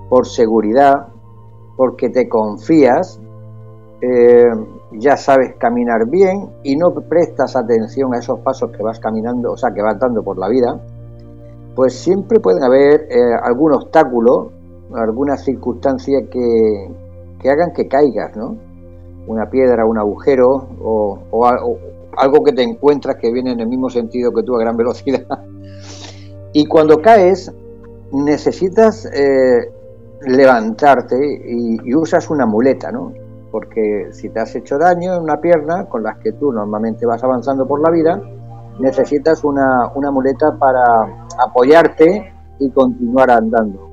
por 0.09 0.27
seguridad, 0.27 1.07
porque 1.77 2.09
te 2.09 2.27
confías, 2.27 3.19
eh, 4.01 4.49
ya 4.91 5.15
sabes 5.15 5.55
caminar 5.57 6.09
bien 6.09 6.49
y 6.63 6.75
no 6.75 6.91
prestas 6.91 7.55
atención 7.55 8.13
a 8.13 8.19
esos 8.19 8.39
pasos 8.41 8.71
que 8.71 8.83
vas 8.83 8.99
caminando, 8.99 9.53
o 9.53 9.57
sea, 9.57 9.73
que 9.73 9.81
vas 9.81 9.97
dando 9.97 10.21
por 10.21 10.37
la 10.37 10.49
vida, 10.49 10.79
pues 11.75 11.93
siempre 11.95 12.39
pueden 12.39 12.63
haber 12.63 13.07
eh, 13.09 13.33
algún 13.41 13.73
obstáculo, 13.73 14.51
alguna 14.95 15.37
circunstancia 15.37 16.19
que, 16.29 16.89
que, 17.39 17.49
hagan 17.49 17.73
que 17.73 17.87
caigas, 17.87 18.35
¿no? 18.35 18.57
Una 19.27 19.49
piedra, 19.49 19.85
un 19.85 19.97
agujero 19.97 20.67
o, 20.81 21.45
algo 22.15 22.43
que 22.43 22.51
te 22.51 22.61
encuentras 22.61 23.15
que 23.15 23.31
viene 23.31 23.53
en 23.53 23.59
el 23.59 23.67
mismo 23.67 23.89
sentido 23.89 24.31
que 24.31 24.43
tú 24.43 24.55
a 24.55 24.59
gran 24.59 24.77
velocidad. 24.77 25.25
Y 26.53 26.65
cuando 26.65 27.01
caes, 27.01 27.51
necesitas 28.11 29.05
eh, 29.05 29.71
levantarte 30.21 31.17
y, 31.47 31.77
y, 31.83 31.95
usas 31.95 32.29
una 32.29 32.45
muleta, 32.45 32.91
¿no? 32.91 33.11
Porque 33.51 34.09
si 34.11 34.29
te 34.29 34.39
has 34.39 34.55
hecho 34.55 34.77
daño 34.77 35.15
en 35.15 35.23
una 35.23 35.39
pierna, 35.39 35.85
con 35.85 36.03
las 36.03 36.17
que 36.17 36.33
tú 36.33 36.51
normalmente 36.51 37.05
vas 37.05 37.23
avanzando 37.23 37.67
por 37.67 37.81
la 37.81 37.91
vida, 37.91 38.21
necesitas 38.79 39.43
una, 39.43 39.91
una 39.95 40.11
muleta 40.11 40.55
para 40.57 40.83
apoyarte 41.45 42.33
y 42.59 42.69
continuar 42.71 43.31
andando. 43.31 43.92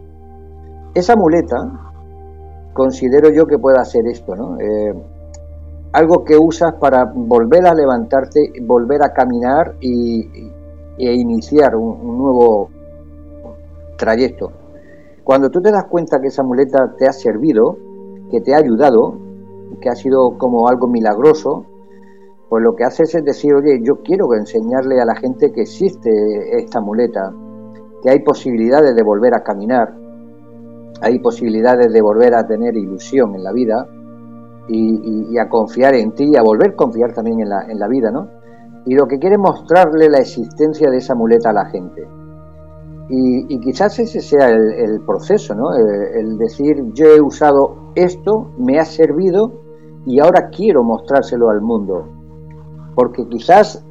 Esa 0.95 1.15
muleta 1.15 1.57
considero 2.73 3.31
yo 3.31 3.47
que 3.47 3.59
puede 3.59 3.79
hacer 3.79 4.07
esto, 4.07 4.35
¿no? 4.35 4.59
Eh, 4.59 4.95
algo 5.93 6.25
que 6.25 6.37
usas 6.37 6.75
para 6.81 7.05
volver 7.15 7.67
a 7.67 7.75
levantarte, 7.75 8.53
volver 8.63 9.03
a 9.05 9.13
caminar 9.13 9.75
y, 9.81 10.21
e 10.99 11.15
iniciar 11.15 11.75
un, 11.75 12.19
nuevo 12.19 12.71
trayecto. 13.97 14.53
Cuando 15.25 15.51
tú 15.51 15.61
te 15.61 15.71
das 15.71 15.85
cuenta 15.85 16.21
que 16.21 16.29
esa 16.29 16.43
muleta 16.43 16.95
te 16.97 17.07
ha 17.07 17.13
servido, 17.13 17.77
que 18.31 18.41
te 18.41 18.55
ha 18.55 18.59
ayudado, 18.59 19.17
que 19.81 19.89
ha 19.89 19.95
sido 19.95 20.39
como 20.39 20.69
algo 20.69 20.87
milagroso, 20.87 21.67
pues 22.49 22.63
lo 22.65 22.75
que 22.75 22.85
haces 22.85 23.15
es 23.15 23.25
decir, 23.25 23.55
oye, 23.55 23.81
yo 23.83 24.03
quiero 24.03 24.35
enseñarle 24.35 25.01
a 25.01 25.05
la 25.05 25.15
gente 25.15 25.53
que 25.53 25.63
existe 25.63 26.11
esta 26.57 26.81
muleta, 26.81 27.33
que 28.03 28.11
hay 28.11 28.21
posibilidades 28.21 28.95
de 28.95 29.03
volver 29.03 29.35
a 29.35 29.43
caminar, 29.43 30.00
hay 31.01 31.19
posibilidades 31.19 31.93
de 31.93 32.03
volver 32.03 32.35
a 32.35 32.47
tener 32.47 32.77
ilusión 32.77 33.35
en 33.35 33.45
la 33.45 33.53
vida 33.53 33.87
y, 34.69 35.37
a 35.39 35.49
confiar 35.49 35.95
en 35.95 36.13
ti 36.13 36.31
y 36.33 36.37
a 36.37 36.43
volver 36.43 36.71
a 36.71 36.77
confiar 36.77 37.13
también 37.13 37.41
en 37.41 37.49
la, 37.49 37.65
en 37.69 37.79
la 37.79 37.89
vida, 37.89 38.11
¿no? 38.11 38.29
Y 38.87 38.95
lo 38.95 39.07
que 39.07 39.19
quiere 39.19 39.37
mostrarle 39.37 40.09
la 40.09 40.19
existencia 40.19 40.91
de 40.91 40.99
esa 40.99 41.15
muleta 41.15 41.51
a 41.51 41.53
la 41.53 41.67
gente. 41.67 42.07
Y, 43.09 43.59
quizás 43.61 43.99
ese 43.99 44.21
sea 44.21 44.49
el, 44.49 45.01
proceso, 45.05 45.55
¿no? 45.55 45.75
el, 45.75 46.39
decir, 46.39 46.77
yo 46.93 47.07
he 47.07 47.21
usado 47.21 47.93
esto, 47.97 48.53
me 48.59 48.79
ha 48.79 48.85
servido 48.85 49.53
y 50.07 50.21
ahora 50.21 50.49
quiero 50.51 50.85
mostrárselo 50.85 51.51
al 51.51 51.61
mundo 51.61 52.21
porque 52.95 53.27
quizás 53.29 53.85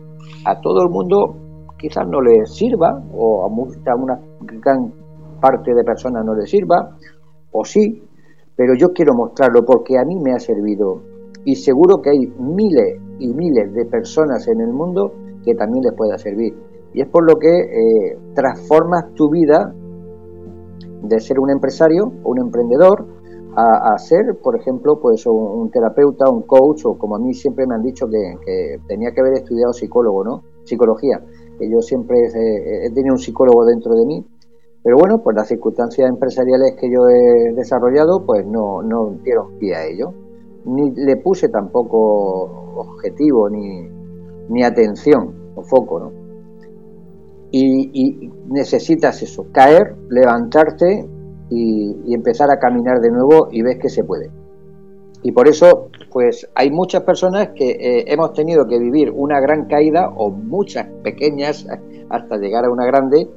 a 0.46 0.62
todo 0.62 0.84
el 0.84 0.90
mundo 0.90 1.36
quizás 1.80 2.08
no 2.08 2.22
le 2.22 2.46
sirva, 2.46 3.02
o 3.14 3.44
a, 3.44 3.96
una 3.96 4.20
gran 4.42 4.94
parte 5.40 5.74
de 5.74 5.84
personas 5.84 6.26
no 6.26 6.36
le 6.36 6.46
sirva, 6.46 6.98
o 7.52 7.66
sí, 7.66 8.04
pero 8.56 8.74
yo 8.76 8.90
quiero 8.94 9.14
mostrarlo 9.14 9.66
porque 9.66 9.98
a 9.98 10.04
mí 10.04 10.18
me 10.20 10.34
ha 10.34 10.40
servido. 10.40 11.02
Y 11.46 11.56
seguro 11.56 12.02
que 12.02 12.10
hay 12.10 12.28
miles 12.40 13.00
y 13.20 13.34
miles 13.34 13.74
de 13.74 13.86
personas 13.86 14.48
en 14.48 14.62
el 14.62 14.74
mundo 14.74 15.14
que 15.44 15.56
también 15.56 15.84
les 15.84 15.94
pueda 15.94 16.18
servir. 16.18 16.54
Y 16.94 17.02
es 17.02 17.08
por 17.08 17.26
lo 17.26 17.40
que 17.40 17.50
eh, 17.50 18.18
transformas 18.34 19.14
tu 19.14 19.30
vida 19.30 19.74
de 21.04 21.20
ser 21.20 21.40
un 21.40 21.50
empresario 21.50 22.12
o 22.24 22.32
un 22.32 22.40
emprendedor 22.40 23.06
a, 23.56 23.98
ser, 23.98 24.38
por 24.42 24.56
ejemplo, 24.56 25.00
pues 25.02 25.26
un, 25.26 25.70
terapeuta, 25.72 26.30
un 26.30 26.44
coach, 26.44 26.86
o 26.86 26.98
como 26.98 27.16
a 27.16 27.20
mí 27.20 27.34
siempre 27.34 27.66
me 27.68 27.76
han 27.76 27.82
dicho 27.82 28.06
que, 28.08 28.80
tenía 28.88 29.12
que 29.12 29.22
haber 29.22 29.34
estudiado 29.34 29.74
psicólogo, 29.74 30.24
¿no? 30.24 30.44
Psicología, 30.64 31.20
que 31.58 31.70
yo 31.70 31.82
siempre 31.82 32.18
he, 32.28 32.90
tenido 32.94 33.14
un 33.14 33.20
psicólogo 33.20 33.66
dentro 33.66 33.96
de 33.96 34.06
mí, 34.06 34.26
pero 34.84 34.98
bueno, 34.98 35.22
pues 35.22 35.36
las 35.36 35.48
circunstancias 35.48 36.10
empresariales 36.10 36.76
que 36.80 36.90
yo 36.90 37.10
he 37.10 37.54
desarrollado, 37.54 38.26
pues 38.26 38.46
no, 38.46 38.82
no 38.82 39.18
dieron 39.24 39.58
pie 39.60 39.76
a 39.76 39.86
ello. 39.86 40.14
Ni 40.66 40.92
le 40.92 41.18
puse 41.18 41.50
tampoco 41.50 42.76
objetivo 42.76 43.50
ni, 43.50 43.88
ni 44.50 44.64
atención 44.64 45.34
o 45.56 45.64
foco, 45.64 46.00
¿no? 46.00 46.12
Y, 47.52 48.32
necesitas 48.48 49.22
eso, 49.22 49.48
caer, 49.52 49.96
levantarte 50.10 51.08
y, 51.50 52.14
empezar 52.14 52.52
a 52.52 52.60
caminar 52.60 53.00
de 53.00 53.12
nuevo 53.12 53.48
y 53.52 53.62
ves 53.62 53.80
que 53.80 53.90
se 53.90 54.04
puede. 54.04 54.30
Y 55.24 55.32
por 55.32 55.48
eso, 55.48 55.90
pues 56.12 56.48
hay 56.56 56.72
muchas 56.72 57.04
personas 57.04 57.50
que 57.50 57.72
eh, 57.72 58.06
hemos 58.08 58.34
tenido 58.34 58.66
que 58.68 58.80
vivir 58.80 59.12
una 59.14 59.40
gran 59.42 59.66
caída 59.66 60.10
o 60.16 60.30
muchas 60.30 60.88
pequeñas 61.04 61.68
hasta 62.10 62.38
llegar 62.38 62.66
a 62.66 62.72
una 62.72 62.86
grande 62.86 63.28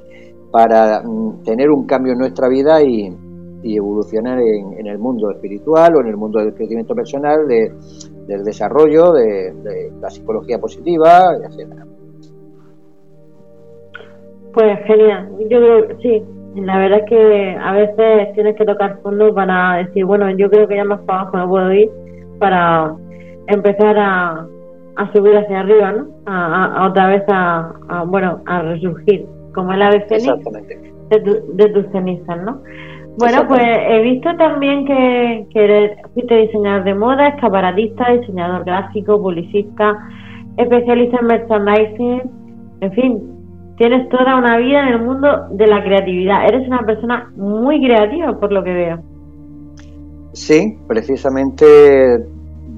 para 0.52 1.02
mm, 1.02 1.42
tener 1.42 1.70
un 1.70 1.86
cambio 1.86 2.12
en 2.12 2.18
nuestra 2.18 2.48
vida 2.48 2.82
y, 2.82 3.12
evolucionar 3.64 4.40
en, 4.40 4.86
el 4.86 4.98
mundo 4.98 5.30
espiritual 5.30 5.94
o 5.94 6.00
en 6.00 6.08
el 6.08 6.16
mundo 6.16 6.40
del 6.40 6.52
crecimiento 6.52 6.96
personal, 6.96 7.46
del 7.46 8.44
desarrollo, 8.44 9.12
de, 9.12 9.92
la 10.00 10.10
psicología 10.10 10.58
positiva, 10.58 11.36
etc. 11.36 11.72
Pues 14.52 14.78
genial, 14.84 15.30
yo 15.48 15.58
creo 15.60 15.98
sí, 16.00 16.24
la 16.56 16.76
verdad 16.78 16.98
es 16.98 17.04
que 17.08 17.56
a 17.56 17.72
veces 17.72 18.34
tienes 18.34 18.56
que 18.56 18.64
tocar 18.64 18.98
fondo 19.00 19.32
para 19.32 19.76
decir, 19.76 20.04
bueno, 20.04 20.28
yo 20.30 20.50
creo 20.50 20.66
que 20.66 20.76
ya 20.76 20.84
más 20.84 21.00
para 21.02 21.20
abajo 21.20 21.36
no 21.36 21.48
puedo 21.48 21.72
ir 21.72 21.88
para 22.40 22.96
empezar 23.46 23.96
a, 23.96 24.46
subir 25.14 25.36
hacia 25.36 25.60
arriba, 25.60 25.92
¿no? 25.92 26.08
A, 26.26 26.88
otra 26.88 27.08
vez 27.08 27.22
bueno, 28.08 28.40
a 28.44 28.62
resurgir, 28.62 29.26
como 29.54 29.72
el 29.72 29.82
ave 29.82 30.06
fénix 30.08 30.44
de, 31.10 31.20
tu, 31.20 31.56
de 31.56 31.68
tus 31.68 31.86
cenizas, 31.92 32.42
¿no? 32.42 32.60
Bueno, 33.18 33.46
pues 33.46 33.60
he 33.62 34.02
visto 34.02 34.34
también 34.36 34.86
que, 34.86 35.46
que 35.52 35.64
eres, 35.64 35.98
fuiste 36.14 36.34
diseñador 36.34 36.84
de 36.84 36.94
moda, 36.94 37.28
escaparatista, 37.28 38.10
diseñador 38.12 38.64
gráfico, 38.64 39.20
publicista, 39.20 39.98
especialista 40.56 41.18
en 41.20 41.26
merchandising, 41.26 42.22
en 42.80 42.92
fin, 42.92 43.32
tienes 43.76 44.08
toda 44.08 44.36
una 44.36 44.56
vida 44.58 44.82
en 44.82 44.94
el 44.94 45.02
mundo 45.02 45.28
de 45.50 45.66
la 45.66 45.82
creatividad. 45.84 46.46
Eres 46.46 46.66
una 46.66 46.86
persona 46.86 47.30
muy 47.36 47.84
creativa, 47.84 48.38
por 48.38 48.52
lo 48.52 48.64
que 48.64 48.72
veo. 48.72 48.98
Sí, 50.32 50.78
precisamente, 50.88 52.16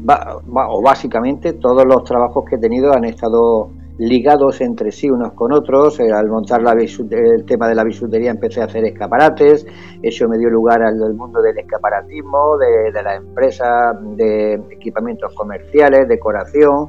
o 0.07 0.83
básicamente, 0.83 1.53
todos 1.55 1.85
los 1.87 2.05
trabajos 2.05 2.45
que 2.45 2.57
he 2.57 2.59
tenido 2.59 2.93
han 2.93 3.05
estado 3.05 3.71
ligados 3.99 4.61
entre 4.61 4.91
sí 4.91 5.11
unos 5.11 5.33
con 5.33 5.53
otros. 5.53 6.01
Eh, 6.01 6.11
al 6.13 6.29
montar 6.29 6.63
la 6.63 6.73
el 6.73 7.45
tema 7.45 7.69
de 7.69 7.75
la 7.75 7.85
bisutería 7.85 8.31
empecé 8.31 8.61
a 8.61 8.65
hacer 8.65 8.85
escaparates. 8.85 9.67
Eso 10.03 10.29
me 10.29 10.39
dio 10.39 10.51
lugar 10.51 10.83
al, 10.83 11.15
mundo 11.15 11.41
del 11.41 11.59
escaparatismo, 11.59 12.59
de, 12.59 12.93
de 12.93 13.03
la 13.03 13.17
empresa 13.17 13.93
de 14.17 14.55
equipamientos 14.71 15.33
comerciales, 15.35 16.09
decoración. 16.09 16.89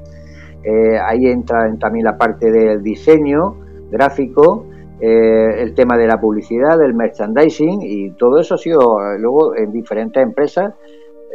Eh, 0.64 0.98
ahí 0.98 1.28
entra 1.28 1.72
también 1.80 2.06
la 2.06 2.18
parte 2.18 2.52
del 2.52 2.82
diseño 2.82 3.56
gráfico, 3.92 4.66
eh, 5.00 5.62
el 5.62 5.76
tema 5.76 5.96
de 5.96 6.08
la 6.08 6.20
publicidad, 6.20 6.80
del 6.80 6.96
merchandising 6.96 7.82
y 7.84 8.12
todo 8.12 8.40
eso 8.40 8.56
ha 8.56 8.58
sido 8.58 8.98
luego 9.20 9.56
en 9.56 9.72
diferentes 9.72 10.24
empresas 10.24 10.74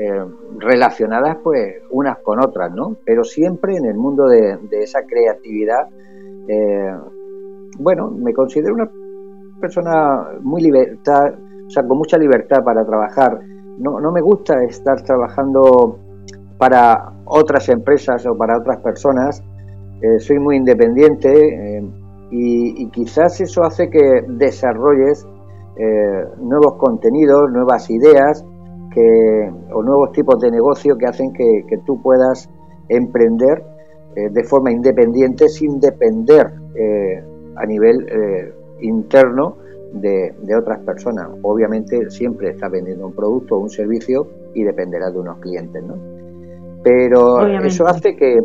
eh, 0.02 0.24
relacionadas 0.56 1.36
pues 1.44 1.74
unas 1.90 2.20
con 2.20 2.42
otras, 2.42 2.72
¿no? 2.72 2.96
Pero 3.04 3.22
siempre 3.22 3.76
en 3.76 3.84
el 3.84 3.96
mundo 3.98 4.28
de, 4.28 4.58
esa 4.70 5.00
creatividad, 5.02 5.88
eh, 6.48 6.96
bueno, 7.78 8.10
me 8.10 8.32
considero 8.32 8.72
una 8.72 8.90
persona 9.60 10.38
muy 10.40 10.62
libertad, 10.62 11.34
o 11.66 11.68
sea, 11.70 11.82
con 11.86 11.98
mucha 11.98 12.16
libertad 12.16 12.64
para 12.64 12.82
trabajar. 12.82 13.40
No, 13.76 14.00
no 14.00 14.10
me 14.10 14.22
gusta 14.22 14.64
estar 14.64 15.02
trabajando 15.02 15.98
para 16.56 17.12
otras 17.26 17.68
empresas 17.68 18.24
o 18.24 18.34
para 18.38 18.56
otras 18.56 18.78
personas. 18.80 19.42
Eh, 20.00 20.18
soy 20.18 20.38
muy 20.38 20.56
independiente 20.56 21.82
y, 22.30 22.84
y, 22.84 22.88
quizás 22.88 23.38
eso 23.42 23.64
hace 23.64 23.90
que 23.90 24.24
desarrolles 24.28 25.26
nuevos 26.38 26.76
contenidos, 26.78 27.50
nuevas 27.52 27.90
ideas 27.90 28.46
que, 28.90 29.50
o 29.72 29.82
nuevos 29.82 30.12
tipos 30.12 30.38
de 30.40 30.50
negocio 30.50 30.96
que 30.96 31.06
hacen 31.06 31.32
que, 31.32 31.78
tú 31.86 32.00
puedas 32.02 32.48
emprender 32.88 33.62
eh, 34.16 34.28
de 34.30 34.44
forma 34.44 34.72
independiente 34.72 35.48
sin 35.48 35.78
depender 35.78 36.46
eh, 36.74 37.22
a 37.56 37.66
nivel 37.66 38.06
eh, 38.08 38.52
interno 38.80 39.56
de, 39.92 40.32
otras 40.56 40.80
personas. 40.80 41.28
Obviamente 41.42 42.10
siempre 42.10 42.50
estás 42.50 42.70
vendiendo 42.70 43.06
un 43.06 43.14
producto 43.14 43.56
o 43.56 43.60
un 43.60 43.70
servicio 43.70 44.26
y 44.54 44.64
dependerás 44.64 45.12
de 45.12 45.20
unos 45.20 45.38
clientes, 45.38 45.82
¿no? 45.84 45.94
Pero 46.82 47.46
eso 47.46 47.86
hace 47.86 48.16
que, 48.16 48.38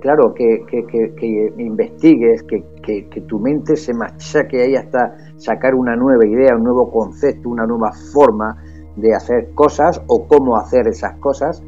claro, 0.00 0.32
que, 0.34 0.64
que, 0.66 1.52
investigues, 1.58 2.42
que, 2.44 2.64
que, 2.82 3.20
tu 3.28 3.38
mente 3.38 3.76
se 3.76 3.92
machaque 3.92 4.62
ahí 4.62 4.74
hasta 4.74 5.14
sacar 5.36 5.74
una 5.74 5.94
nueva 5.94 6.26
idea, 6.26 6.56
un 6.56 6.64
nuevo 6.64 6.90
concepto, 6.90 7.50
una 7.50 7.66
nueva 7.66 7.90
forma 8.14 8.56
de 8.96 9.14
hacer 9.14 9.54
cosas 9.54 10.02
o 10.06 10.26
cómo 10.26 10.56
hacer 10.56 10.86
esas 10.86 11.18
cosas 11.18 11.62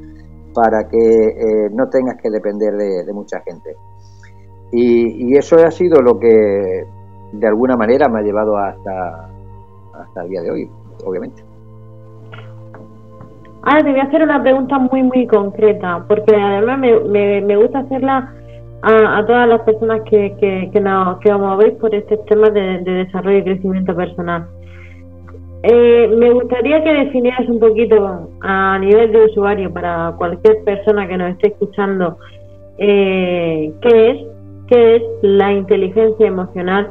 para 0.54 0.88
que 0.88 0.96
eh, 0.96 1.70
no 1.72 1.88
tengas 1.88 2.20
que 2.22 2.30
depender 2.30 2.74
de, 2.74 3.12
mucha 3.12 3.40
gente. 3.40 3.74
Y, 4.72 5.36
eso 5.36 5.56
ha 5.56 5.70
sido 5.70 6.00
lo 6.00 6.18
que 6.18 6.84
de 7.32 7.46
alguna 7.46 7.76
manera 7.76 8.08
me 8.08 8.20
ha 8.20 8.22
llevado 8.22 8.56
hasta, 8.56 9.28
hasta 9.94 10.22
el 10.22 10.28
día 10.28 10.42
de 10.42 10.50
hoy, 10.50 10.70
obviamente. 11.04 11.42
Ahora 13.62 13.82
te 13.82 13.90
voy 13.90 14.00
a 14.00 14.04
hacer 14.04 14.22
una 14.22 14.42
pregunta 14.42 14.78
muy, 14.78 15.02
muy 15.02 15.26
concreta, 15.26 16.04
porque 16.06 16.36
además 16.36 16.78
me, 16.78 17.40
me, 17.40 17.56
gusta 17.56 17.80
hacerla 17.80 18.32
a, 18.82 19.24
todas 19.26 19.48
las 19.48 19.62
personas 19.62 20.02
que, 20.02 20.36
que, 20.38 20.70
que, 20.72 20.80
nos, 20.80 21.18
que 21.18 21.32
por 21.80 21.94
este 21.94 22.16
tema 22.28 22.50
de 22.50 22.80
desarrollo 22.84 23.38
y 23.38 23.44
crecimiento 23.44 23.96
personal. 23.96 24.46
Eh, 25.66 26.08
me 26.08 26.30
gustaría 26.30 26.84
que 26.84 26.92
definieras 26.92 27.48
un 27.48 27.58
poquito 27.58 28.28
a 28.42 28.78
nivel 28.78 29.10
de 29.12 29.24
usuario 29.24 29.72
para 29.72 30.14
cualquier 30.18 30.62
persona 30.62 31.08
que 31.08 31.16
nos 31.16 31.30
esté 31.30 31.48
escuchando 31.48 32.18
eh, 32.76 33.72
qué 33.80 34.10
es 34.10 34.26
qué 34.68 34.96
es 34.96 35.02
la 35.22 35.54
inteligencia 35.54 36.26
emocional 36.26 36.90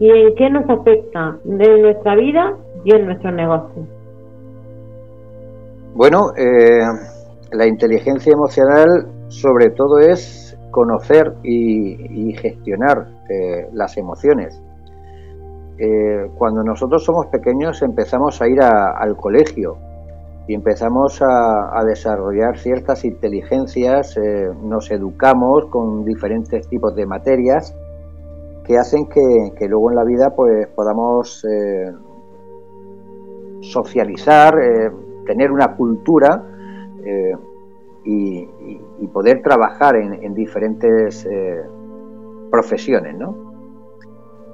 y 0.00 0.08
en 0.08 0.34
qué 0.36 0.48
nos 0.48 0.66
afecta 0.70 1.36
en 1.44 1.82
nuestra 1.82 2.16
vida 2.16 2.56
y 2.82 2.94
en 2.94 3.04
nuestro 3.04 3.30
negocio. 3.30 3.86
Bueno, 5.92 6.32
eh, 6.38 6.80
la 7.52 7.66
inteligencia 7.66 8.32
emocional 8.32 9.06
sobre 9.28 9.68
todo 9.68 9.98
es 9.98 10.56
conocer 10.70 11.34
y, 11.42 12.32
gestionar 12.40 13.06
las 13.72 13.98
emociones 13.98 14.60
eh, 15.76 16.30
cuando 16.38 16.62
nosotros 16.62 17.04
somos 17.04 17.26
pequeños 17.26 17.82
empezamos 17.82 18.40
a 18.40 18.48
ir 18.48 18.60
al 18.60 19.16
colegio 19.16 19.76
y 20.46 20.54
empezamos 20.54 21.20
a, 21.20 21.82
desarrollar 21.84 22.58
ciertas 22.58 23.04
inteligencias, 23.04 24.16
eh, 24.16 24.50
nos 24.62 24.90
educamos 24.90 25.66
con 25.66 26.04
diferentes 26.04 26.68
tipos 26.68 26.94
de 26.94 27.06
materias 27.06 27.74
que 28.64 28.78
hacen 28.78 29.08
que, 29.08 29.68
luego 29.68 29.90
en 29.90 29.96
la 29.96 30.04
vida 30.04 30.34
pues 30.34 30.68
podamos 30.68 31.44
eh, 31.44 31.92
socializar, 33.62 34.54
tener 35.26 35.50
una 35.50 35.74
cultura 35.76 36.42
y, 38.04 38.48
poder 39.12 39.42
trabajar 39.42 39.94
en, 39.94 40.24
en 40.24 40.34
diferentes 40.34 41.26
profesiones, 42.50 43.16
¿no? 43.16 43.53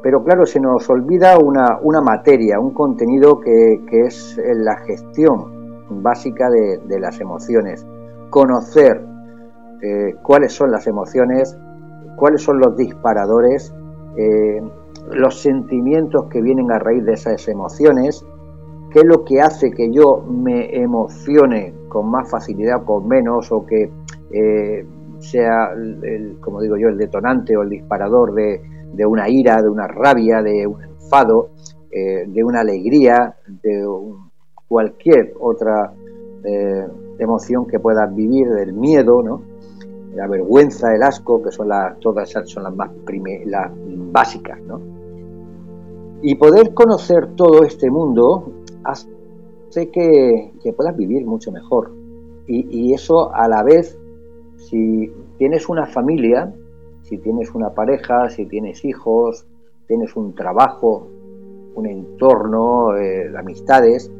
Pero 0.03 0.25
claro, 0.25 0.47
se 0.47 0.61
nos 0.61 0.89
olvida 0.89 1.39
una, 1.39 1.79
una 1.83 2.01
materia, 2.01 2.59
un 2.59 2.73
contenido 2.73 3.39
que, 3.41 3.83
que, 3.87 4.03
es 4.03 4.41
la 4.55 4.77
gestión 4.79 5.61
básica 6.03 6.49
de, 6.49 7.01
las 7.01 7.21
emociones. 7.21 7.87
Conocer 8.31 9.05
eh, 9.83 10.15
cuáles 10.23 10.53
son 10.53 10.71
las 10.71 10.87
emociones, 10.87 11.59
cuáles 12.17 12.43
son 12.43 12.61
los 12.61 12.77
disparadores, 12.77 13.75
eh, 14.17 14.63
los 15.13 15.41
sentimientos 15.41 16.27
que 16.31 16.41
vienen 16.41 16.71
a 16.73 16.79
raíz 16.79 17.05
de 17.05 17.13
esas 17.13 17.47
emociones, 17.49 18.25
qué 18.91 19.01
es 19.01 19.07
lo 19.07 19.25
que 19.25 19.41
hace 19.41 19.71
que 19.71 19.91
yo 19.91 20.23
me 20.29 20.77
emocione 20.77 21.75
con 21.89 22.11
más 22.11 22.31
facilidad 22.31 22.85
con 22.85 23.07
menos, 23.07 23.51
o 23.53 23.67
que 23.67 23.91
eh, 24.33 24.87
sea, 25.19 25.73
el, 25.73 26.39
como 26.41 26.61
digo 26.61 26.77
yo, 26.77 26.89
el 26.89 26.97
detonante 26.97 27.57
o 27.57 27.63
el 27.63 27.69
disparador 27.69 28.35
de, 28.35 28.63
de 28.93 29.07
una 29.07 29.29
ira, 29.29 29.63
de 29.63 29.69
una 29.69 29.87
rabia, 29.87 30.43
de 30.43 30.67
un 30.67 30.83
enfado, 30.83 31.51
eh, 31.91 32.25
de 32.27 32.45
una 32.45 32.61
alegría, 32.61 33.37
de 33.63 33.87
cualquier 34.69 35.35
otra 35.41 35.93
eh, 36.45 36.87
emoción 37.19 37.67
que 37.67 37.79
puedas 37.79 38.15
vivir, 38.15 38.49
del 38.49 38.73
miedo, 38.73 39.23
¿no? 39.23 39.43
la 40.15 40.27
vergüenza, 40.27 40.95
el 40.95 41.03
asco, 41.03 41.43
que 41.43 41.51
son 41.51 41.69
las, 41.69 41.99
todas 42.01 42.29
esas 42.29 42.49
son 42.49 42.65
las 42.65 42.75
más 42.75 42.91
básicas, 44.13 44.61
¿no? 44.63 44.81
Y 46.23 46.35
poder 46.35 46.75
conocer 46.75 47.35
todo 47.35 47.63
este 47.63 47.91
mundo 47.91 48.53
hace 48.85 49.91
que, 49.91 50.53
puedas 50.77 50.97
vivir 50.97 51.25
mucho 51.27 51.51
mejor. 51.53 51.93
Y, 52.47 52.93
eso 52.93 53.33
a 53.33 53.47
la 53.49 53.63
vez, 53.63 53.97
si 54.57 55.13
tienes 55.39 55.69
una 55.69 55.87
familia, 55.87 56.53
si 57.11 57.19
tienes 57.19 57.53
una 57.57 57.71
pareja, 57.71 58.31
si 58.31 58.47
tienes 58.47 58.85
hijos, 58.85 59.45
tienes 59.89 60.15
un 60.15 60.33
trabajo, 60.33 61.09
un 61.75 61.87
entorno, 61.87 62.97
eh, 62.97 63.29
amistades, 63.37 64.11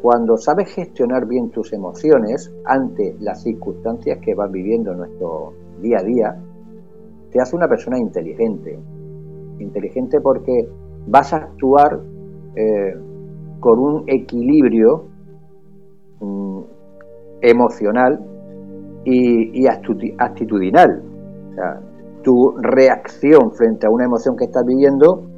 cuando 0.00 0.36
sabes 0.36 0.72
gestionar 0.72 1.26
bien 1.26 1.50
tus 1.50 1.72
emociones 1.72 2.54
ante 2.64 3.16
las 3.18 3.42
circunstancias 3.42 4.20
que 4.22 4.34
vas 4.34 4.50
viviendo 4.52 4.92
en 4.92 4.98
nuestro 4.98 5.52
día 5.80 5.98
a 5.98 6.04
día, 6.04 6.36
te 7.32 7.40
hace 7.40 7.56
una 7.56 7.66
persona 7.66 7.98
inteligente. 7.98 8.78
Inteligente 9.58 10.20
porque 10.20 10.68
vas 11.08 11.32
a 11.32 11.38
actuar 11.38 12.00
eh, 12.54 12.94
con 13.58 13.78
un 13.80 14.04
equilibrio 14.06 15.06
mm, 16.20 16.60
emocional 17.40 18.24
y, 19.04 19.66
actitudinal. 19.66 21.02
O 21.50 21.54
sea, 21.54 21.80
tu 22.22 22.54
reacción 22.58 23.52
frente 23.52 23.86
a 23.86 23.90
una 23.90 24.04
emoción 24.04 24.36
que 24.36 24.44
estás 24.44 24.64
viviendo 24.64 25.28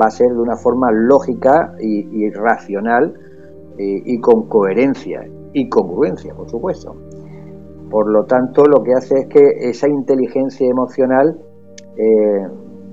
va 0.00 0.06
a 0.06 0.10
ser 0.10 0.28
de 0.28 0.40
una 0.40 0.56
forma 0.56 0.90
lógica 0.90 1.74
y, 1.80 2.30
racional 2.30 3.14
y, 3.78 4.20
con 4.20 4.48
coherencia 4.48 5.28
y 5.52 5.68
congruencia, 5.68 6.34
por 6.34 6.48
supuesto. 6.48 6.94
Por 7.90 8.10
lo 8.10 8.24
tanto, 8.24 8.64
lo 8.64 8.82
que 8.82 8.92
hace 8.92 9.20
es 9.20 9.26
que 9.26 9.68
esa 9.68 9.88
inteligencia 9.88 10.68
emocional 10.68 11.38
eh, 11.96 12.48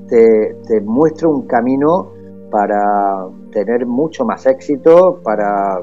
te, 0.08 0.58
te 0.67 0.82
muestra 0.82 1.27
un 1.27 1.47
camino 1.47 2.12
para 2.51 3.27
tener 3.51 3.86
mucho 3.86 4.25
más 4.25 4.45
éxito, 4.45 5.21
para, 5.23 5.82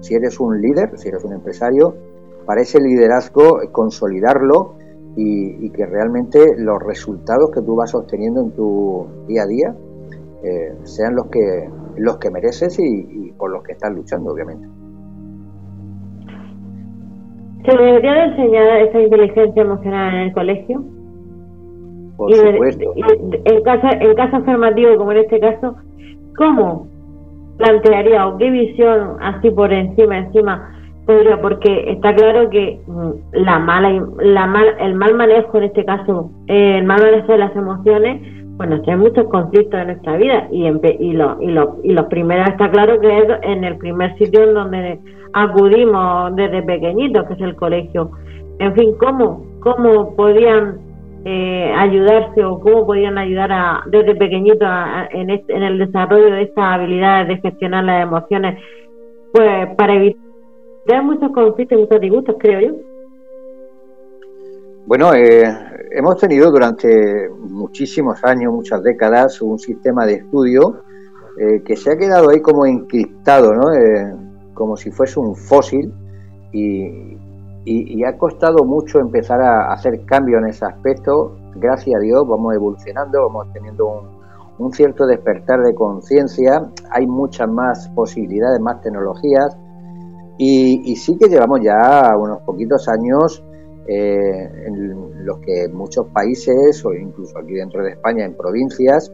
si 0.00 0.14
eres 0.14 0.38
un 0.40 0.60
líder, 0.60 0.98
si 0.98 1.08
eres 1.08 1.24
un 1.24 1.32
empresario, 1.32 1.94
para 2.44 2.60
ese 2.60 2.80
liderazgo 2.80 3.60
consolidarlo 3.72 4.74
y, 5.16 5.70
que 5.70 5.86
realmente 5.86 6.40
los 6.58 6.82
resultados 6.82 7.50
que 7.52 7.60
tú 7.62 7.76
vas 7.76 7.94
obteniendo 7.94 8.40
en 8.40 8.50
tu 8.52 9.06
día 9.28 9.42
a 9.42 9.46
día 9.46 9.74
eh, 10.42 10.74
sean 10.82 11.14
los 11.14 11.26
que 11.26 11.68
los 11.96 12.18
que 12.18 12.30
mereces 12.30 12.78
y, 12.78 13.32
por 13.38 13.52
los 13.52 13.62
que 13.62 13.72
estás 13.72 13.92
luchando, 13.92 14.32
obviamente. 14.32 14.66
¿Se 17.64 17.76
debería 17.76 18.12
de 18.12 18.24
enseñar 18.24 18.80
esa 18.82 19.00
inteligencia 19.00 19.62
emocional 19.62 20.14
en 20.14 20.20
el 20.20 20.32
colegio? 20.32 20.84
Por 22.16 22.32
supuesto. 22.34 22.92
en, 22.96 23.62
caso, 23.62 23.88
en 24.00 24.14
caso 24.14 24.36
afirmativo, 24.36 24.96
como 24.96 25.12
en 25.12 25.18
este 25.18 25.40
caso, 25.40 25.76
¿cómo 26.36 26.88
plantearía 27.56 28.26
o 28.26 28.36
qué 28.36 28.50
visión 28.50 29.16
así 29.20 29.50
por 29.50 29.72
encima, 29.72 30.18
encima 30.18 30.73
pero 31.06 31.40
porque 31.40 31.90
está 31.90 32.14
claro 32.14 32.48
que 32.50 32.80
mm, 32.86 33.10
la 33.32 33.58
mala, 33.58 34.06
la 34.20 34.46
mal, 34.46 34.66
el 34.78 34.94
mal 34.94 35.14
manejo 35.14 35.58
en 35.58 35.64
este 35.64 35.84
caso, 35.84 36.30
eh, 36.46 36.78
el 36.78 36.84
mal 36.84 37.00
manejo 37.02 37.32
de 37.32 37.38
las 37.38 37.54
emociones 37.56 38.34
bueno, 38.56 38.80
hay 38.86 38.96
muchos 38.96 39.26
conflictos 39.28 39.80
en 39.80 39.88
nuestra 39.88 40.16
vida 40.16 40.46
y, 40.52 40.66
y, 40.66 41.12
lo, 41.12 41.40
y, 41.40 41.46
lo, 41.48 41.76
y 41.82 41.92
los 41.92 42.06
primeros 42.06 42.48
está 42.50 42.70
claro 42.70 43.00
que 43.00 43.18
es 43.18 43.24
en 43.42 43.64
el 43.64 43.76
primer 43.78 44.16
sitio 44.16 44.44
en 44.44 44.54
donde 44.54 45.00
acudimos 45.32 46.36
desde 46.36 46.62
pequeñitos, 46.62 47.26
que 47.26 47.34
es 47.34 47.40
el 47.40 47.56
colegio. 47.56 48.12
En 48.60 48.72
fin, 48.74 48.94
¿cómo, 49.00 49.44
cómo 49.58 50.14
podían 50.14 50.78
eh, 51.24 51.74
ayudarse 51.76 52.44
o 52.44 52.60
cómo 52.60 52.86
podían 52.86 53.18
ayudar 53.18 53.50
a, 53.50 53.82
desde 53.86 54.14
pequeñitos 54.14 54.68
en, 55.10 55.30
en 55.30 55.62
el 55.62 55.78
desarrollo 55.78 56.30
de 56.30 56.42
estas 56.42 56.64
habilidades 56.64 57.26
de 57.28 57.36
gestionar 57.38 57.82
las 57.82 58.04
emociones? 58.04 58.62
Pues 59.32 59.66
para 59.76 59.94
evitar 59.94 60.23
muchos 61.02 61.32
conflictos 61.32 61.78
y 61.78 61.80
muchos 61.82 62.00
disgustos, 62.00 62.36
creo 62.38 62.60
yo. 62.60 62.76
Bueno, 64.86 65.14
eh, 65.14 65.44
hemos 65.92 66.18
tenido 66.18 66.50
durante 66.50 67.30
muchísimos 67.30 68.22
años, 68.22 68.52
muchas 68.52 68.82
décadas, 68.82 69.40
un 69.40 69.58
sistema 69.58 70.04
de 70.04 70.14
estudio 70.14 70.82
eh, 71.38 71.62
que 71.64 71.74
se 71.74 71.90
ha 71.90 71.96
quedado 71.96 72.28
ahí 72.28 72.40
como 72.40 72.66
encriptado, 72.66 73.54
¿no? 73.54 73.72
Eh, 73.72 74.14
como 74.52 74.76
si 74.76 74.90
fuese 74.90 75.18
un 75.18 75.34
fósil 75.34 75.92
y, 76.52 78.04
ha 78.04 78.18
costado 78.18 78.64
mucho 78.64 78.98
empezar 79.00 79.40
a 79.40 79.72
hacer 79.72 80.04
cambios 80.04 80.42
en 80.42 80.48
ese 80.50 80.66
aspecto. 80.66 81.34
Gracias 81.54 81.96
a 81.96 82.00
Dios 82.00 82.28
vamos 82.28 82.54
evolucionando, 82.54 83.22
vamos 83.22 83.50
teniendo 83.54 84.02
un, 84.58 84.72
cierto 84.72 85.06
despertar 85.06 85.62
de 85.62 85.74
conciencia, 85.74 86.70
hay 86.90 87.06
muchas 87.06 87.48
más 87.48 87.88
posibilidades, 87.94 88.60
más 88.60 88.82
tecnologías 88.82 89.56
y, 90.38 90.96
sí 90.96 91.16
que 91.16 91.28
llevamos 91.28 91.60
ya 91.62 92.16
unos 92.18 92.42
poquitos 92.42 92.88
años 92.88 93.44
eh, 93.86 94.50
en 94.66 95.24
los 95.24 95.38
que 95.38 95.68
muchos 95.72 96.06
países, 96.08 96.84
o 96.84 96.92
incluso 96.92 97.38
aquí 97.38 97.54
dentro 97.54 97.82
de 97.84 97.90
España, 97.90 98.24
en 98.24 98.34
provincias, 98.34 99.12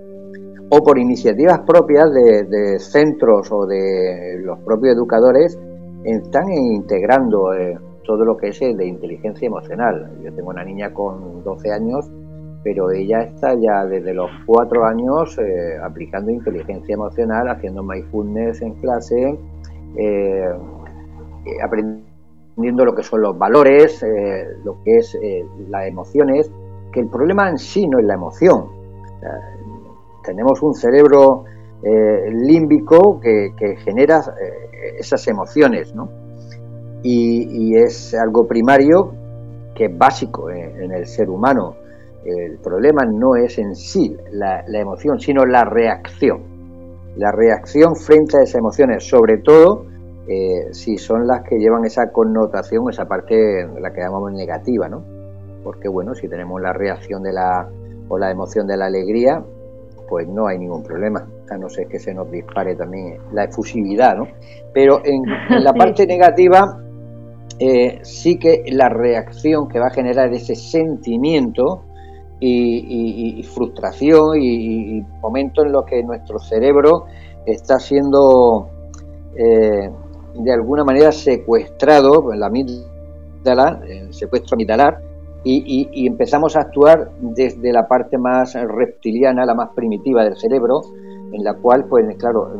o 0.70 0.82
por 0.82 0.98
iniciativas 0.98 1.60
propias 1.66 2.10
de, 2.12 2.78
centros 2.78 3.50
o 3.50 3.66
de 3.66 4.40
los 4.42 4.58
propios 4.60 4.94
educadores, 4.94 5.58
están 6.04 6.50
integrando 6.52 7.52
eh, 7.52 7.76
todo 8.04 8.24
lo 8.24 8.36
que 8.36 8.48
es 8.48 8.60
de 8.60 8.86
inteligencia 8.86 9.46
emocional. 9.46 10.10
Yo 10.22 10.32
tengo 10.32 10.50
una 10.50 10.64
niña 10.64 10.94
con 10.94 11.42
12 11.42 11.72
años, 11.72 12.10
pero 12.62 12.90
ella 12.90 13.22
está 13.22 13.54
ya 13.54 13.84
desde 13.84 14.14
los 14.14 14.30
4 14.46 14.84
años 14.84 15.36
eh, 15.38 15.76
aplicando 15.82 16.30
inteligencia 16.30 16.94
emocional, 16.94 17.48
haciendo 17.48 17.82
mindfulness 17.82 18.62
en 18.62 18.74
clase, 18.74 19.38
aprendiendo 21.62 22.10
viendo 22.60 22.84
lo 22.84 22.94
que 22.94 23.02
son 23.02 23.22
los 23.22 23.36
valores, 23.38 24.02
eh, 24.02 24.46
lo 24.64 24.82
que 24.84 24.96
es 24.96 25.14
eh, 25.14 25.44
las 25.68 25.86
emociones, 25.86 26.50
que 26.92 27.00
el 27.00 27.08
problema 27.08 27.48
en 27.48 27.58
sí 27.58 27.86
no 27.86 27.98
es 27.98 28.04
la 28.04 28.14
emoción. 28.14 28.78
tenemos 30.24 30.62
un 30.62 30.74
cerebro 30.74 31.44
eh, 31.82 32.30
límbico 32.30 33.20
que, 33.20 33.52
genera 33.84 34.20
esas 34.98 35.26
emociones, 35.28 35.94
¿no? 35.94 36.08
Y, 37.02 37.74
es 37.76 38.14
algo 38.14 38.46
primario 38.46 39.12
que 39.74 39.86
es 39.86 39.98
básico 39.98 40.50
en, 40.50 40.92
el 40.92 41.06
ser 41.06 41.30
humano. 41.30 41.76
El 42.24 42.58
problema 42.58 43.04
no 43.06 43.36
es 43.36 43.58
en 43.58 43.74
sí 43.74 44.14
la 44.32 44.64
emoción, 44.66 45.18
sino 45.18 45.46
la 45.46 45.64
reacción. 45.64 46.42
La 47.16 47.32
reacción 47.32 47.96
frente 47.96 48.38
a 48.38 48.42
esas 48.42 48.56
emociones, 48.56 49.04
sobre 49.08 49.38
todo 49.38 49.86
eh, 50.28 50.72
si 50.72 50.98
son 50.98 51.26
las 51.26 51.42
que 51.42 51.58
llevan 51.58 51.84
esa 51.84 52.12
connotación, 52.12 52.88
esa 52.90 53.06
parte, 53.06 53.66
la 53.80 53.92
que 53.92 54.00
llamamos 54.00 54.32
negativa, 54.32 54.88
¿no? 54.88 55.04
Porque 55.64 55.88
bueno, 55.88 56.14
si 56.14 56.28
tenemos 56.28 56.60
la 56.60 56.72
reacción 56.72 57.22
de 57.22 57.32
la 57.32 57.68
o 58.08 58.18
la 58.18 58.30
emoción 58.30 58.66
de 58.66 58.76
la 58.76 58.86
alegría, 58.86 59.42
pues 60.08 60.28
no 60.28 60.48
hay 60.48 60.58
ningún 60.58 60.82
problema, 60.82 61.26
a 61.48 61.56
no 61.56 61.68
ser 61.68 61.86
que 61.86 61.98
se 61.98 62.12
nos 62.12 62.30
dispare 62.30 62.74
también 62.74 63.18
la 63.32 63.44
efusividad, 63.44 64.16
¿no? 64.16 64.26
Pero 64.74 65.00
en, 65.04 65.22
la 65.62 65.72
parte 65.78 66.06
negativa, 66.06 66.76
eh, 67.58 68.00
sí 68.02 68.38
que 68.38 68.64
la 68.72 68.88
reacción 68.88 69.68
que 69.68 69.78
va 69.78 69.86
a 69.86 69.90
generar 69.90 70.32
ese 70.32 70.54
sentimiento 70.54 71.84
y, 72.40 73.42
frustración 73.54 74.40
y, 74.40 74.98
y, 74.98 75.02
momento 75.20 75.62
en 75.62 75.72
los 75.72 75.84
que 75.84 76.02
nuestro 76.02 76.38
cerebro 76.38 77.04
está 77.44 77.78
siendo 77.78 78.70
eh, 79.36 79.90
de 80.34 80.52
alguna 80.52 80.84
manera 80.84 81.12
secuestrado 81.12 82.32
en 82.32 82.40
la 82.40 82.46
amígdala, 82.46 83.80
el 83.86 84.12
secuestro 84.14 84.54
amigdalar, 84.54 85.00
y, 85.42 86.06
empezamos 86.06 86.54
a 86.56 86.60
actuar 86.60 87.12
desde 87.18 87.72
la 87.72 87.88
parte 87.88 88.18
más 88.18 88.54
reptiliana, 88.54 89.46
la 89.46 89.54
más 89.54 89.70
primitiva 89.74 90.22
del 90.22 90.36
cerebro, 90.36 90.82
en 91.32 91.42
la 91.42 91.54
cual, 91.54 91.86
pues 91.88 92.04
claro, 92.18 92.50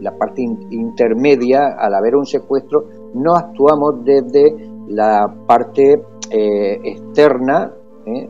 la 0.00 0.16
parte 0.16 0.42
intermedia, 0.42 1.76
al 1.78 1.94
haber 1.94 2.16
un 2.16 2.26
secuestro, 2.26 2.84
no 3.14 3.34
actuamos 3.36 4.04
desde 4.04 4.52
la 4.88 5.32
parte 5.46 6.02
eh, 6.30 6.80
externa, 6.82 7.72
¿eh? 8.06 8.28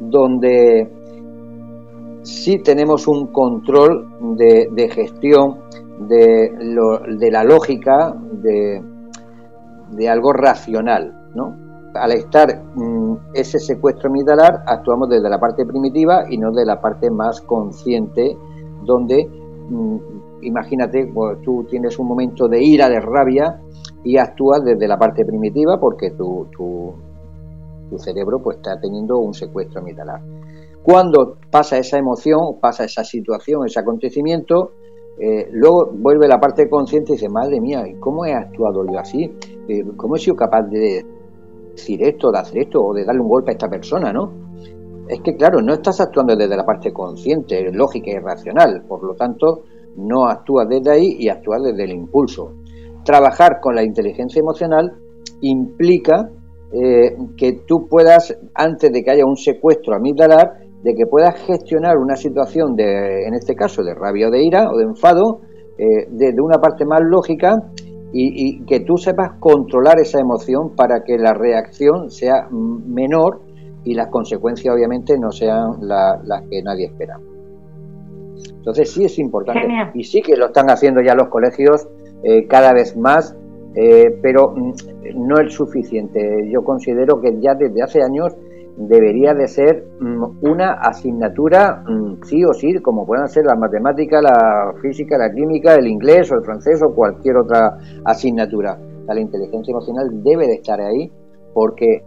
donde 0.00 0.90
sí 2.22 2.58
tenemos 2.60 3.06
un 3.06 3.26
control 3.26 4.08
de 4.36 4.90
gestión 4.90 5.58
de, 6.00 7.30
la 7.30 7.44
lógica 7.44 8.14
de, 8.32 10.08
algo 10.08 10.32
racional, 10.32 11.30
¿no? 11.34 11.56
Al 11.94 12.12
estar 12.12 12.62
mm, 12.74 13.16
ese 13.34 13.58
secuestro 13.58 14.10
amigdalar, 14.10 14.62
actuamos 14.66 15.08
desde 15.08 15.28
la 15.28 15.38
parte 15.38 15.64
primitiva 15.64 16.24
y 16.28 16.38
no 16.38 16.52
de 16.52 16.64
la 16.64 16.80
parte 16.80 17.10
más 17.10 17.40
consciente, 17.40 18.36
donde, 18.84 19.26
mm, 19.68 19.96
imagínate, 20.42 21.10
pues, 21.12 21.40
tú 21.42 21.64
tienes 21.68 21.98
un 21.98 22.06
momento 22.06 22.46
de 22.46 22.62
ira, 22.62 22.88
de 22.88 23.00
rabia, 23.00 23.60
y 24.04 24.16
actúas 24.16 24.64
desde 24.64 24.86
la 24.86 24.96
parte 24.96 25.24
primitiva 25.24 25.78
porque 25.80 26.12
tu 26.12 26.46
cerebro 27.96 28.40
pues, 28.40 28.58
está 28.58 28.78
teniendo 28.80 29.18
un 29.18 29.34
secuestro 29.34 29.80
amigdalar. 29.80 30.20
Cuando 30.82 31.36
pasa 31.50 31.76
esa 31.76 31.98
emoción, 31.98 32.58
pasa 32.60 32.84
esa 32.84 33.04
situación, 33.04 33.66
ese 33.66 33.80
acontecimiento, 33.80 34.72
eh, 35.20 35.48
luego 35.52 35.90
vuelve 35.92 36.28
la 36.28 36.38
parte 36.38 36.68
consciente 36.68 37.12
y 37.12 37.14
dice, 37.16 37.28
madre 37.28 37.60
mía, 37.60 37.84
¿cómo 37.98 38.24
he 38.24 38.32
actuado 38.32 38.84
yo 38.90 38.98
así? 38.98 39.24
Eh, 39.68 39.84
¿Cómo 39.96 40.16
he 40.16 40.18
sido 40.18 40.36
capaz 40.36 40.62
de 40.62 41.04
decir 41.72 42.02
esto, 42.02 42.30
de 42.30 42.38
hacer 42.38 42.58
esto 42.58 42.80
o 42.80 42.94
de 42.94 43.04
darle 43.04 43.20
un 43.20 43.28
golpe 43.28 43.50
a 43.50 43.54
esta 43.54 43.68
persona, 43.68 44.12
no? 44.12 44.32
Es 45.08 45.20
que, 45.20 45.34
claro, 45.36 45.60
no 45.60 45.72
estás 45.72 46.00
actuando 46.00 46.36
desde 46.36 46.56
la 46.56 46.64
parte 46.64 46.92
consciente, 46.92 47.72
lógica 47.72 48.10
y 48.10 48.18
racional, 48.18 48.84
por 48.86 49.02
lo 49.02 49.14
tanto, 49.14 49.62
no 49.96 50.26
actúas 50.26 50.68
desde 50.68 50.90
ahí 50.90 51.16
y 51.18 51.28
actúas 51.28 51.62
desde 51.62 51.84
el 51.84 51.92
impulso. 51.92 52.52
Trabajar 53.04 53.58
con 53.60 53.74
la 53.74 53.82
inteligencia 53.82 54.38
emocional 54.38 54.92
implica 55.40 56.30
eh, 56.72 57.16
que 57.36 57.64
tú 57.66 57.88
puedas, 57.88 58.36
antes 58.54 58.92
de 58.92 59.02
que 59.02 59.10
haya 59.10 59.24
un 59.24 59.36
secuestro 59.36 59.96
amigdalar, 59.96 60.67
de 60.82 60.94
que 60.94 61.06
puedas 61.06 61.34
gestionar 61.46 61.98
una 61.98 62.16
situación 62.16 62.76
de, 62.76 63.26
en 63.26 63.34
este 63.34 63.54
caso, 63.54 63.82
de 63.82 63.94
rabia 63.94 64.28
o 64.28 64.30
de 64.30 64.44
ira 64.44 64.70
o 64.70 64.76
de 64.76 64.84
enfado, 64.84 65.40
eh, 65.76 66.06
desde 66.10 66.40
una 66.40 66.58
parte 66.58 66.84
más 66.84 67.00
lógica 67.02 67.56
y, 68.12 68.64
que 68.64 68.80
tú 68.80 68.96
sepas 68.96 69.32
controlar 69.38 70.00
esa 70.00 70.18
emoción 70.18 70.74
para 70.74 71.04
que 71.04 71.18
la 71.18 71.34
reacción 71.34 72.10
sea 72.10 72.48
menor 72.50 73.42
y 73.84 73.94
las 73.94 74.08
consecuencias 74.08 74.74
obviamente 74.74 75.18
no 75.18 75.30
sean 75.30 75.78
las 75.80 76.42
que 76.50 76.62
nadie 76.62 76.86
espera. 76.86 77.18
Entonces 78.56 78.90
sí 78.90 79.04
es 79.04 79.18
importante 79.18 79.68
y 79.94 80.04
sí 80.04 80.22
que 80.22 80.36
lo 80.36 80.46
están 80.46 80.70
haciendo 80.70 81.00
ya 81.00 81.14
los 81.14 81.28
colegios 81.28 81.88
eh, 82.22 82.46
cada 82.46 82.72
vez 82.72 82.96
más, 82.96 83.36
eh, 83.74 84.18
pero 84.22 84.54
mm, 84.54 84.72
no 85.14 85.38
es 85.40 85.52
suficiente. 85.52 86.48
Yo 86.50 86.62
considero 86.62 87.20
que 87.20 87.38
ya 87.40 87.54
desde 87.54 87.82
hace 87.82 88.02
años 88.02 88.34
debería 88.78 89.34
de 89.34 89.48
ser 89.48 89.88
mm, 90.00 90.38
una 90.42 90.74
asignatura 90.74 91.82
mm, 91.84 92.22
sí 92.22 92.44
o 92.44 92.52
sí, 92.52 92.80
como 92.80 93.04
puedan 93.04 93.28
ser 93.28 93.44
la 93.44 93.56
matemática, 93.56 94.22
la 94.22 94.72
física, 94.80 95.18
la 95.18 95.32
química, 95.32 95.74
el 95.74 95.88
inglés 95.88 96.30
o 96.30 96.36
el 96.36 96.44
francés 96.44 96.80
o 96.82 96.94
cualquier 96.94 97.38
otra 97.38 97.76
asignatura. 98.04 98.78
La 99.06 99.20
inteligencia 99.20 99.72
emocional 99.72 100.22
debe 100.22 100.46
de 100.46 100.54
estar 100.54 100.80
ahí 100.80 101.10
porque 101.52 102.04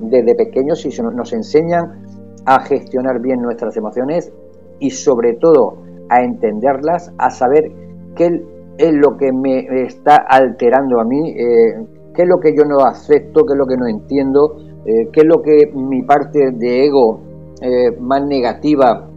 desde 0.00 0.34
pequeños 0.34 0.80
si 0.80 0.88
nos 1.02 1.32
enseñan 1.32 2.06
a 2.46 2.60
gestionar 2.60 3.20
bien 3.20 3.42
nuestras 3.42 3.76
emociones 3.76 4.32
y 4.78 4.90
sobre 4.90 5.34
todo 5.34 5.82
a 6.08 6.22
entenderlas, 6.22 7.12
a 7.18 7.30
saber 7.30 7.70
qué 8.16 8.42
es 8.78 8.92
lo 8.92 9.16
que 9.16 9.32
me 9.32 9.82
está 9.82 10.16
alterando 10.16 11.00
a 11.00 11.04
mí, 11.04 11.30
eh, 11.30 11.86
qué 12.14 12.22
es 12.22 12.28
lo 12.28 12.38
que 12.38 12.54
yo 12.56 12.64
no 12.64 12.84
acepto, 12.86 13.44
qué 13.44 13.52
es 13.52 13.58
lo 13.58 13.66
que 13.66 13.76
no 13.76 13.86
entiendo, 13.86 14.56
eh, 14.86 15.08
qué 15.12 15.20
es 15.20 15.26
lo 15.26 15.42
que 15.42 15.70
mi 15.74 16.02
parte 16.02 16.50
de 16.52 16.86
ego 16.86 17.20
eh, 17.60 17.96
más 18.00 18.24
negativa 18.26 19.08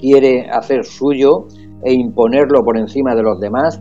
quiere 0.00 0.48
hacer 0.50 0.84
suyo 0.84 1.46
e 1.82 1.92
imponerlo 1.92 2.64
por 2.64 2.76
encima 2.76 3.14
de 3.14 3.22
los 3.22 3.40
demás, 3.40 3.80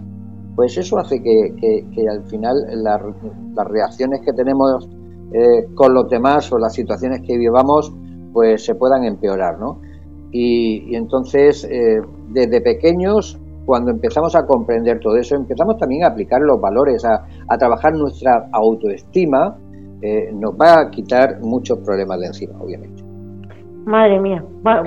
pues 0.55 0.77
eso 0.77 0.97
hace 0.97 1.21
que, 1.21 2.07
al 2.09 2.23
final 2.25 2.55
las 2.75 3.67
reacciones 3.67 4.21
que 4.21 4.33
tenemos 4.33 4.87
eh, 5.33 5.65
con 5.73 5.93
los 5.93 6.09
demás 6.09 6.51
o 6.53 6.57
las 6.57 6.73
situaciones 6.73 7.21
que 7.21 7.37
vivamos 7.37 7.93
pues 8.31 8.65
se 8.65 8.75
puedan 8.75 9.03
empeorar, 9.03 9.59
¿no? 9.59 9.79
Y, 10.37 10.93
entonces, 10.93 11.65
eh, 11.71 12.01
desde 12.29 12.59
pequeños, 12.59 13.39
cuando 13.65 13.91
empezamos 13.91 14.35
a 14.35 14.45
comprender 14.45 14.99
todo 14.99 15.15
eso, 15.15 15.35
empezamos 15.35 15.77
también 15.77 16.03
a 16.03 16.07
aplicar 16.07 16.41
los 16.41 16.59
valores, 16.59 17.05
a, 17.05 17.25
trabajar 17.57 17.93
nuestra 17.93 18.49
autoestima, 18.51 19.57
eh, 20.05 20.29
nos 20.33 20.53
va 20.53 20.81
a 20.81 20.91
quitar 20.91 21.39
muchos 21.41 21.79
problemas 21.79 22.19
de 22.19 22.27
encima, 22.27 22.53
obviamente. 22.61 23.03
Madre 23.85 24.19
mía, 24.19 24.43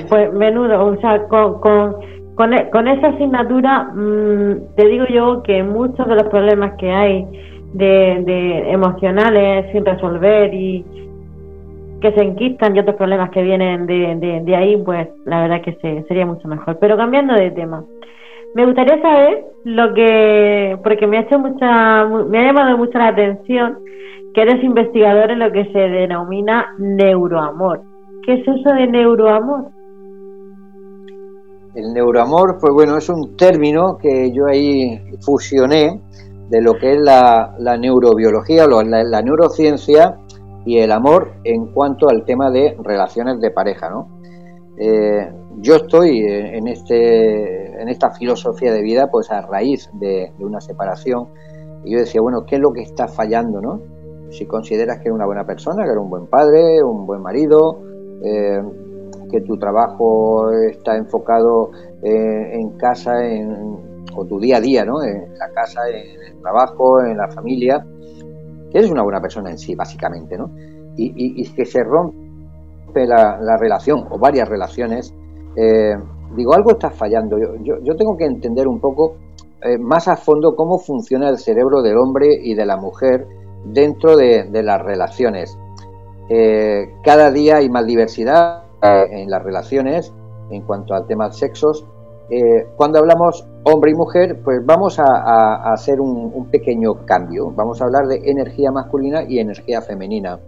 pues 0.08 0.32
menudo, 0.32 0.84
o 0.86 0.96
sea, 1.00 1.26
con, 1.26 1.60
con, 1.60 2.52
e, 2.52 2.70
esa 2.92 3.08
asignatura 3.08 3.90
mm, 3.94 4.76
te 4.76 4.86
digo 4.86 5.06
yo 5.06 5.42
que 5.42 5.64
muchos 5.64 6.06
de 6.06 6.14
los 6.14 6.28
problemas 6.28 6.74
que 6.78 6.90
hay 6.90 7.26
de, 7.74 8.22
de 8.24 8.70
emocionales 8.70 9.66
sin 9.72 9.84
resolver 9.84 10.54
y 10.54 10.84
que 12.00 12.12
se 12.12 12.22
enquistan 12.22 12.76
y 12.76 12.78
otros 12.78 12.94
problemas 12.94 13.30
que 13.30 13.42
vienen 13.42 13.86
de, 13.86 14.40
de, 14.44 14.56
ahí, 14.56 14.76
pues 14.76 15.08
la 15.24 15.42
verdad 15.42 15.62
que 15.62 15.72
se, 15.82 16.04
sería 16.04 16.26
mucho 16.26 16.46
mejor. 16.46 16.78
Pero 16.80 16.96
cambiando 16.96 17.34
de 17.34 17.50
tema, 17.50 17.84
me 18.54 18.64
gustaría 18.66 19.02
saber 19.02 19.44
lo 19.64 19.92
que, 19.94 20.78
porque 20.84 21.08
me 21.08 21.18
ha 21.18 21.22
hecho 21.22 21.40
mucha, 21.40 22.04
me 22.06 22.38
ha 22.38 22.44
llamado 22.44 22.78
mucho 22.78 22.98
la 22.98 23.08
atención 23.08 23.78
que 24.34 24.42
eres 24.42 24.62
investigador 24.62 25.30
en 25.30 25.38
lo 25.40 25.52
que 25.52 25.64
se 25.72 25.78
denomina 25.78 26.66
neuroamor. 26.78 27.82
¿Qué 28.24 28.34
es 28.34 28.40
eso 28.40 28.74
de 28.74 28.86
neuroamor? 28.86 29.70
El 31.74 31.92
neuroamor, 31.92 32.58
pues 32.60 32.72
bueno, 32.72 32.96
es 32.96 33.08
un 33.08 33.36
término 33.36 33.98
que 33.98 34.32
yo 34.32 34.46
ahí 34.46 35.00
fusioné 35.20 36.00
de 36.48 36.62
lo 36.62 36.74
que 36.74 36.92
es 36.92 36.98
la, 36.98 37.54
neurobiología 37.78 38.66
la, 38.66 39.22
neurociencia 39.22 40.18
y 40.64 40.78
el 40.78 40.92
amor 40.92 41.32
en 41.44 41.66
cuanto 41.72 42.08
al 42.08 42.24
tema 42.24 42.50
de 42.50 42.76
relaciones 42.82 43.40
de 43.40 43.50
pareja, 43.50 43.90
¿no? 43.90 44.08
Eh, 44.78 45.30
yo 45.60 45.76
estoy 45.76 46.20
en, 46.20 46.68
este, 46.68 47.80
en 47.80 47.88
esta 47.88 48.10
filosofía 48.10 48.72
de 48.72 48.82
vida 48.82 49.08
pues 49.10 49.30
a 49.30 49.42
raíz 49.42 49.90
de, 49.94 50.32
una 50.38 50.60
separación 50.60 51.28
y 51.84 51.92
yo 51.92 51.98
decía, 51.98 52.20
bueno, 52.20 52.44
¿qué 52.46 52.56
es 52.56 52.60
lo 52.60 52.72
que 52.72 52.82
está 52.82 53.08
fallando, 53.08 53.60
no? 53.60 53.80
Si 54.30 54.46
consideras 54.46 54.96
que 54.98 55.04
eres 55.04 55.14
una 55.14 55.26
buena 55.26 55.44
persona, 55.44 55.84
que 55.84 55.90
eres 55.90 56.02
un 56.02 56.10
buen 56.10 56.26
padre, 56.26 56.82
un 56.82 57.06
buen 57.06 57.22
marido, 57.22 57.80
eh, 58.22 58.60
que 59.30 59.40
tu 59.42 59.56
trabajo 59.56 60.50
está 60.52 60.96
enfocado 60.96 61.70
eh, 62.02 62.54
en 62.54 62.76
casa, 62.76 63.24
en, 63.24 64.04
o 64.14 64.24
tu 64.26 64.38
día 64.38 64.56
a 64.56 64.60
día, 64.60 64.84
¿no? 64.84 65.02
En 65.02 65.34
la 65.38 65.48
casa, 65.54 65.80
en 65.88 66.34
el 66.34 66.40
trabajo, 66.40 67.00
en 67.02 67.16
la 67.16 67.28
familia, 67.28 67.84
que 68.70 68.78
eres 68.78 68.90
una 68.90 69.02
buena 69.02 69.20
persona 69.20 69.50
en 69.50 69.58
sí, 69.58 69.74
básicamente, 69.74 70.36
¿no? 70.36 70.50
Y, 70.96 71.44
que 71.52 71.64
se 71.64 71.84
rompe 71.84 73.06
la, 73.06 73.56
relación 73.56 74.04
o 74.10 74.18
varias 74.18 74.48
relaciones, 74.48 75.14
eh, 75.56 75.94
digo, 76.34 76.54
algo 76.54 76.72
está 76.72 76.90
fallando. 76.90 77.38
Yo, 77.38 77.76
yo, 77.82 77.94
tengo 77.96 78.16
que 78.16 78.24
entender 78.24 78.66
un 78.66 78.80
poco 78.80 79.16
más 79.80 80.08
a 80.08 80.16
fondo 80.16 80.54
cómo 80.56 80.78
funciona 80.78 81.28
el 81.28 81.38
cerebro 81.38 81.82
del 81.82 81.96
hombre 81.98 82.28
y 82.42 82.54
de 82.54 82.66
la 82.66 82.76
mujer 82.76 83.26
dentro 83.64 84.16
de, 84.16 84.48
las 84.62 84.82
relaciones. 84.82 85.58
Eh, 86.28 86.94
cada 87.02 87.30
día 87.30 87.56
hay 87.56 87.68
más 87.68 87.86
diversidad 87.86 88.64
en 88.82 89.28
las 89.30 89.42
relaciones 89.42 90.12
en 90.50 90.62
cuanto 90.62 90.94
al 90.94 91.06
tema 91.06 91.28
de 91.28 91.34
sexos. 91.34 91.84
cuando 92.76 92.98
hablamos 92.98 93.46
hombre 93.64 93.90
y 93.90 93.94
mujer, 93.94 94.40
pues 94.44 94.64
vamos 94.64 94.98
a, 94.98 95.72
hacer 95.72 96.00
un, 96.00 96.30
un, 96.34 96.46
pequeño 96.46 97.06
cambio. 97.06 97.50
Vamos 97.50 97.80
a 97.80 97.84
hablar 97.86 98.06
de 98.06 98.30
energía 98.30 98.70
masculina 98.70 99.22
y 99.22 99.38
energía 99.38 99.82
femenina 99.82 100.38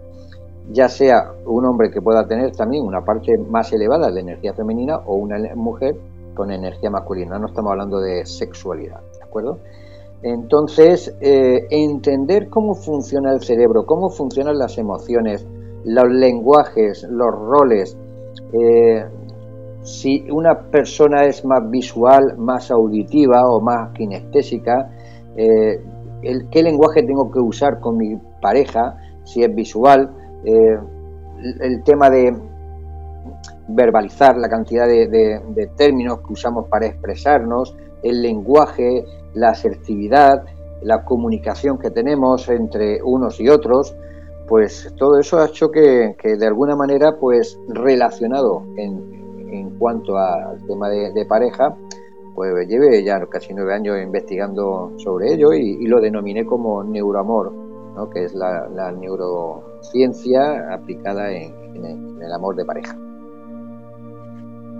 ya 0.69 0.87
sea 0.87 1.33
un 1.45 1.65
hombre 1.65 1.91
que 1.91 2.01
pueda 2.01 2.27
tener 2.27 2.55
también 2.55 2.85
una 2.85 3.03
parte 3.03 3.37
más 3.37 3.71
elevada 3.73 4.11
de 4.11 4.21
energía 4.21 4.53
femenina 4.53 4.97
o 5.05 5.15
una 5.15 5.37
mujer 5.55 5.95
con 6.33 6.51
energía 6.51 6.89
masculina. 6.89 7.37
No 7.39 7.47
estamos 7.47 7.71
hablando 7.71 7.99
de 7.99 8.25
sexualidad, 8.25 9.01
¿de 9.17 9.23
acuerdo? 9.23 9.59
Entonces, 10.23 11.15
eh, 11.19 11.65
entender 11.71 12.49
cómo 12.49 12.75
funciona 12.75 13.31
el 13.33 13.41
cerebro, 13.41 13.85
cómo 13.85 14.09
funcionan 14.09 14.57
las 14.57 14.77
emociones, 14.77 15.45
los 15.83 16.11
lenguajes, 16.11 17.03
los 17.09 17.31
roles, 17.31 17.97
eh, 18.53 19.05
si 19.81 20.29
una 20.29 20.69
persona 20.69 21.25
es 21.25 21.43
más 21.43 21.67
visual, 21.71 22.37
más 22.37 22.69
auditiva 22.69 23.49
o 23.49 23.59
más 23.61 23.91
kinestésica, 23.93 24.91
eh, 25.35 25.81
el, 26.21 26.49
qué 26.49 26.61
lenguaje 26.61 27.01
tengo 27.01 27.31
que 27.31 27.39
usar 27.39 27.79
con 27.79 27.97
mi 27.97 28.15
pareja, 28.41 28.97
si 29.23 29.43
es 29.43 29.53
visual, 29.53 30.11
el 30.43 31.83
tema 31.83 32.09
de 32.09 32.35
verbalizar 33.67 34.37
la 34.37 34.49
cantidad 34.49 34.87
de, 34.87 35.69
términos 35.75 36.19
que 36.19 36.33
usamos 36.33 36.67
para 36.67 36.87
expresarnos, 36.87 37.75
el 38.03 38.21
lenguaje, 38.21 39.05
la 39.33 39.49
asertividad, 39.49 40.43
la 40.81 41.03
comunicación 41.03 41.77
que 41.77 41.91
tenemos 41.91 42.49
entre 42.49 43.01
unos 43.03 43.39
y 43.39 43.49
otros, 43.49 43.95
pues 44.47 44.93
todo 44.97 45.19
eso 45.19 45.39
ha 45.39 45.45
hecho 45.45 45.71
que, 45.71 46.15
de 46.21 46.45
alguna 46.47 46.75
manera, 46.75 47.17
pues 47.19 47.57
relacionado 47.69 48.63
en, 48.77 49.21
cuanto 49.79 50.17
al 50.17 50.65
tema 50.65 50.89
de, 50.89 51.25
pareja, 51.25 51.75
pues 52.35 52.67
lleve 52.67 53.03
ya 53.03 53.25
casi 53.27 53.53
nueve 53.53 53.73
años 53.73 53.97
investigando 54.01 54.91
sobre 54.97 55.33
ello 55.33 55.53
y, 55.53 55.85
lo 55.87 55.99
denominé 55.99 56.45
como 56.45 56.83
neuroamor, 56.83 57.51
¿no? 57.95 58.09
que 58.09 58.25
es 58.25 58.33
la, 58.35 58.67
la 58.69 58.91
neuro 58.91 59.63
ciencia 59.81 60.73
aplicada 60.73 61.31
en, 61.31 61.53
el, 62.21 62.31
amor 62.33 62.55
de 62.55 62.65
pareja. 62.65 62.95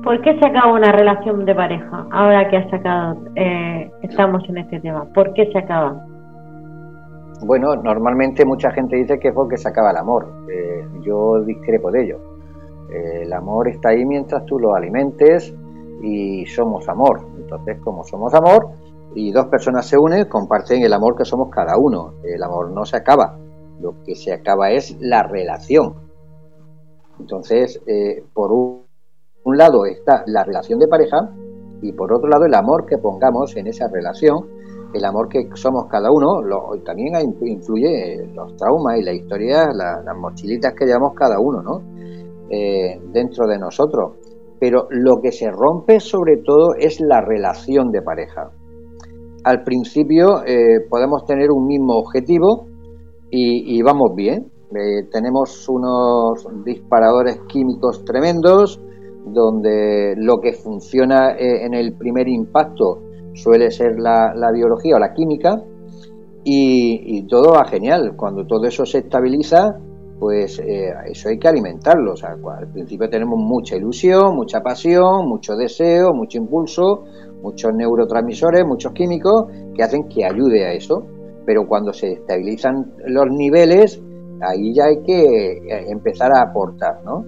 ¿Por 0.03 0.19
qué 0.21 0.37
se 0.39 0.45
acaba 0.47 0.73
una 0.73 0.91
relación 0.91 1.45
de 1.45 1.53
pareja? 1.53 2.07
Ahora 2.11 2.49
que 2.49 2.57
ha 2.57 2.69
sacado, 2.71 3.17
eh, 3.35 3.91
estamos 4.01 4.43
en 4.49 4.57
este 4.57 4.79
tema. 4.79 5.05
¿Por 5.13 5.31
qué 5.33 5.51
se 5.51 5.59
acaba? 5.59 6.05
Bueno, 7.43 7.75
normalmente 7.75 8.43
mucha 8.43 8.71
gente 8.71 8.95
dice 8.95 9.19
que 9.19 9.27
es 9.27 9.33
porque 9.33 9.57
se 9.57 9.69
acaba 9.69 9.91
el 9.91 9.97
amor. 9.97 10.31
Eh, 10.51 10.87
yo 11.01 11.41
discrepo 11.41 11.91
de 11.91 12.03
ello. 12.03 12.19
Eh, 12.91 13.21
el 13.23 13.33
amor 13.33 13.67
está 13.67 13.89
ahí 13.89 14.03
mientras 14.05 14.43
tú 14.45 14.59
lo 14.59 14.73
alimentes 14.73 15.53
y 16.01 16.45
somos 16.47 16.89
amor. 16.89 17.21
Entonces, 17.37 17.79
como 17.83 18.03
somos 18.03 18.33
amor 18.33 18.69
y 19.13 19.31
dos 19.31 19.45
personas 19.47 19.85
se 19.85 19.99
unen, 19.99 20.25
comparten 20.25 20.81
el 20.83 20.93
amor 20.93 21.15
que 21.15 21.25
somos 21.25 21.49
cada 21.49 21.77
uno. 21.77 22.13
El 22.23 22.41
amor 22.41 22.71
no 22.71 22.85
se 22.85 22.97
acaba. 22.97 23.37
Lo 23.79 23.95
que 24.03 24.15
se 24.15 24.33
acaba 24.33 24.71
es 24.71 24.97
la 24.99 25.21
relación. 25.23 25.93
Entonces, 27.19 27.79
eh, 27.85 28.23
por 28.33 28.51
un, 28.51 28.80
lado 29.45 29.85
está 29.85 30.23
la 30.27 30.43
relación 30.43 30.79
de 30.79 30.87
pareja 30.87 31.17
y 31.81 31.91
por 31.93 32.13
otro 32.13 32.29
lado 32.29 32.45
el 32.45 32.53
amor 32.53 32.85
que 32.85 32.97
pongamos 32.97 33.55
en 33.57 33.67
esa 33.67 33.87
relación, 33.87 34.47
el 34.93 35.05
amor 35.05 35.29
que 35.29 35.47
somos 35.55 35.85
cada 35.89 36.09
uno, 36.11 36.41
lo, 36.41 36.81
también 36.83 37.13
influye 37.41 38.27
los 38.33 38.55
traumas 38.55 38.99
y 38.99 39.03
la 39.03 39.13
historia, 39.13 39.69
las 39.73 40.17
mochilitas 40.17 40.73
que 40.73 40.85
llevamos 40.85 41.13
cada 41.15 41.39
uno, 41.39 41.61
¿no? 41.61 41.81
Eh, 42.49 42.99
dentro 43.11 43.47
de 43.47 43.57
nosotros. 43.57 44.17
Pero 44.59 44.87
lo 44.89 45.21
que 45.21 45.31
se 45.31 45.49
rompe 45.49 45.99
sobre 45.99 46.37
todo 46.37 46.75
es 46.77 46.99
la 46.99 47.21
relación 47.21 47.91
de 47.91 48.01
pareja. 48.01 48.51
Al 49.43 49.63
principio 49.63 50.43
eh, 50.45 50.85
podemos 50.87 51.25
tener 51.25 51.49
un 51.49 51.65
mismo 51.65 51.93
objetivo, 51.95 52.67
y, 53.31 53.81
vamos 53.81 54.13
bien. 54.15 54.51
Eh, 54.71 55.07
tenemos 55.11 55.67
unos 55.69 56.45
disparadores 56.65 57.39
químicos 57.47 58.03
tremendos 58.05 58.79
donde 59.25 60.15
lo 60.17 60.39
que 60.39 60.53
funciona 60.53 61.31
eh, 61.31 61.65
en 61.65 61.73
el 61.73 61.93
primer 61.93 62.27
impacto 62.27 63.01
suele 63.33 63.71
ser 63.71 63.99
la, 63.99 64.33
biología 64.53 64.95
o 64.95 64.99
la 64.99 65.13
química 65.13 65.61
y, 66.43 67.25
todo 67.27 67.53
va 67.53 67.65
genial. 67.65 68.13
Cuando 68.17 68.45
todo 68.45 68.65
eso 68.65 68.85
se 68.85 68.99
estabiliza, 68.99 69.77
pues 70.19 70.59
eh, 70.59 70.91
eso 71.05 71.29
hay 71.29 71.37
que 71.37 71.47
alimentarlo. 71.47 72.13
O 72.13 72.15
sea, 72.15 72.31
al 72.31 72.71
principio 72.71 73.09
tenemos 73.09 73.39
mucha 73.39 73.75
ilusión, 73.75 74.35
mucha 74.35 74.61
pasión, 74.61 75.27
mucho 75.27 75.55
deseo, 75.55 76.13
mucho 76.13 76.39
impulso, 76.39 77.03
muchos 77.41 77.71
neurotransmisores, 77.73 78.65
muchos 78.65 78.91
químicos 78.93 79.45
que 79.75 79.83
hacen 79.83 80.07
que 80.09 80.25
ayude 80.25 80.65
a 80.65 80.73
eso 80.73 81.05
pero 81.45 81.67
cuando 81.67 81.91
se 81.93 82.13
estabilizan 82.13 82.93
los 83.07 83.25
niveles, 83.29 84.01
ahí 84.41 84.73
ya 84.73 84.85
hay 84.85 85.01
que 85.03 85.51
eh, 85.53 85.85
empezar 85.89 86.31
a 86.33 86.49
aportar, 86.49 87.03
¿no? 87.03 87.25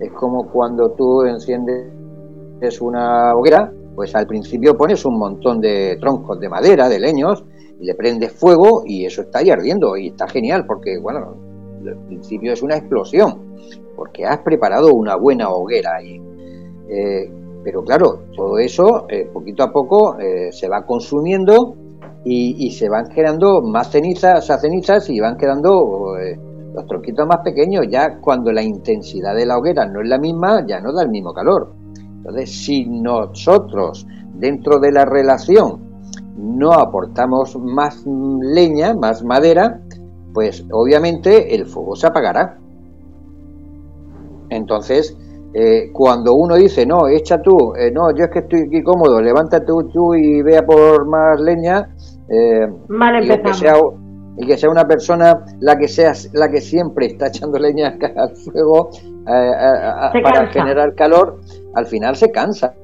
Es 0.00 0.12
como 0.12 0.50
cuando 0.50 0.90
tú 0.90 1.22
enciendes 1.22 2.80
una 2.80 3.34
hoguera, 3.34 3.72
pues 3.94 4.14
al 4.14 4.26
principio 4.26 4.76
pones 4.76 5.04
un 5.04 5.18
montón 5.18 5.60
de 5.60 5.96
troncos 6.00 6.38
de 6.38 6.48
madera, 6.48 6.88
de 6.88 6.98
leños, 6.98 7.44
y 7.80 7.86
le 7.86 7.94
prendes 7.94 8.32
fuego 8.32 8.82
y 8.84 9.04
eso 9.04 9.22
está 9.22 9.40
ahí 9.40 9.50
ardiendo 9.50 9.96
y 9.96 10.08
está 10.08 10.26
genial 10.28 10.64
porque, 10.66 10.98
bueno, 10.98 11.36
al 11.86 12.06
principio 12.06 12.52
es 12.52 12.62
una 12.62 12.76
explosión, 12.76 13.56
porque 13.94 14.24
has 14.24 14.38
preparado 14.38 14.92
una 14.94 15.16
buena 15.16 15.50
hoguera 15.50 15.96
ahí. 15.96 16.20
Eh, 16.88 17.30
pero 17.64 17.82
claro, 17.82 18.20
todo 18.34 18.58
eso 18.58 19.06
eh, 19.08 19.28
poquito 19.32 19.64
a 19.64 19.72
poco 19.72 20.16
se 20.50 20.68
va 20.68 20.86
consumiendo 20.86 21.74
y, 22.28 22.70
se 22.72 22.88
van 22.88 23.08
quedando 23.08 23.62
más 23.62 23.90
cenizas, 23.90 24.50
a 24.50 24.58
cenizas 24.58 25.08
y 25.10 25.20
van 25.20 25.36
quedando 25.36 26.18
eh, 26.18 26.38
los 26.76 26.86
tronquitos 26.86 27.26
más 27.26 27.38
pequeños. 27.38 27.86
Ya 27.90 28.18
cuando 28.20 28.52
la 28.52 28.62
intensidad 28.62 29.34
de 29.34 29.46
la 29.46 29.58
hoguera 29.58 29.86
no 29.86 30.00
es 30.02 30.08
la 30.08 30.18
misma, 30.18 30.64
ya 30.66 30.80
no 30.80 30.92
da 30.92 31.02
el 31.02 31.08
mismo 31.08 31.32
calor. 31.32 31.72
Entonces, 32.18 32.50
si 32.50 32.84
nosotros 32.84 34.06
dentro 34.34 34.78
de 34.78 34.92
la 34.92 35.04
relación 35.04 35.80
no 36.36 36.72
aportamos 36.72 37.56
más 37.56 38.04
leña, 38.06 38.94
más 38.94 39.24
madera, 39.24 39.80
pues 40.34 40.64
obviamente 40.70 41.54
el 41.54 41.64
fuego 41.66 41.96
se 41.96 42.06
apagará. 42.06 42.58
Entonces, 44.50 45.16
eh, 45.54 45.90
cuando 45.92 46.34
uno 46.34 46.56
dice, 46.56 46.84
no, 46.84 47.08
echa 47.08 47.40
tú, 47.40 47.74
eh, 47.74 47.90
no, 47.90 48.14
yo 48.14 48.24
es 48.24 48.30
que 48.30 48.40
estoy 48.40 48.62
aquí 48.66 48.82
cómodo, 48.82 49.22
levántate 49.22 49.72
tú, 49.92 50.14
y 50.14 50.42
vea 50.42 50.66
por 50.66 51.06
más 51.06 51.40
leña, 51.40 51.88
eh, 52.28 52.68
y, 53.22 53.54
sea, 53.54 53.74
y 54.38 54.46
que 54.46 54.56
sea 54.56 54.70
una 54.70 54.86
persona 54.86 55.44
la 55.60 55.78
que 55.78 55.88
sea 55.88 56.12
la 56.32 56.50
que 56.50 56.60
siempre 56.60 57.06
está 57.06 57.28
echando 57.28 57.58
leña 57.58 57.96
al 58.16 58.36
fuego 58.36 58.90
para 59.24 60.46
generar 60.48 60.94
calor, 60.94 61.40
al 61.74 61.86
final 61.86 62.16
se 62.16 62.30
cansa. 62.30 62.74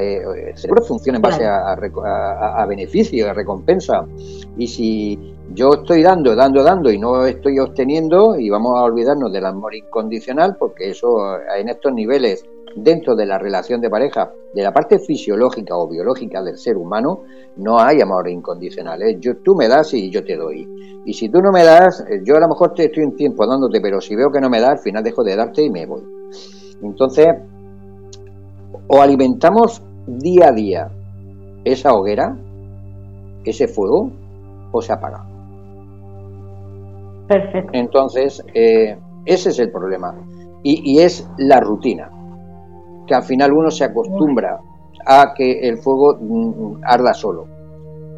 Eh, 0.00 0.22
el 0.48 0.56
cerebro 0.56 0.82
funciona 0.82 1.16
en 1.16 1.22
base 1.22 1.44
a, 1.46 2.66
beneficio, 2.66 3.30
a 3.30 3.34
recompensa. 3.34 4.04
Y 4.56 4.66
si 4.66 5.34
yo 5.52 5.74
estoy 5.74 6.02
dando, 6.02 6.34
dando, 6.34 6.62
dando 6.62 6.90
y 6.90 6.98
no 6.98 7.24
estoy 7.26 7.58
obteniendo, 7.58 8.38
y 8.38 8.48
vamos 8.50 8.78
a 8.78 8.82
olvidarnos 8.82 9.32
del 9.32 9.46
amor 9.46 9.74
incondicional, 9.74 10.56
porque 10.58 10.90
eso 10.90 11.38
en 11.56 11.68
estos 11.68 11.92
niveles, 11.92 12.44
dentro 12.76 13.16
de 13.16 13.26
la 13.26 13.38
relación 13.38 13.80
de 13.80 13.90
pareja, 13.90 14.30
de 14.54 14.62
la 14.62 14.72
parte 14.72 14.98
fisiológica 14.98 15.76
o 15.76 15.88
biológica 15.88 16.42
del 16.42 16.56
ser 16.56 16.76
humano, 16.76 17.22
no 17.56 17.78
hay 17.78 18.00
amor 18.00 18.28
incondicional. 18.28 19.02
¿eh? 19.02 19.16
Yo, 19.18 19.38
tú 19.38 19.54
me 19.54 19.68
das 19.68 19.94
y 19.94 20.10
yo 20.10 20.24
te 20.24 20.36
doy. 20.36 20.68
Y 21.04 21.14
si 21.14 21.28
tú 21.28 21.40
no 21.40 21.52
me 21.52 21.64
das, 21.64 22.04
eh, 22.08 22.20
yo 22.24 22.36
a 22.36 22.40
lo 22.40 22.48
mejor 22.48 22.74
te 22.74 22.84
estoy 22.84 23.04
un 23.04 23.16
tiempo 23.16 23.46
dándote, 23.46 23.80
pero 23.80 24.00
si 24.00 24.14
veo 24.14 24.30
que 24.30 24.40
no 24.40 24.50
me 24.50 24.60
das, 24.60 24.70
al 24.70 24.78
final 24.78 25.02
dejo 25.02 25.24
de 25.24 25.36
darte 25.36 25.62
y 25.62 25.70
me 25.70 25.86
voy. 25.86 26.02
Entonces, 26.82 27.28
o 28.88 29.00
alimentamos 29.00 29.82
día 30.06 30.48
a 30.48 30.52
día 30.52 30.88
esa 31.64 31.94
hoguera, 31.94 32.36
ese 33.44 33.66
fuego, 33.68 34.12
o 34.72 34.82
se 34.82 34.92
apaga. 34.92 35.24
Perfecto. 37.28 37.70
Entonces, 37.72 38.44
eh, 38.54 38.96
ese 39.24 39.50
es 39.50 39.58
el 39.58 39.70
problema. 39.70 40.14
Y, 40.62 40.98
es 40.98 41.28
la 41.38 41.60
rutina, 41.60 42.10
que 43.06 43.14
al 43.14 43.22
final 43.22 43.52
uno 43.52 43.70
se 43.70 43.84
acostumbra 43.84 44.60
a 45.06 45.32
que 45.34 45.60
el 45.68 45.78
fuego 45.78 46.16
mm, 46.20 46.82
arda 46.84 47.14
solo. 47.14 47.46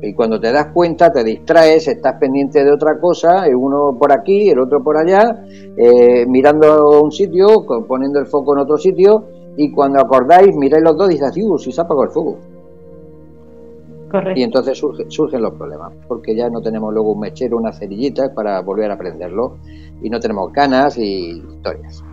Y 0.00 0.14
cuando 0.14 0.38
te 0.38 0.52
das 0.52 0.68
cuenta, 0.72 1.10
te 1.10 1.24
distraes, 1.24 1.88
estás 1.88 2.14
pendiente 2.20 2.64
de 2.64 2.72
otra 2.72 3.00
cosa, 3.00 3.44
uno 3.54 3.96
por 3.98 4.12
aquí, 4.12 4.48
el 4.48 4.60
otro 4.60 4.82
por 4.82 4.96
allá, 4.96 5.44
eh, 5.76 6.24
mirando 6.26 7.00
un 7.00 7.10
sitio, 7.10 7.66
poniendo 7.86 8.20
el 8.20 8.26
foco 8.26 8.54
en 8.54 8.60
otro 8.60 8.76
sitio, 8.76 9.24
y 9.56 9.72
cuando 9.72 10.00
acordáis, 10.00 10.54
miráis 10.56 10.84
los 10.84 10.96
dos 10.96 11.10
y 11.10 11.14
dices, 11.14 11.36
uh, 11.42 11.58
si 11.58 11.72
se 11.72 11.80
apagó 11.80 12.04
el 12.04 12.10
fuego. 12.10 12.36
Correcto. 14.08 14.40
Y 14.40 14.42
entonces 14.44 14.78
surgen 14.78 15.42
los 15.42 15.54
problemas, 15.54 15.92
porque 16.06 16.34
ya 16.34 16.48
no 16.48 16.62
tenemos 16.62 16.94
luego 16.94 17.12
un 17.12 17.20
mechero, 17.20 17.56
una 17.56 17.72
cerillita 17.72 18.32
para 18.32 18.62
volver 18.62 18.90
a 18.92 18.96
prenderlo, 18.96 19.56
y 20.00 20.08
no 20.08 20.20
tenemos 20.20 20.52
ganas 20.52 20.96
y 20.96 21.42
historias. 21.56 22.04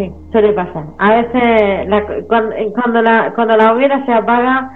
Sí, 0.00 0.10
suele 0.32 0.54
pasar. 0.54 0.84
A 0.96 1.14
veces, 1.16 2.26
cuando, 2.26 3.02
la, 3.02 3.34
cuando 3.34 3.54
la 3.54 3.74
hoguera 3.74 4.02
se 4.06 4.12
apaga, 4.14 4.70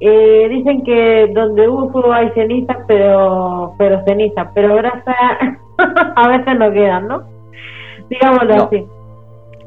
eh, 0.00 0.48
dicen 0.48 0.82
que 0.82 1.30
donde 1.32 1.68
hubo 1.68 1.92
fuego 1.92 2.12
hay 2.12 2.30
cenizas, 2.30 2.78
pero, 2.88 3.74
pero 3.78 4.04
cenizas, 4.04 4.48
pero 4.54 4.74
gracias 4.74 5.16
a 6.16 6.28
veces 6.28 6.58
no 6.58 6.72
quedan, 6.72 7.06
¿no? 7.06 7.22
Digámoslo 8.10 8.64
así. 8.64 8.84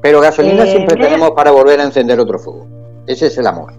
Pero 0.02 0.20
gasolina 0.20 0.64
eh, 0.64 0.68
siempre 0.68 0.97
tenemos 0.97 1.32
para 1.32 1.52
volver 1.52 1.80
a 1.80 1.84
encender 1.84 2.20
otro 2.20 2.38
fuego. 2.38 2.66
Ese 3.08 3.28
es 3.28 3.38
el 3.38 3.47
amor. 3.47 3.72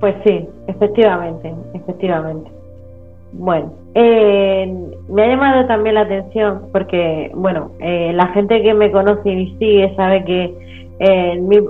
Pues 0.00 0.16
sí, 0.26 0.46
efectivamente, 0.66 1.54
efectivamente. 1.72 2.50
Bueno, 3.32 3.72
eh, 3.94 4.72
me 5.08 5.22
ha 5.22 5.28
llamado 5.28 5.66
también 5.66 5.96
la 5.96 6.02
atención 6.02 6.62
porque, 6.72 7.30
bueno, 7.34 7.70
eh, 7.80 8.12
la 8.14 8.28
gente 8.28 8.62
que 8.62 8.74
me 8.74 8.90
conoce 8.90 9.30
y 9.30 9.56
sigue 9.58 9.94
sabe 9.96 10.24
que 10.24 10.66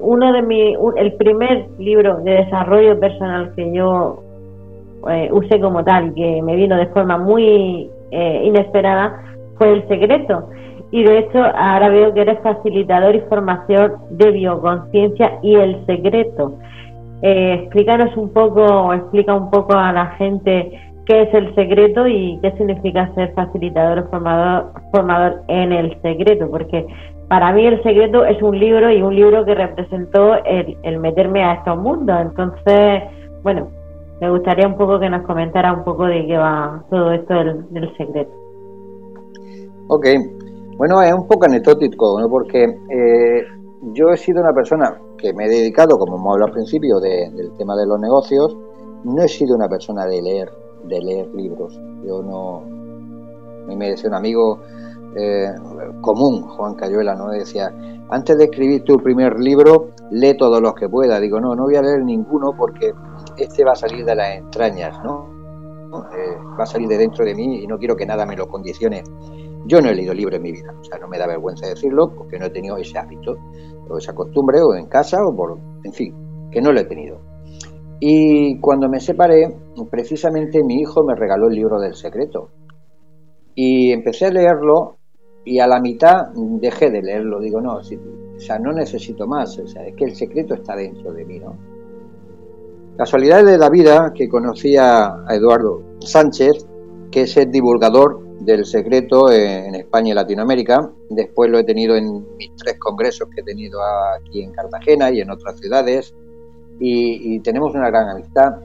uno 0.02 0.32
de 0.32 0.42
mi, 0.42 0.76
el 0.96 1.12
primer 1.14 1.66
libro 1.78 2.18
de 2.18 2.44
desarrollo 2.44 3.00
personal 3.00 3.52
que 3.57 3.72
yo 3.72 4.22
usé 5.32 5.61
como 5.61 5.82
tal, 5.82 6.14
que 6.14 6.40
me 6.42 6.54
vino 6.54 6.76
de 6.76 6.86
forma 6.86 7.18
muy 7.18 7.90
inesperada, 8.12 9.20
fue 9.59 9.72
El 9.72 9.88
Secreto 9.88 10.48
y 10.90 11.02
de 11.02 11.18
hecho 11.18 11.38
ahora 11.38 11.88
veo 11.88 12.14
que 12.14 12.20
eres 12.20 12.40
facilitador 12.42 13.14
y 13.14 13.20
formación 13.28 13.94
de 14.11 14.30
bioconciencia 14.30 15.38
y 15.42 15.54
el 15.54 15.84
secreto. 15.86 16.54
Eh, 17.22 17.61
explícanos 17.62 18.16
un 18.16 18.32
poco, 18.32 18.92
explica 18.92 19.34
un 19.34 19.50
poco 19.50 19.74
a 19.74 19.92
la 19.92 20.07
gente 20.12 20.78
qué 21.07 21.22
es 21.22 21.34
el 21.34 21.54
secreto 21.54 22.07
y 22.07 22.38
qué 22.42 22.52
significa 22.52 23.12
ser 23.14 23.32
facilitador 23.34 24.00
o 24.00 24.09
formador, 24.09 24.72
formador 24.92 25.42
en 25.48 25.72
el 25.72 26.00
secreto, 26.02 26.50
porque 26.50 26.86
para 27.28 27.52
mí 27.52 27.66
el 27.66 27.82
secreto 27.82 28.24
es 28.24 28.40
un 28.42 28.59
libro 28.59 28.90
y 28.90 29.02
un 29.02 29.14
libro 29.14 29.44
que 29.44 29.54
representó 29.54 30.34
el, 30.44 30.98
meterme 30.98 31.42
a 31.44 31.54
estos 31.54 31.78
mundos. 31.78 32.16
Entonces, 32.20 33.02
bueno, 33.42 33.68
me 34.20 34.30
gustaría 34.30 34.66
un 34.66 34.76
poco 34.76 35.00
que 35.00 35.11
nos 35.11 35.26
comentara 35.26 35.72
un 35.72 35.84
poco 35.84 36.07
de 36.07 36.26
qué 36.26 36.36
va 36.36 36.84
todo 36.90 37.12
esto 37.12 37.34
del, 37.34 37.72
del 37.72 37.96
secreto. 37.96 38.32
Ok, 39.88 40.07
bueno, 40.76 41.00
es 41.02 41.12
un 41.12 41.26
poco 41.26 41.46
anecdótico, 41.46 42.20
¿no? 42.20 42.28
porque 42.28 42.64
eh, 42.64 43.44
yo 43.92 44.11
he 44.11 44.16
sido 44.16 44.42
una 44.42 44.52
persona 44.52 45.00
que 45.16 45.32
me 45.32 45.46
he 45.46 45.48
dedicado, 45.48 45.98
como 45.98 46.16
hemos 46.16 46.34
hablado 46.34 46.48
al 46.48 46.52
principio, 46.52 46.98
del 47.00 47.52
tema 47.57 47.76
de 47.76 47.86
los 47.86 47.98
negocios, 48.00 48.57
no 49.04 49.22
he 49.22 49.28
sido 49.28 49.54
una 49.54 49.68
persona 49.68 50.04
de 50.07 50.20
leer, 50.20 50.50
de 50.89 51.01
leer 51.01 51.34
libros. 51.34 51.80
Yo 52.05 52.22
no, 52.22 52.62
a 53.64 53.66
mí 53.66 53.76
me 53.76 53.91
decía 53.91 54.09
un 54.09 54.14
amigo 54.14 54.61
eh, 55.16 55.53
común, 56.01 56.43
Juan 56.43 56.74
Cayuela, 56.74 57.14
¿no? 57.14 57.28
Decía, 57.30 57.72
antes 58.11 58.37
de 58.37 58.45
escribir 58.45 58.84
tu 58.84 58.99
primer 58.99 59.41
libro, 59.41 59.91
lee 60.11 60.37
todos 60.37 60.61
los 60.61 60.74
que 60.74 60.89
pueda. 60.89 61.18
Digo, 61.18 61.41
no, 61.41 61.55
no 61.55 61.64
voy 61.64 61.76
a 61.76 61.82
leer 61.82 62.05
ninguno 62.05 62.53
porque 62.57 62.93
este 63.37 63.64
va 63.64 63.72
a 63.72 63.76
salir 63.76 64.05
de 64.05 64.14
las 64.14 64.37
entrañas, 64.37 65.03
¿no? 65.03 65.37
Eh, 66.16 66.37
va 66.59 66.64
a 66.64 66.66
salir 66.66 66.89
de 66.89 66.99
dentro 66.99 67.24
de 67.24 67.34
mí 67.34 67.62
y 67.62 67.66
no 67.66 67.78
quiero 67.78 67.97
que 67.97 68.07
nada 68.07 68.26
me 68.26 68.37
lo 68.37 68.47
condicione. 68.47 69.03
Yo 69.66 69.80
no 69.80 69.89
he 69.89 69.95
leído 69.95 70.14
libros 70.14 70.37
en 70.37 70.43
mi 70.43 70.53
vida, 70.53 70.72
o 70.78 70.84
sea, 70.84 70.99
no 70.99 71.09
me 71.09 71.18
da 71.18 71.26
vergüenza 71.26 71.66
decirlo 71.66 72.12
porque 72.14 72.39
no 72.39 72.47
he 72.47 72.51
tenido 72.51 72.76
ese 72.76 72.99
hábito, 72.99 73.37
o 73.89 73.99
esa 73.99 74.14
costumbre, 74.14 74.61
o 74.62 74.74
en 74.74 74.87
casa, 74.87 75.24
o 75.26 75.34
por, 75.34 75.59
en 75.82 75.93
fin, 75.93 76.14
que 76.53 76.61
no 76.61 76.72
lo 76.72 76.80
he 76.80 76.84
tenido. 76.84 77.20
Y 78.01 78.61
cuando 78.61 78.88
me 78.88 79.01
separé, 79.01 79.57
precisamente 79.90 80.62
mi 80.62 80.80
hijo 80.80 81.05
me 81.05 81.14
regaló 81.14 81.49
el 81.49 81.55
libro 81.55 81.80
del 81.80 81.94
secreto. 81.94 82.51
Y 83.55 83.90
empecé 83.92 84.26
a 84.26 84.30
leerlo 84.30 84.99
y 85.44 85.61
a 85.61 85.66
la 85.66 85.80
mitad 85.80 86.28
dejé 86.34 86.90
de 86.90 87.03
leerlo. 87.03 87.40
Digo, 87.40 87.61
no, 87.61 87.76
o 87.76 88.38
sea, 88.38 88.59
no 88.59 88.72
necesito 88.72 89.26
más. 89.26 89.59
O 89.59 89.66
sea, 89.66 89.86
es 89.86 89.94
que 89.94 90.05
el 90.05 90.14
secreto 90.14 90.55
está 90.55 90.76
dentro 90.76 91.12
de 91.12 91.24
mí, 91.24 91.38
¿no? 91.38 91.57
Casualidades 92.99 93.47
de 93.47 93.59
la 93.59 93.70
vida 93.70 94.12
que 94.14 94.28
conocí 94.28 94.76
a 94.76 95.24
Eduardo 95.30 95.82
Sánchez, 96.01 96.66
que 97.11 97.22
es 97.22 97.36
el 97.36 97.51
divulgador 97.51 98.26
del 98.40 98.64
secreto 98.64 99.30
en 99.30 99.74
España 99.74 100.12
y 100.12 100.14
Latinoamérica. 100.14 100.90
Después 101.11 101.51
lo 101.51 101.59
he 101.59 101.64
tenido 101.64 101.97
en 101.97 102.24
mis 102.36 102.55
tres 102.57 102.78
congresos 102.78 103.28
que 103.34 103.40
he 103.40 103.44
tenido 103.44 103.80
aquí 104.18 104.42
en 104.42 104.53
Cartagena 104.53 105.11
y 105.11 105.20
en 105.20 105.30
otras 105.30 105.59
ciudades. 105.59 106.14
Y, 106.79 107.41
tenemos 107.41 107.74
una 107.74 107.89
gran 107.89 108.09
amistad. 108.11 108.57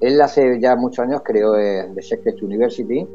Él 0.00 0.20
hace 0.20 0.60
ya 0.60 0.76
muchos 0.76 1.04
años 1.04 1.22
creó 1.24 1.56
eh, 1.56 1.88
The 1.94 2.02
Secret 2.02 2.42
University, 2.42 3.06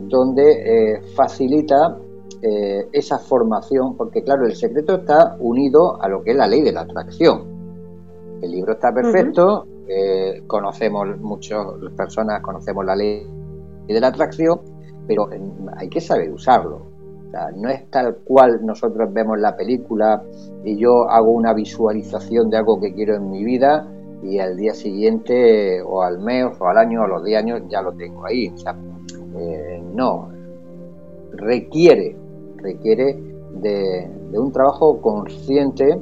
donde 0.00 0.94
eh, 0.94 1.02
facilita 1.14 1.98
eh, 2.42 2.88
esa 2.92 3.18
formación, 3.18 3.96
porque 3.96 4.22
claro, 4.22 4.46
el 4.46 4.56
secreto 4.56 4.96
está 4.96 5.36
unido 5.38 6.00
a 6.02 6.08
lo 6.08 6.22
que 6.22 6.32
es 6.32 6.36
la 6.36 6.46
ley 6.46 6.62
de 6.62 6.72
la 6.72 6.82
atracción. 6.82 7.44
El 8.42 8.50
libro 8.50 8.72
está 8.72 8.92
perfecto, 8.92 9.66
conocemos 10.46 11.18
muchas 11.20 11.64
personas, 11.96 12.42
conocemos 12.42 12.84
la 12.84 12.94
ley 12.94 13.26
de 13.86 14.00
la 14.00 14.08
atracción, 14.08 14.60
pero 15.06 15.28
hay 15.76 15.88
que 15.88 16.00
saber 16.00 16.30
usarlo. 16.30 16.95
No 17.56 17.68
es 17.68 17.90
tal 17.90 18.16
cual 18.24 18.64
nosotros 18.64 19.12
vemos 19.12 19.38
la 19.38 19.56
película 19.56 20.22
y 20.64 20.76
yo 20.76 21.08
hago 21.08 21.30
una 21.30 21.52
visualización 21.52 22.50
de 22.50 22.56
algo 22.56 22.80
que 22.80 22.94
quiero 22.94 23.14
en 23.14 23.30
mi 23.30 23.44
vida 23.44 23.88
y 24.22 24.38
al 24.38 24.56
día 24.56 24.74
siguiente 24.74 25.82
o 25.82 26.02
al 26.02 26.18
mes 26.18 26.46
o 26.58 26.66
al 26.66 26.78
año 26.78 27.02
o 27.02 27.04
a 27.04 27.08
los 27.08 27.24
10 27.24 27.38
años 27.38 27.62
ya 27.68 27.82
lo 27.82 27.92
tengo 27.92 28.26
ahí. 28.26 28.52
Eh, 29.38 29.82
no, 29.94 30.30
requiere, 31.32 32.16
requiere 32.56 33.20
de, 33.60 34.10
un 34.32 34.52
trabajo 34.52 35.00
consciente 35.00 35.98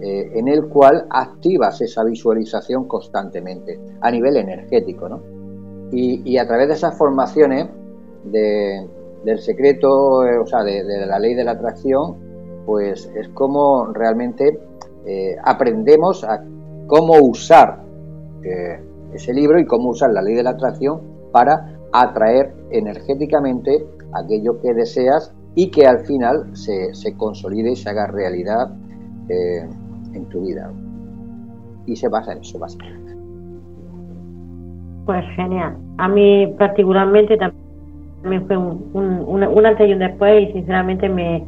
eh, 0.00 0.30
en 0.34 0.48
el 0.48 0.68
cual 0.68 1.06
activas 1.10 1.80
esa 1.80 2.04
visualización 2.04 2.86
constantemente 2.86 3.80
a 4.00 4.10
nivel 4.10 4.36
energético. 4.36 5.08
¿no? 5.08 5.20
Y, 5.90 6.22
y 6.24 6.38
a 6.38 6.46
través 6.46 6.68
de 6.68 6.74
esas 6.74 6.96
formaciones 6.96 7.68
de, 8.24 8.86
del 9.24 9.38
secreto, 9.38 10.24
eh, 10.24 10.38
o 10.38 10.46
sea, 10.46 10.62
de, 10.62 10.82
la 11.06 11.18
ley 11.18 11.34
de 11.34 11.44
la 11.44 11.52
atracción, 11.52 12.16
pues 12.66 13.10
es 13.14 13.28
como 13.30 13.86
realmente 13.92 14.58
eh, 15.06 15.36
aprendemos 15.42 16.24
a 16.24 16.44
cómo 16.86 17.14
usar 17.22 17.82
eh, 18.44 18.80
ese 19.12 19.32
libro 19.32 19.58
y 19.58 19.66
cómo 19.66 19.90
usar 19.90 20.10
la 20.12 20.22
ley 20.22 20.34
de 20.34 20.42
la 20.42 20.50
atracción 20.50 21.00
para 21.32 21.74
atraer 21.92 22.54
energéticamente 22.70 23.86
aquello 24.12 24.60
que 24.60 24.74
deseas 24.74 25.34
y 25.54 25.70
que 25.70 25.86
al 25.86 26.00
final 26.00 26.56
se, 26.56 26.94
se 26.94 27.16
consolide 27.16 27.72
y 27.72 27.76
se 27.76 27.90
haga 27.90 28.06
realidad 28.06 28.70
en 29.28 30.24
tu 30.30 30.40
vida. 30.40 30.72
Y 31.84 31.96
se 31.96 32.08
basa 32.08 32.32
en 32.32 32.38
eso, 32.38 32.58
básicamente. 32.58 33.14
Pues 35.04 35.24
genial. 35.36 35.76
A 35.98 36.08
mí 36.08 36.54
particularmente 36.58 37.36
también 37.36 37.67
fue 38.22 38.56
un, 38.56 38.90
un, 38.94 39.42
un 39.42 39.66
antes 39.66 39.88
y 39.88 39.92
un 39.92 39.98
después 40.00 40.48
y 40.48 40.52
sinceramente 40.52 41.08
me, 41.08 41.44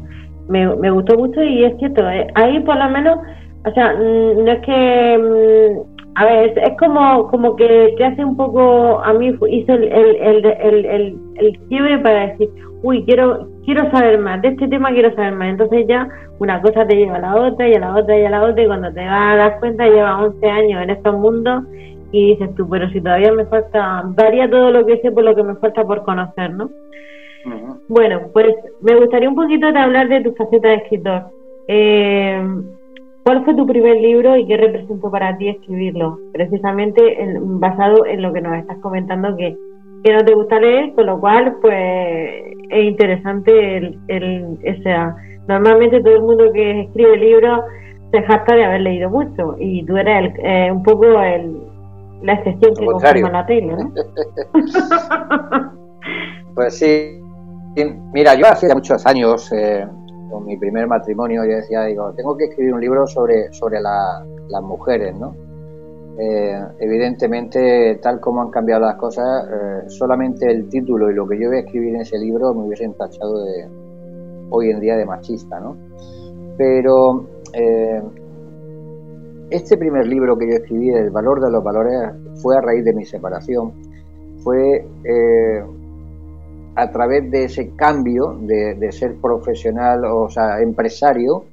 me, 0.49 0.75
me 0.77 0.91
gustó 0.91 1.17
mucho 1.17 1.43
y 1.43 1.65
es 1.65 1.77
cierto, 1.79 2.09
eh, 2.11 2.27
ahí 2.35 2.61
por 2.61 2.77
lo 2.77 2.89
menos, 2.91 3.19
o 3.67 3.71
sea, 3.73 3.93
mm, 3.95 4.45
no 4.45 4.51
es 4.51 4.61
que, 4.61 5.19
mm, 5.19 6.01
a 6.17 6.25
ver, 6.25 6.59
es, 6.59 6.77
como 6.79 7.29
como 7.29 7.57
que 7.57 7.95
te 7.97 8.05
hace 8.05 8.25
un 8.25 8.37
poco, 8.37 9.01
a 9.03 9.13
mí 9.13 9.29
hizo 9.29 9.73
el, 9.73 9.85
el, 9.85 10.17
el, 10.17 10.47
el, 10.47 11.19
el, 11.37 11.59
quiebre 11.69 11.99
para 12.01 12.29
decir, 12.29 12.51
uy, 12.83 13.05
quiero 13.05 13.49
quiero 13.65 13.91
saber 13.91 14.19
más, 14.19 14.43
de 14.43 14.49
este 14.49 14.69
tema 14.69 14.91
quiero 14.91 15.15
saber 15.15 15.35
más, 15.35 15.51
entonces 15.51 15.87
ya 15.89 16.09
una 16.41 16.61
cosa 16.63 16.87
te 16.87 16.97
lleva 16.97 17.17
a 17.17 17.21
la 17.21 17.37
otra 17.37 17.69
y 17.69 17.75
a 17.75 17.81
la 17.81 17.95
otra 17.95 18.19
y 18.19 18.25
a 18.25 18.31
la 18.31 18.43
otra 18.43 18.63
y 18.63 18.67
cuando 18.67 18.93
te 18.93 19.05
vas 19.05 19.35
a 19.35 19.37
dar 19.37 19.61
cuenta 19.61 19.87
lleva 19.87 20.25
11 20.25 20.51
años 20.51 20.83
en 20.83 20.91
estos 20.91 21.15
mundos 21.17 21.65
y 22.13 22.33
dices 22.33 22.55
tú, 22.55 22.69
pero 22.69 22.89
si 22.91 23.01
todavía 23.01 23.33
me 23.33 23.47
falta, 23.47 24.03
varía 24.05 24.49
todo 24.51 24.71
lo 24.71 24.85
que 24.87 24.99
sé 24.99 25.13
por 25.13 25.25
lo 25.25 25.35
que 25.35 25.43
me 25.43 25.55
falta 25.57 25.85
por 25.85 26.03
conocer, 26.05 26.53
¿no? 26.53 26.71
Bueno, 27.89 28.21
pues 28.33 28.55
me 28.83 28.97
gustaría 28.97 29.29
un 29.29 29.35
poquito 29.35 29.73
de 29.73 29.79
hablar 29.79 30.09
de 30.09 30.21
tu 30.21 30.33
faceta 30.35 30.69
de 30.69 30.75
escritor. 30.75 31.23
Eh, 31.69 32.43
¿Cuál 33.25 33.45
fue 33.45 33.55
tu 33.55 33.67
primer 33.67 34.01
libro 34.01 34.37
y 34.37 34.47
qué 34.47 34.57
representó 34.57 35.11
para 35.11 35.37
ti 35.37 35.49
escribirlo? 35.49 36.19
Precisamente 36.33 37.01
basado 37.41 38.07
en 38.07 38.23
lo 38.23 38.33
que 38.33 38.41
nos 38.41 38.57
estás 38.57 38.79
comentando 38.79 39.37
que, 39.37 39.57
que 40.03 40.13
no 40.13 40.25
te 40.25 40.35
gusta 40.35 40.59
leer, 40.59 40.95
con 40.95 41.07
lo 41.07 41.21
cual 41.21 41.57
pues 41.61 42.57
es 42.71 42.85
interesante 42.85 43.77
el, 43.77 43.99
el 44.09 44.59
normalmente 45.47 46.01
todo 46.01 46.15
el 46.15 46.23
mundo 46.23 46.53
que 46.53 46.83
escribe 46.83 47.17
libros 47.19 47.61
se 48.11 48.23
jacta 48.23 48.57
de 48.57 48.65
haber 48.65 48.81
leído 48.81 49.11
mucho 49.11 49.57
y 49.59 49.85
tú 49.85 49.97
eres 49.97 50.33
eh, 50.43 50.71
un 50.73 50.83
poco 50.83 51.21
el, 51.21 51.70
la 52.23 52.35
excepción 52.35 52.75
que 52.75 52.87
conforma 52.87 53.31
la 53.31 53.47
tele, 53.47 53.77
¿no? 53.77 53.93
pues 56.55 56.79
sí, 56.79 57.21
Mira, 58.13 58.35
yo 58.35 58.47
hace 58.47 58.73
muchos 58.75 59.07
años, 59.07 59.51
eh, 59.53 59.87
con 60.29 60.45
mi 60.45 60.57
primer 60.57 60.89
matrimonio, 60.89 61.45
yo 61.45 61.57
decía, 61.57 61.85
digo, 61.85 62.13
tengo 62.15 62.37
que 62.37 62.47
escribir 62.47 62.75
un 62.75 62.81
libro 62.81 63.07
sobre, 63.07 63.53
sobre 63.53 63.81
las 63.81 64.63
mujeres, 64.63 65.15
¿no? 65.15 65.35
Eh, 66.19 66.61
evidentemente, 66.81 67.99
tal 68.03 68.21
como 68.21 68.43
han 68.43 68.51
cambiado 68.51 68.83
las 68.83 68.97
cosas, 68.97 69.49
eh, 69.49 69.89
solamente 69.89 70.51
el 70.51 70.69
título 70.69 71.11
y 71.11 71.15
lo 71.15 71.27
que 71.27 71.41
yo 71.41 71.49
voy 71.49 71.59
a 71.59 71.61
escribir 71.61 71.95
en 71.95 72.01
ese 72.03 72.19
libro 72.19 72.53
me 72.53 72.67
hubiesen 72.67 72.93
tachado 72.95 73.45
de 73.45 73.69
hoy 74.51 74.71
en 74.71 74.81
día 74.81 74.97
de 74.97 75.07
machista, 75.07 75.61
¿no? 75.61 75.77
Pero 76.59 77.27
este 79.51 79.77
primer 79.77 80.07
libro 80.07 80.37
que 80.37 80.49
yo 80.49 80.57
escribí, 80.57 80.91
El 80.91 81.11
valor 81.11 81.41
de 81.41 81.51
los 81.51 81.63
valores, 81.63 81.95
fue 82.43 82.57
a 82.57 82.61
raíz 82.61 82.85
de 82.85 82.95
mi 82.95 83.05
separación. 83.05 83.73
Fue 84.43 84.87
a 86.77 86.91
través 86.91 87.31
de 87.31 87.45
ese 87.45 87.75
cambio 87.77 88.39
de, 88.41 88.91
ser 88.93 89.21
profesional, 89.21 90.05
o 90.05 90.29
sea, 90.29 90.61
empresario, 90.61 91.45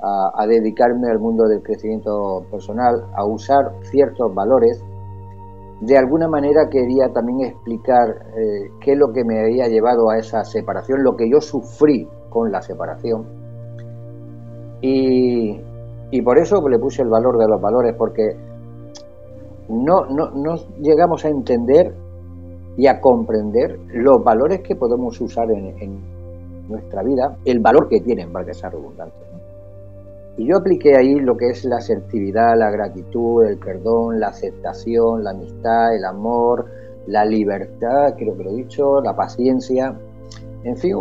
a, 0.00 0.46
dedicarme 0.46 1.10
al 1.10 1.20
mundo 1.20 1.46
del 1.46 1.62
crecimiento 1.62 2.44
personal, 2.50 3.04
a 3.14 3.24
usar 3.24 3.72
ciertos 3.82 4.34
valores, 4.34 4.82
de 5.80 5.98
alguna 5.98 6.28
manera 6.28 6.68
quería 6.70 7.12
también 7.12 7.40
explicar 7.50 8.08
eh, 8.36 8.70
qué 8.80 8.92
es 8.92 8.98
lo 8.98 9.12
que 9.12 9.24
me 9.24 9.40
había 9.40 9.66
llevado 9.68 10.10
a 10.10 10.18
esa 10.18 10.44
separación, 10.44 11.02
lo 11.02 11.16
que 11.16 11.28
yo 11.30 11.40
sufrí 11.40 12.08
con 12.30 12.50
la 12.50 12.62
separación. 12.62 13.26
Y, 14.80 15.60
y 16.12 16.20
por 16.20 16.38
eso 16.38 16.68
le 16.68 16.78
puse 16.78 17.02
el 17.02 17.08
valor 17.08 17.38
de 17.38 17.48
los 17.48 17.60
valores, 17.60 17.94
porque 17.96 18.36
no, 19.70 20.04
no, 20.04 20.30
no 20.30 20.56
llegamos 20.78 21.24
a 21.24 21.28
entender 21.28 21.94
y 22.76 22.86
a 22.86 23.00
comprender 23.00 23.78
los 23.94 24.22
valores 24.22 24.60
que 24.60 24.76
podemos 24.76 25.18
usar 25.20 25.50
en, 25.50 26.12
nuestra 26.68 27.02
vida, 27.02 27.36
el 27.44 27.60
valor 27.60 27.88
que 27.88 28.00
tienen, 28.00 28.30
para 28.30 28.44
que 28.44 28.54
sea 28.54 28.70
redundante. 28.70 29.16
Y 30.36 30.46
yo 30.46 30.58
apliqué 30.58 30.96
ahí 30.96 31.14
lo 31.14 31.36
que 31.36 31.48
es 31.48 31.64
la 31.64 31.76
asertividad, 31.76 32.56
la 32.56 32.70
gratitud, 32.70 33.44
el 33.44 33.58
perdón, 33.58 34.20
la 34.20 34.28
aceptación, 34.28 35.24
la 35.24 35.30
amistad, 35.30 35.94
el 35.94 36.04
amor, 36.04 36.66
la 37.06 37.24
libertad, 37.24 38.14
creo 38.16 38.36
que 38.36 38.44
lo 38.44 38.50
he 38.50 38.54
dicho, 38.54 39.00
la 39.02 39.14
paciencia, 39.14 39.94
en 40.62 40.76
fin, 40.76 40.94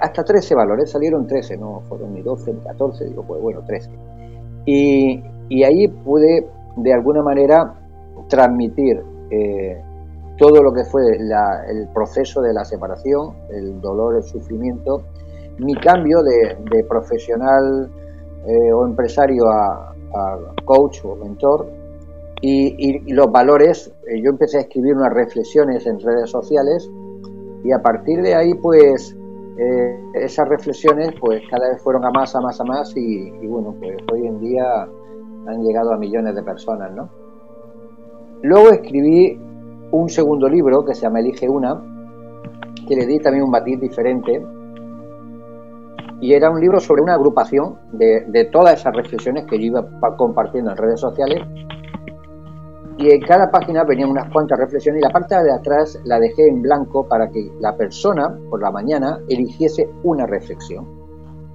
hasta 0.00 0.22
13 0.22 0.54
valores, 0.54 0.90
salieron 0.90 1.26
13, 1.26 1.56
no 1.56 1.80
fueron 1.88 2.14
ni 2.14 2.22
12 2.22 2.52
ni 2.52 2.60
14, 2.60 3.04
digo, 3.06 3.24
pues 3.26 3.42
bueno, 3.42 3.62
13. 3.66 4.13
Y, 4.66 5.22
ahí 5.62 5.88
pude 5.88 6.48
de 6.76 6.92
alguna 6.92 7.22
manera 7.22 7.74
transmitir 8.28 9.02
eh, 9.30 9.80
todo 10.36 10.62
lo 10.62 10.72
que 10.72 10.84
fue 10.84 11.02
el 11.12 11.88
proceso 11.94 12.42
de 12.42 12.52
la 12.52 12.64
separación, 12.64 13.34
el 13.50 13.80
dolor, 13.80 14.16
el 14.16 14.22
sufrimiento, 14.22 15.02
mi 15.58 15.74
cambio 15.74 16.22
de, 16.22 16.84
profesional 16.88 17.90
eh, 18.46 18.72
o 18.72 18.86
empresario 18.86 19.48
a, 19.48 19.90
coach 20.64 21.04
o 21.04 21.16
mentor 21.16 21.66
y, 22.40 23.12
los 23.12 23.30
valores. 23.30 23.92
Eh, 24.08 24.20
yo 24.22 24.30
empecé 24.30 24.58
a 24.58 24.60
escribir 24.62 24.94
unas 24.94 25.12
reflexiones 25.12 25.86
en 25.86 25.98
redes 25.98 26.30
sociales 26.30 26.88
y 27.64 27.72
a 27.72 27.80
partir 27.80 28.22
de 28.22 28.34
ahí 28.34 28.54
pues 28.54 29.16
eh, 29.56 30.10
esas 30.14 30.48
reflexiones 30.48 31.14
pues 31.20 31.42
cada 31.48 31.68
vez 31.68 31.82
fueron 31.82 32.04
a 32.04 32.10
más, 32.10 32.34
a 32.34 32.40
más, 32.40 32.60
a 32.60 32.64
más 32.64 32.92
y, 32.96 33.30
bueno 33.46 33.74
pues 33.78 33.96
hoy 34.12 34.26
en 34.26 34.40
día 34.40 34.82
han 35.46 35.62
llegado 35.62 35.92
a 35.92 35.98
millones 35.98 36.34
de 36.34 36.42
personas, 36.42 36.92
¿no? 36.92 37.08
Luego 38.42 38.70
escribí 38.70 39.38
un 39.90 40.08
segundo 40.08 40.48
libro 40.48 40.84
que 40.84 40.94
se 40.94 41.02
llama 41.02 41.20
Elige 41.20 41.48
una, 41.48 41.80
que 42.86 42.96
le 42.96 43.06
di 43.06 43.18
también 43.20 43.44
un 43.44 43.50
matiz 43.50 43.80
diferente. 43.80 44.44
Y 46.20 46.32
era 46.32 46.50
un 46.50 46.60
libro 46.60 46.80
sobre 46.80 47.02
una 47.02 47.14
agrupación 47.14 47.76
de, 47.92 48.48
todas 48.52 48.80
esas 48.80 48.94
reflexiones 48.94 49.44
que 49.46 49.58
yo 49.58 49.66
iba 49.66 49.86
compartiendo 50.16 50.70
en 50.70 50.76
redes 50.76 51.00
sociales. 51.00 51.42
Y 52.96 53.10
en 53.10 53.20
cada 53.22 53.50
página 53.50 53.84
venían 53.84 54.10
unas 54.10 54.32
cuantas 54.32 54.58
reflexiones 54.58 55.00
y 55.00 55.04
la 55.04 55.10
parte 55.10 55.34
de 55.34 55.52
atrás 55.52 56.00
la 56.04 56.18
dejé 56.20 56.46
en 56.48 56.62
blanco 56.62 57.06
para 57.08 57.28
que 57.28 57.50
la 57.60 57.76
persona 57.76 58.38
por 58.48 58.62
la 58.62 58.70
mañana 58.70 59.18
eligiese 59.28 59.88
una 60.04 60.26
reflexión, 60.26 60.86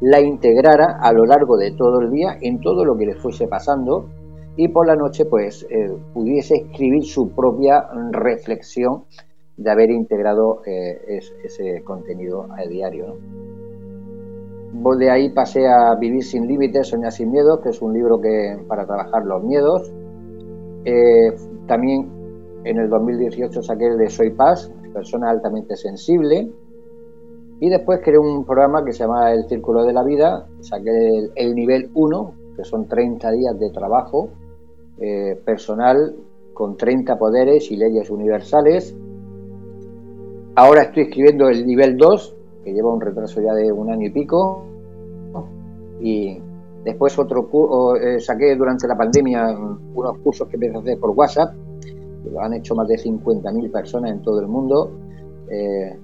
la 0.01 0.19
integrara 0.19 0.97
a 0.99 1.13
lo 1.13 1.25
largo 1.25 1.57
de 1.57 1.71
todo 1.71 2.01
el 2.01 2.11
día 2.11 2.37
en 2.41 2.59
todo 2.59 2.83
lo 2.83 2.97
que 2.97 3.05
le 3.05 3.15
fuese 3.15 3.47
pasando 3.47 4.09
y 4.57 4.67
por 4.67 4.85
la 4.85 4.95
noche 4.95 5.25
pues 5.25 5.65
eh, 5.69 5.89
pudiese 6.13 6.55
escribir 6.55 7.05
su 7.05 7.29
propia 7.29 7.87
reflexión 8.11 9.05
de 9.55 9.71
haber 9.71 9.91
integrado 9.91 10.61
eh, 10.65 11.19
ese 11.43 11.81
contenido 11.83 12.47
a 12.51 12.67
diario. 12.67 13.17
De 14.71 15.09
ahí 15.09 15.29
pasé 15.33 15.67
a 15.67 15.95
Vivir 15.95 16.23
sin 16.23 16.47
límites, 16.47 16.87
Soñar 16.87 17.11
sin 17.11 17.31
miedo, 17.31 17.59
que 17.61 17.69
es 17.69 17.81
un 17.81 17.93
libro 17.93 18.21
que 18.21 18.57
para 18.67 18.85
trabajar 18.85 19.25
los 19.25 19.43
miedos. 19.43 19.91
Eh, 20.85 21.35
también 21.67 22.09
en 22.63 22.77
el 22.77 22.89
2018 22.89 23.61
saqué 23.61 23.87
el 23.87 23.97
de 23.97 24.09
Soy 24.09 24.31
Paz, 24.31 24.71
persona 24.93 25.29
altamente 25.29 25.75
sensible. 25.75 26.51
Y 27.61 27.69
después 27.69 27.99
creé 28.03 28.17
un 28.17 28.45
programa 28.45 28.83
que 28.85 28.93
se 28.93 28.99
llama 28.99 29.33
El 29.33 29.45
Círculo 29.47 29.83
de 29.83 29.93
la 29.93 30.03
Vida, 30.03 30.47
saqué 30.61 30.89
el, 30.89 31.31
el 31.35 31.55
nivel 31.55 31.89
1, 31.93 32.33
que 32.55 32.63
son 32.63 32.87
30 32.87 33.31
días 33.31 33.59
de 33.59 33.69
trabajo 33.69 34.29
eh, 35.01 35.39
personal 35.45 36.13
con 36.53 36.75
30 36.75 37.17
poderes 37.17 37.71
y 37.71 37.77
leyes 37.77 38.09
universales. 38.09 38.93
Ahora 40.55 40.83
estoy 40.83 41.03
escribiendo 41.03 41.47
el 41.47 41.65
nivel 41.65 41.95
2, 41.95 42.35
que 42.65 42.73
lleva 42.73 42.93
un 42.93 42.99
retraso 42.99 43.41
ya 43.41 43.53
de 43.53 43.71
un 43.71 43.89
año 43.89 44.07
y 44.07 44.11
pico. 44.11 44.65
Después 46.83 47.17
otro 47.19 47.47
eh, 47.95 48.19
saqué 48.19 48.55
durante 48.55 48.87
la 48.87 48.95
pandemia 48.95 49.57
unos 49.93 50.17
cursos 50.19 50.47
que 50.47 50.55
empecé 50.55 50.75
a 50.75 50.79
hacer 50.79 50.99
por 50.99 51.11
WhatsApp, 51.11 51.53
lo 52.31 52.41
han 52.41 52.53
hecho 52.53 52.75
más 52.75 52.87
de 52.87 52.95
50.000 52.95 53.71
personas 53.71 54.11
en 54.11 54.21
todo 54.21 54.39
el 54.39 54.47
mundo. 54.47 54.91
Eh, 55.49 55.97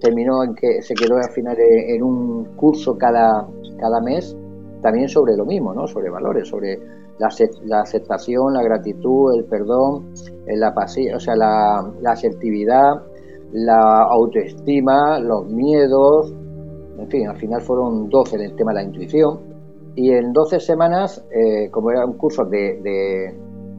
terminó 0.00 0.44
en 0.44 0.54
que 0.54 0.80
se 0.82 0.94
quedó 0.94 1.16
al 1.16 1.30
final 1.30 1.56
en 1.58 2.02
un 2.02 2.44
curso 2.56 2.96
cada, 2.96 3.48
cada 3.78 4.00
mes, 4.00 4.36
también 4.80 5.08
sobre 5.08 5.36
lo 5.36 5.44
mismo, 5.44 5.74
¿no? 5.74 5.86
sobre 5.88 6.08
valores, 6.08 6.48
sobre 6.48 6.78
la, 7.18 7.80
aceptación, 7.80 8.54
la 8.54 8.62
gratitud, 8.62 9.34
el 9.36 9.44
perdón, 9.44 10.12
eh, 10.46 10.56
la, 10.56 10.72
o 10.72 11.20
sea, 11.20 11.34
la, 11.34 12.12
asertividad, 12.12 13.02
la 13.52 14.02
autoestima, 14.04 15.18
los 15.18 15.46
miedos 15.46 16.32
en 16.98 17.08
fin, 17.08 17.28
al 17.28 17.36
final 17.36 17.60
fueron 17.60 18.08
12 18.08 18.36
en 18.36 18.42
el 18.42 18.56
tema 18.56 18.72
de 18.72 18.80
la 18.80 18.82
intuición. 18.82 19.38
Y 19.98 20.12
en 20.12 20.32
12 20.32 20.60
semanas, 20.60 21.26
eh, 21.34 21.70
como 21.72 21.90
eran 21.90 22.12
cursos 22.12 22.48
de, 22.48 22.78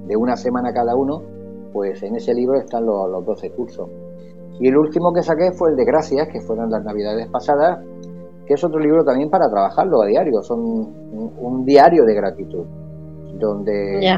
de, 0.06 0.18
una 0.18 0.36
semana 0.36 0.74
cada 0.74 0.94
uno, 0.94 1.22
pues 1.72 2.04
en 2.04 2.18
ese 2.18 2.34
libro 2.34 2.60
están 2.60 2.86
los, 2.86 3.10
los 3.10 3.26
12 3.26 3.52
cursos. 3.52 3.90
Y 4.60 4.68
el 4.68 4.76
último 4.76 5.14
que 5.14 5.24
saqué 5.24 5.54
fue 5.54 5.70
el 5.70 5.78
de 5.78 5.86
Gracias, 5.86 6.28
que 6.28 6.42
fueron 6.42 6.72
las 6.72 6.84
navidades 6.84 7.26
pasadas, 7.30 7.80
que 8.46 8.56
es 8.56 8.62
otro 8.62 8.82
libro 8.82 9.06
también 9.06 9.30
para 9.30 9.50
trabajarlo 9.50 10.02
a 10.02 10.08
diario. 10.08 10.42
Son 10.42 10.60
un, 10.60 11.64
diario 11.64 12.04
de 12.04 12.14
gratitud, 12.14 12.66
donde 13.40 14.18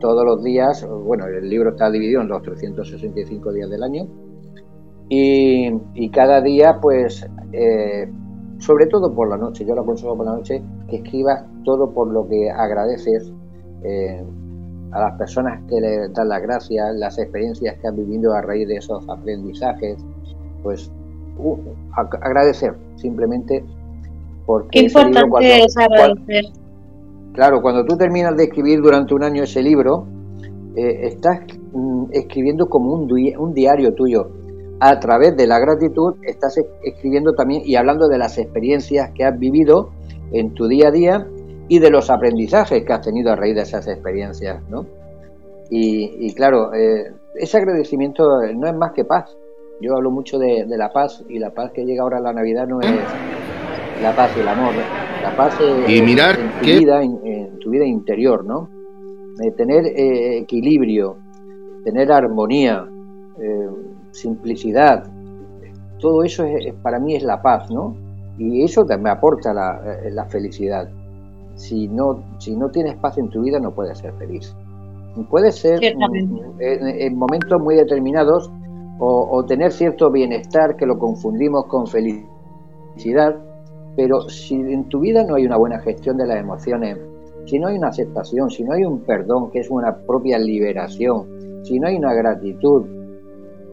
todos 0.00 0.24
los 0.24 0.42
días, 0.42 0.84
bueno, 1.04 1.26
el 1.26 1.48
libro 1.48 1.70
está 1.70 1.92
dividido 1.92 2.22
en 2.22 2.28
los 2.28 2.42
365 2.42 3.52
días 3.52 3.70
del 3.70 3.84
año, 3.84 4.08
y, 5.08 6.10
cada 6.10 6.40
día, 6.40 6.78
pues, 6.82 7.24
eh, 7.52 8.10
sobre 8.64 8.86
todo 8.86 9.14
por 9.14 9.28
la 9.28 9.36
noche, 9.36 9.64
yo 9.64 9.74
lo 9.74 9.82
aconsejo 9.82 10.16
por 10.16 10.26
la 10.26 10.36
noche, 10.36 10.62
que 10.88 10.96
escribas 10.96 11.44
todo 11.64 11.90
por 11.90 12.10
lo 12.10 12.26
que 12.26 12.50
agradeces 12.50 13.30
eh, 13.82 14.24
a 14.92 15.00
las 15.00 15.18
personas 15.18 15.60
que 15.68 15.80
le 15.80 16.08
dan 16.08 16.28
las 16.28 16.40
gracias, 16.40 16.94
las 16.96 17.18
experiencias 17.18 17.76
que 17.78 17.88
han 17.88 17.96
vivido 17.96 18.32
a 18.32 18.40
raíz 18.40 18.66
de 18.68 18.76
esos 18.76 19.06
aprendizajes, 19.08 19.98
pues 20.62 20.90
agradecer 22.22 22.74
simplemente 22.96 23.64
porque 24.46 24.68
Qué 24.78 24.86
importante 24.86 25.64
es 25.64 25.76
agradecer. 25.76 26.44
claro, 27.32 27.60
cuando 27.60 27.84
tú 27.84 27.96
terminas 27.96 28.36
de 28.36 28.44
escribir 28.44 28.80
durante 28.80 29.14
un 29.14 29.24
año 29.24 29.42
ese 29.42 29.62
libro, 29.62 30.06
eh, 30.76 31.08
estás 31.08 31.40
mm, 31.72 32.04
escribiendo 32.12 32.68
como 32.68 32.94
un, 32.94 33.12
un 33.38 33.54
diario 33.54 33.94
tuyo. 33.94 34.30
A 34.80 34.98
través 35.00 35.36
de 35.36 35.46
la 35.46 35.58
gratitud 35.58 36.16
estás 36.22 36.58
escribiendo 36.82 37.32
también 37.32 37.62
y 37.64 37.76
hablando 37.76 38.08
de 38.08 38.18
las 38.18 38.38
experiencias 38.38 39.10
que 39.14 39.24
has 39.24 39.38
vivido 39.38 39.90
en 40.32 40.52
tu 40.54 40.66
día 40.66 40.88
a 40.88 40.90
día 40.90 41.26
y 41.68 41.78
de 41.78 41.90
los 41.90 42.10
aprendizajes 42.10 42.84
que 42.84 42.92
has 42.92 43.00
tenido 43.00 43.32
a 43.32 43.36
raíz 43.36 43.54
de 43.54 43.62
esas 43.62 43.86
experiencias, 43.86 44.62
¿no? 44.68 44.86
Y, 45.70 46.32
claro, 46.34 46.72
eh, 46.74 47.12
ese 47.34 47.56
agradecimiento 47.56 48.24
no 48.54 48.68
es 48.68 48.74
más 48.76 48.92
que 48.92 49.04
paz. 49.04 49.36
Yo 49.80 49.96
hablo 49.96 50.10
mucho 50.10 50.38
de, 50.38 50.64
la 50.68 50.92
paz 50.92 51.24
y 51.28 51.38
la 51.38 51.50
paz 51.50 51.72
que 51.72 51.84
llega 51.84 52.02
ahora 52.02 52.18
a 52.18 52.20
la 52.20 52.32
Navidad 52.32 52.68
no 52.68 52.80
es 52.80 52.92
la 54.00 54.14
paz 54.14 54.30
y 54.36 54.40
el 54.40 54.48
amor, 54.48 54.72
la 55.22 55.36
paz 55.36 55.58
y 55.88 56.00
mirar 56.02 56.38
en, 56.38 56.50
tu 56.60 56.64
vida, 56.64 57.02
en, 57.02 57.58
tu 57.58 57.70
vida 57.70 57.84
interior, 57.84 58.44
¿no? 58.44 58.68
De 59.36 59.50
tener 59.50 59.86
eh, 59.86 60.38
equilibrio, 60.38 61.16
tener 61.82 62.12
armonía, 62.12 62.86
eh, 63.40 63.68
simplicidad, 64.14 65.04
todo 65.98 66.24
eso 66.24 66.44
es, 66.44 66.72
para 66.82 66.98
mí 66.98 67.14
es 67.14 67.22
la 67.22 67.42
paz, 67.42 67.70
¿no? 67.70 67.96
Y 68.38 68.64
eso 68.64 68.84
me 68.98 69.10
aporta 69.10 69.52
la, 69.52 69.80
la 70.10 70.24
felicidad 70.26 70.88
si 71.56 71.88
no, 71.88 72.22
si 72.38 72.56
no 72.56 72.70
tienes 72.70 72.96
paz 72.96 73.18
en 73.18 73.28
tu 73.28 73.42
vida 73.42 73.58
no 73.60 73.72
puedes 73.72 73.98
ser 73.98 74.12
feliz. 74.14 74.54
Puede 75.30 75.52
ser 75.52 75.78
en, 75.82 77.16
momentos 77.16 77.60
muy 77.60 77.76
determinados 77.76 78.50
o, 78.98 79.44
tener 79.44 79.70
cierto 79.72 80.10
bienestar 80.10 80.76
que 80.76 80.86
lo 80.86 80.98
confundimos 80.98 81.66
con 81.66 81.86
felicidad, 81.86 83.36
pero 83.96 84.22
si 84.28 84.54
en 84.54 84.88
tu 84.88 85.00
vida 85.00 85.24
no 85.24 85.36
hay 85.36 85.46
una 85.46 85.56
buena 85.56 85.78
gestión 85.80 86.16
de 86.16 86.26
las 86.26 86.38
emociones, 86.38 86.98
si 87.46 87.58
no 87.58 87.68
hay 87.68 87.76
una 87.76 87.88
aceptación, 87.88 88.50
si 88.50 88.64
no 88.64 88.72
hay 88.72 88.84
un 88.84 89.00
perdón, 89.00 89.50
que 89.50 89.60
es 89.60 89.70
una 89.70 89.94
propia 89.94 90.38
liberación, 90.38 91.26
si 91.62 91.78
no 91.78 91.88
hay 91.88 91.96
una 91.96 92.14
gratitud, 92.14 92.86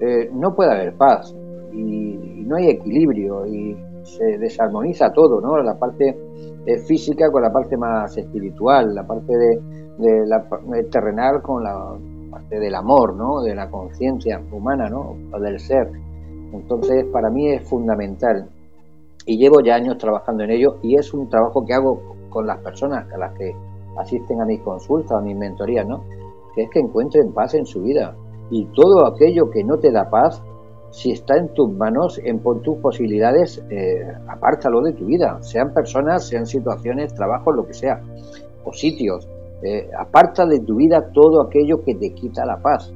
eh, 0.02 0.32
no 0.34 0.56
puede 0.56 0.72
haber 0.72 0.98
paz 0.98 1.32
y, 1.72 2.18
no 2.42 2.56
hay 2.58 2.70
equilibrio 2.70 3.46
y 3.46 3.78
se 4.04 4.38
desarmoniza 4.40 5.14
todo, 5.14 5.40
¿no? 5.40 5.62
La 5.62 5.78
parte 5.78 6.18
eh, 6.66 6.78
física 6.80 7.32
con 7.32 7.44
la 7.44 7.54
parte 7.54 7.78
más 7.78 8.18
espiritual, 8.18 8.94
la 8.96 9.06
parte 9.06 9.32
de, 9.38 9.62
la 10.26 10.44
terrenal 10.90 11.42
con 11.44 11.64
la 11.64 11.96
parte 12.32 12.60
del 12.60 12.74
amor, 12.76 13.16
¿no? 13.16 13.42
De 13.42 13.54
la 13.54 13.70
conciencia 13.70 14.42
humana, 14.52 14.90
¿no? 14.90 15.16
O 15.32 15.40
del 15.40 15.60
ser. 15.60 15.92
Entonces, 16.52 17.06
para 17.06 17.30
mí 17.30 17.50
es 17.52 17.70
fundamental 17.70 18.50
y 19.26 19.38
llevo 19.38 19.62
ya 19.62 19.76
años 19.76 19.98
trabajando 20.00 20.44
en 20.44 20.50
ello 20.50 20.78
y 20.82 20.96
es 20.96 21.14
un 21.14 21.30
trabajo 21.30 21.64
que 21.64 21.76
hago 21.76 22.02
con 22.30 22.48
las 22.48 22.58
personas 22.58 23.06
a 23.14 23.18
las 23.18 23.38
que 23.38 23.56
asisten 23.98 24.42
a 24.42 24.46
mis 24.46 24.62
consultas, 24.62 25.12
a 25.12 25.22
mis 25.22 25.38
mentorías, 25.38 25.88
¿no? 25.88 26.04
Que 26.56 26.64
es 26.64 26.70
que 26.72 26.80
encuentren 26.80 27.32
paz 27.32 27.54
en 27.54 27.66
su 27.66 27.84
vida 27.84 28.16
y 28.52 28.66
todo 28.66 29.08
aquello 29.08 29.50
que 29.50 29.64
no 29.64 29.80
te 29.80 29.92
da 29.92 30.10
paz, 30.10 30.44
si 30.92 31.12
está 31.12 31.38
en 31.38 31.54
tus 31.54 31.72
manos, 31.72 32.20
en 32.24 32.40
tus 32.40 32.78
posibilidades, 32.78 33.64
eh, 33.70 34.06
apártalo 34.28 34.82
de 34.82 34.92
tu 34.92 35.06
vida, 35.06 35.42
sean 35.42 35.74
personas, 35.74 36.28
sean 36.28 36.46
situaciones, 36.46 37.16
trabajos, 37.16 37.56
lo 37.56 37.66
que 37.66 37.74
sea, 37.74 38.02
o 38.66 38.74
sitios. 38.74 39.28
Eh, 39.64 39.90
aparta 39.98 40.46
de 40.46 40.60
tu 40.60 40.76
vida 40.76 41.12
todo 41.14 41.42
aquello 41.42 41.84
que 41.84 41.96
te 41.96 42.14
quita 42.14 42.46
la 42.46 42.58
paz. 42.58 42.92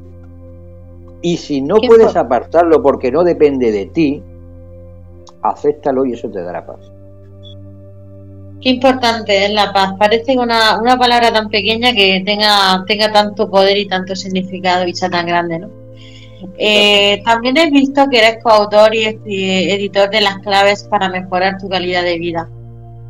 Y 1.21 1.37
si 1.37 1.61
no 1.61 1.77
puedes 1.77 2.15
apartarlo 2.17 2.83
porque 2.83 3.11
no 3.11 3.23
depende 3.23 3.71
de 3.71 3.85
ti, 3.85 4.21
acéptalo 5.41 6.05
y 6.05 6.13
eso 6.13 6.29
te 6.29 6.41
dará 6.41 6.65
paz. 6.65 6.91
Qué 8.65 8.71
importante 8.71 9.45
es 9.45 9.51
la 9.51 9.71
paz. 9.71 9.93
Parece 9.99 10.35
una, 10.39 10.81
una 10.81 10.97
palabra 10.97 11.31
tan 11.31 11.49
pequeña 11.49 11.93
que 11.93 12.23
tenga, 12.25 12.83
tenga 12.87 13.11
tanto 13.11 13.47
poder 13.47 13.77
y 13.77 13.87
tanto 13.87 14.15
significado 14.15 14.87
y 14.87 14.95
sea 14.95 15.07
tan 15.07 15.27
grande, 15.27 15.59
¿no? 15.59 15.69
Eh, 16.57 17.21
también 17.23 17.57
he 17.57 17.69
visto 17.69 18.09
que 18.09 18.17
eres 18.17 18.43
coautor 18.43 18.95
y 18.95 19.03
editor 19.03 20.09
de 20.09 20.21
las 20.21 20.39
claves 20.39 20.83
para 20.85 21.09
mejorar 21.09 21.59
tu 21.59 21.69
calidad 21.69 22.01
de 22.01 22.17
vida. 22.17 22.49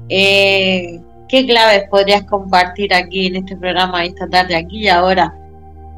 Eh, 0.09 0.99
¿Qué 1.29 1.45
claves 1.45 1.85
podrías 1.89 2.23
compartir 2.23 2.93
aquí 2.93 3.27
en 3.27 3.37
este 3.37 3.55
programa 3.55 4.03
esta 4.03 4.27
tarde, 4.27 4.57
aquí 4.57 4.79
y 4.79 4.89
ahora? 4.89 5.33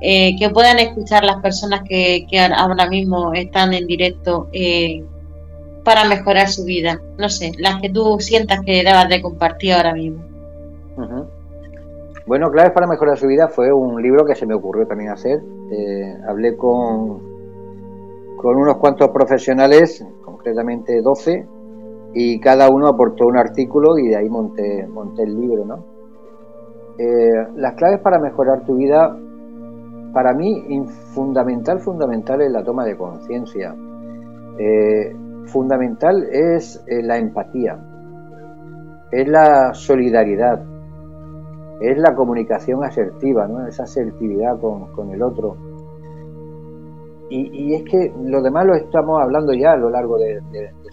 Eh, 0.02 0.36
que 0.38 0.52
puedan 0.52 0.78
escuchar 0.78 1.24
las 1.24 1.38
personas 1.38 1.82
que, 1.90 2.28
ahora 2.56 2.86
mismo 2.86 3.34
están 3.34 3.74
en 3.74 3.88
directo 3.88 4.50
para 5.88 6.04
mejorar 6.04 6.50
su 6.50 6.66
vida. 6.66 7.00
No 7.18 7.30
sé, 7.30 7.54
las 7.58 7.80
que 7.82 7.90
tú 7.90 8.18
sientas 8.20 8.60
que 8.60 8.84
debas 8.84 9.08
de 9.08 9.22
compartir 9.22 9.72
ahora 9.72 9.94
mismo. 9.94 10.22
Bueno, 12.26 12.52
Claves 12.52 12.74
para 12.74 12.88
mejorar 12.88 13.18
su 13.18 13.28
vida 13.28 13.48
fue 13.48 13.72
un 13.72 14.02
libro 14.02 14.26
que 14.26 14.36
se 14.36 14.46
me 14.46 14.54
ocurrió 14.54 14.86
también 14.86 15.12
hacer. 15.12 15.40
hablé 16.28 16.58
con 16.58 17.38
con 18.38 18.56
unos 18.56 18.78
cuantos 18.78 19.10
profesionales, 19.10 20.06
concretamente 20.24 21.02
12, 21.02 21.48
y 22.14 22.40
cada 22.40 22.70
uno 22.70 22.88
aportó 22.88 23.26
un 23.26 23.38
artículo 23.38 23.98
y 23.98 24.10
de 24.10 24.16
ahí 24.16 24.30
monté, 24.30 24.88
monté 24.88 25.24
el 25.24 25.40
libro. 25.40 25.66
¿no? 25.66 25.84
Eh, 26.98 27.48
las 27.56 27.74
claves 27.74 28.00
para 28.00 28.20
mejorar 28.20 28.64
tu 28.64 28.76
vida, 28.76 29.18
para 30.14 30.34
mí, 30.34 30.86
fundamental, 31.14 31.80
fundamental 31.80 32.42
es 32.42 32.52
la 32.52 32.64
toma 32.64 32.86
de 32.86 32.96
conciencia. 32.96 33.76
Eh, 34.60 35.16
fundamental 35.48 36.24
es 36.32 36.84
eh, 36.88 37.02
la 37.02 37.18
empatía, 37.18 37.80
es 39.12 39.28
la 39.28 39.74
solidaridad, 39.74 40.64
es 41.82 41.98
la 41.98 42.16
comunicación 42.16 42.84
asertiva, 42.84 43.48
¿no? 43.48 43.66
esa 43.68 43.84
asertividad 43.84 44.60
con, 44.60 44.92
con 44.94 45.12
el 45.12 45.24
otro 45.24 45.58
y, 47.30 47.74
es 47.74 47.84
que 47.84 48.14
lo 48.24 48.42
demás 48.42 48.66
lo 48.66 48.76
estamos 48.76 49.22
hablando 49.22 49.54
ya 49.54 49.74
a 49.74 49.78
lo 49.78 49.90
largo 49.90 50.18
del 50.18 50.42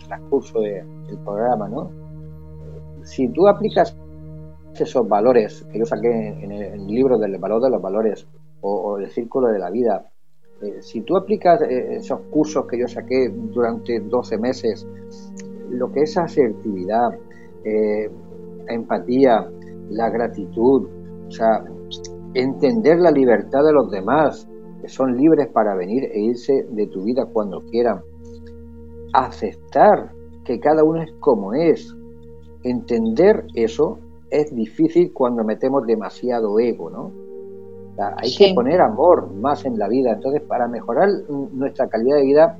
transcurso 0.06 0.60
del 0.60 1.18
programa, 1.24 1.68
¿no? 1.68 1.90
Si 3.04 3.28
tú 3.28 3.46
aplicas 3.46 3.96
esos 4.74 5.08
valores 5.08 5.64
que 5.70 5.78
yo 5.78 5.84
saqué 5.84 6.10
en 6.10 6.50
el, 6.50 6.86
libro 6.86 7.18
del 7.18 7.38
valor 7.38 7.62
de 7.62 7.70
los 7.70 7.80
valores 7.80 8.26
o, 8.60 8.98
el 8.98 9.08
círculo 9.10 9.48
de 9.48 9.58
la 9.58 9.70
vida, 9.70 10.10
eh, 10.62 10.80
si 10.80 11.00
tú 11.02 11.16
aplicas 11.16 11.62
eh, 11.62 11.96
esos 11.96 12.20
cursos 12.30 12.66
que 12.66 12.78
yo 12.78 12.88
saqué 12.88 13.28
durante 13.28 14.00
12 14.00 14.38
meses, 14.38 14.86
lo 15.70 15.90
que 15.92 16.02
es 16.02 16.16
asertividad, 16.16 17.18
eh, 17.64 18.10
empatía, 18.68 19.50
la 19.90 20.10
gratitud, 20.10 20.88
o 21.26 21.30
sea, 21.30 21.64
entender 22.34 22.98
la 22.98 23.10
libertad 23.10 23.64
de 23.64 23.72
los 23.72 23.90
demás, 23.90 24.48
son 24.86 25.16
libres 25.16 25.48
para 25.48 25.74
venir 25.74 26.04
e 26.12 26.20
irse 26.20 26.66
de 26.70 26.86
tu 26.86 27.04
vida 27.04 27.26
cuando 27.26 27.60
quieran. 27.70 28.00
Aceptar 29.12 30.12
que 30.44 30.60
cada 30.60 30.84
uno 30.84 31.02
es 31.02 31.12
como 31.20 31.54
es. 31.54 31.94
Entender 32.62 33.46
eso 33.54 33.98
es 34.30 34.54
difícil 34.54 35.12
cuando 35.12 35.44
metemos 35.44 35.86
demasiado 35.86 36.58
ego, 36.58 36.90
¿no? 36.90 37.23
Hay 37.98 38.34
que 38.36 38.54
poner 38.54 38.80
amor 38.80 39.32
más 39.34 39.64
en 39.64 39.78
la 39.78 39.88
vida. 39.88 40.12
Entonces, 40.12 40.42
para 40.42 40.66
mejorar 40.68 41.08
nuestra 41.28 41.88
calidad 41.88 42.16
de 42.16 42.24
vida 42.24 42.58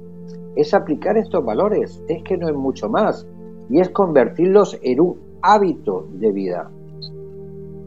es 0.57 0.72
aplicar 0.74 1.16
estos 1.16 1.45
valores. 1.45 2.03
Es 2.09 2.22
que 2.22 2.37
no 2.37 2.49
es 2.49 2.55
mucho 2.55 2.89
más. 2.89 3.26
Y 3.68 3.80
es 3.80 3.91
convertirlos 3.91 4.78
en 4.82 5.01
un 5.01 5.18
hábito 5.43 6.07
de 6.12 6.32
vida. 6.32 6.70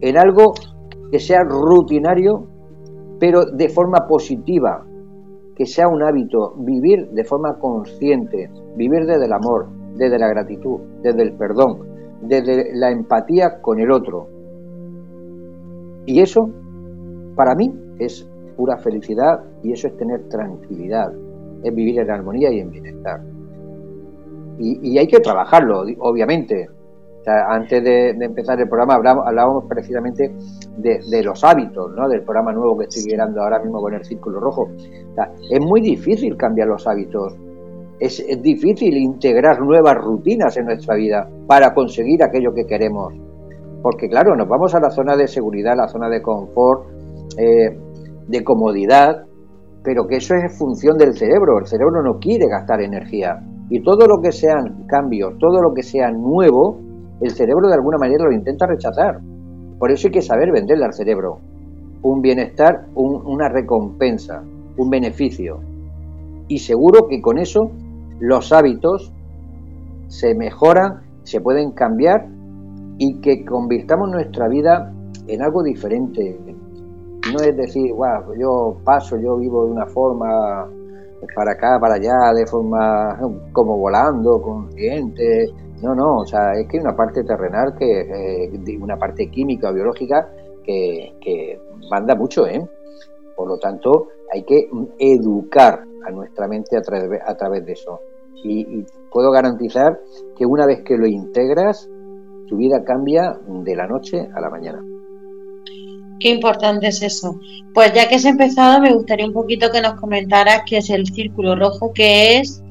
En 0.02 0.18
algo 0.18 0.54
que 1.12 1.20
sea 1.20 1.44
rutinario 1.44 2.48
pero 3.20 3.46
de 3.46 3.70
forma 3.70 4.08
positiva, 4.08 4.86
que 5.56 5.66
sea 5.66 5.88
un 5.88 6.04
hábito, 6.04 6.54
vivir 6.58 7.10
de 7.10 7.24
forma 7.24 7.58
consciente, 7.60 8.50
vivir 8.76 9.06
desde 9.06 9.26
el 9.26 9.34
amor, 9.34 9.68
desde 9.96 10.20
la 10.20 10.28
gratitud, 10.28 10.80
desde 11.02 11.24
el 11.24 11.34
perdón, 11.34 11.80
desde 12.22 12.76
la 12.76 12.92
empatía 12.92 13.60
con 13.62 13.80
el 13.80 13.92
otro. 13.92 14.28
Y 16.06 16.22
eso, 16.22 16.50
para 17.38 17.56
mí, 17.56 17.74
es 18.00 18.28
pura 18.58 18.78
felicidad 18.78 19.40
y 19.64 19.72
eso 19.72 19.88
es 19.88 19.96
tener 19.96 20.28
tranquilidad, 20.28 21.14
es 21.64 21.74
vivir 21.74 22.02
en 22.02 22.12
armonía 22.12 22.52
y 22.52 22.60
en 22.60 22.70
bienestar. 22.70 23.22
Y, 24.60 24.98
hay 24.98 25.08
que 25.08 25.20
trabajarlo, 25.20 25.84
obviamente. 26.00 26.68
antes 27.26 27.84
de, 27.84 28.10
empezar 28.10 28.60
el 28.60 28.68
programa 28.68 28.96
hablábamos, 28.96 29.66
precisamente 29.70 30.34
de, 30.78 31.24
los 31.24 31.44
hábitos, 31.44 31.94
¿no? 31.96 32.10
del 32.10 32.24
programa 32.24 32.52
nuevo 32.52 32.78
que 32.78 32.86
estoy 32.86 33.14
creando 33.14 33.42
ahora 33.42 33.60
mismo 33.60 33.80
con 33.80 33.94
el 33.94 34.04
Círculo 34.04 34.40
Rojo. 34.40 34.70
es 35.50 35.62
muy 35.62 35.80
difícil 35.80 36.36
cambiar 36.36 36.68
los 36.68 36.88
hábitos 36.88 37.36
es, 38.00 38.42
difícil 38.42 38.96
integrar 38.98 39.60
nuevas 39.60 39.96
rutinas 39.98 40.56
en 40.58 40.66
nuestra 40.66 40.96
vida 40.96 41.28
para 41.48 41.74
conseguir 41.74 42.24
aquello 42.24 42.54
que 42.54 42.66
queremos. 42.66 43.14
Porque 43.82 44.10
claro, 44.10 44.36
nos 44.36 44.48
vamos 44.48 44.76
a 44.76 44.80
la 44.80 44.90
zona 44.90 45.16
de 45.16 45.28
seguridad, 45.28 45.76
la 45.76 45.88
zona 45.88 46.10
de 46.10 46.22
confort, 46.22 46.86
eh, 47.38 47.78
de 48.28 48.44
comodidad, 48.44 49.26
pero 49.84 50.08
que 50.08 50.18
eso 50.18 50.36
es 50.36 50.58
función 50.58 50.98
del 50.98 51.14
cerebro. 51.14 51.60
El 51.60 51.66
cerebro 51.66 52.02
no 52.04 52.20
quiere 52.20 52.48
gastar 52.48 52.82
energía. 52.82 53.40
Y 53.70 53.82
todo 53.82 54.08
lo 54.08 54.22
que 54.22 54.32
sean 54.32 54.86
cambios, 54.88 55.38
todo 55.40 55.62
lo 55.62 55.74
que 55.74 55.84
sea 55.84 56.12
nuevo, 56.12 56.80
el 57.22 57.32
cerebro 57.32 57.68
de 57.68 57.76
alguna 57.76 57.98
manera 57.98 58.26
lo 58.26 58.32
intenta 58.32 58.66
rechazar. 58.66 59.20
Por 59.80 59.92
eso 59.92 60.08
hay 60.08 60.12
que 60.12 60.22
saber 60.22 60.52
venderle 60.52 60.86
al 60.86 60.94
cerebro 60.94 61.40
un 62.02 62.22
bienestar, 62.22 62.88
una 62.96 63.50
recompensa, 63.50 64.44
un 64.78 64.90
beneficio. 64.90 65.60
Y 66.48 66.60
seguro 66.60 67.08
que 67.10 67.22
con 67.22 67.38
eso 67.38 67.72
los 68.20 68.54
hábitos 68.54 69.12
se 70.08 70.34
mejoran, 70.36 71.02
se 71.24 71.42
pueden 71.42 71.72
cambiar 71.72 72.28
y 72.98 73.20
que 73.20 73.46
convirtamos 73.46 74.10
nuestra 74.10 74.48
vida 74.48 74.94
en 75.28 75.42
algo 75.42 75.64
diferente. 75.64 76.40
No 77.34 77.40
es 77.44 77.58
decir, 77.58 77.94
wow, 77.94 78.34
yo 78.38 78.78
paso, 78.84 79.18
yo 79.18 79.38
vivo 79.38 79.66
de 79.66 79.72
una 79.72 79.86
forma 79.88 80.70
para 81.36 81.52
acá, 81.52 81.80
para 81.80 81.96
allá, 81.96 82.34
de 82.34 82.46
forma 82.46 83.20
como 83.52 83.78
volando, 83.78 84.42
consciente. 84.42 85.48
No, 85.82 85.94
no, 85.94 86.20
o 86.20 86.26
sea, 86.26 86.54
es 86.54 86.68
que 86.68 86.78
hay 86.78 86.84
una 86.84 86.96
parte 86.96 87.24
terrenal, 87.24 87.76
que 87.78 88.02
eh, 88.02 88.78
una 88.80 88.98
parte 88.98 89.30
química 89.30 89.70
o 89.70 89.74
biológica 89.74 90.30
que, 90.64 91.16
que 91.22 91.60
manda 91.90 92.16
mucho, 92.16 92.48
¿eh? 92.48 92.68
Por 93.36 93.48
lo 93.48 93.58
tanto, 93.60 94.08
hay 94.32 94.44
que 94.44 94.70
educar 94.98 95.84
a 96.06 96.12
nuestra 96.12 96.48
mente 96.48 96.78
a, 96.78 96.82
través 96.82 97.66
de 97.66 97.72
eso. 97.72 98.00
Y, 98.44 98.86
puedo 99.12 99.32
garantizar 99.32 100.00
que 100.36 100.46
una 100.46 100.66
vez 100.66 100.84
que 100.84 100.98
lo 100.98 101.08
integras, 101.08 101.90
tu 102.48 102.58
vida 102.58 102.84
cambia 102.84 103.40
de 103.48 103.76
la 103.76 103.88
noche 103.88 104.28
a 104.34 104.42
la 104.42 104.50
mañana. 104.50 104.84
Qué 106.20 106.30
importante 106.30 106.88
es 106.88 107.02
eso. 107.02 107.40
Pues 107.74 107.94
ya 107.94 108.10
que 108.10 108.16
has 108.16 108.26
empezado, 108.26 108.82
me 108.82 108.94
gustaría 108.94 109.26
un 109.26 109.34
poquito 109.34 109.70
que 109.72 109.82
nos 109.82 110.00
comentaras 110.00 110.64
qué 110.66 110.78
es 110.78 110.90
el 110.90 111.06
círculo 111.06 111.56
rojo, 111.56 111.92
qué 111.94 112.40
es 112.40 112.62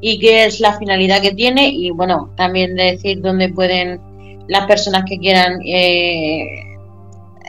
y 0.00 0.18
qué 0.18 0.44
es 0.44 0.60
la 0.60 0.78
finalidad 0.78 1.22
que 1.22 1.32
tiene 1.32 1.68
y 1.68 1.90
bueno, 1.90 2.32
también 2.36 2.74
decir 2.74 3.20
dónde 3.20 3.48
pueden 3.48 4.00
las 4.48 4.66
personas 4.66 5.04
que 5.08 5.18
quieran 5.18 5.60
eh, 5.64 6.44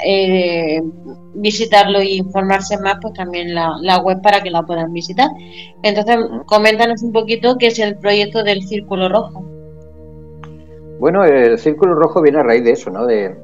eh, 0.05 0.81
visitarlo 1.33 2.01
y 2.01 2.17
informarse 2.17 2.77
más, 2.79 2.97
pues 3.01 3.13
también 3.13 3.53
la, 3.53 3.99
web 3.99 4.21
para 4.21 4.41
que 4.41 4.49
la 4.49 4.63
puedan 4.63 4.93
visitar. 4.93 5.29
Entonces, 5.83 6.17
coméntanos 6.45 7.03
un 7.03 7.11
poquito 7.11 7.57
qué 7.57 7.67
es 7.67 7.79
el 7.79 7.97
proyecto 7.97 8.43
del 8.43 8.63
Círculo 8.63 9.09
Rojo. 9.09 9.43
Bueno, 10.99 11.23
el 11.23 11.59
Círculo 11.59 11.93
Rojo 11.93 12.21
viene 12.21 12.39
a 12.39 12.43
raíz 12.43 12.63
de 12.63 12.71
eso, 12.71 12.89
¿no? 12.89 13.05
De 13.05 13.35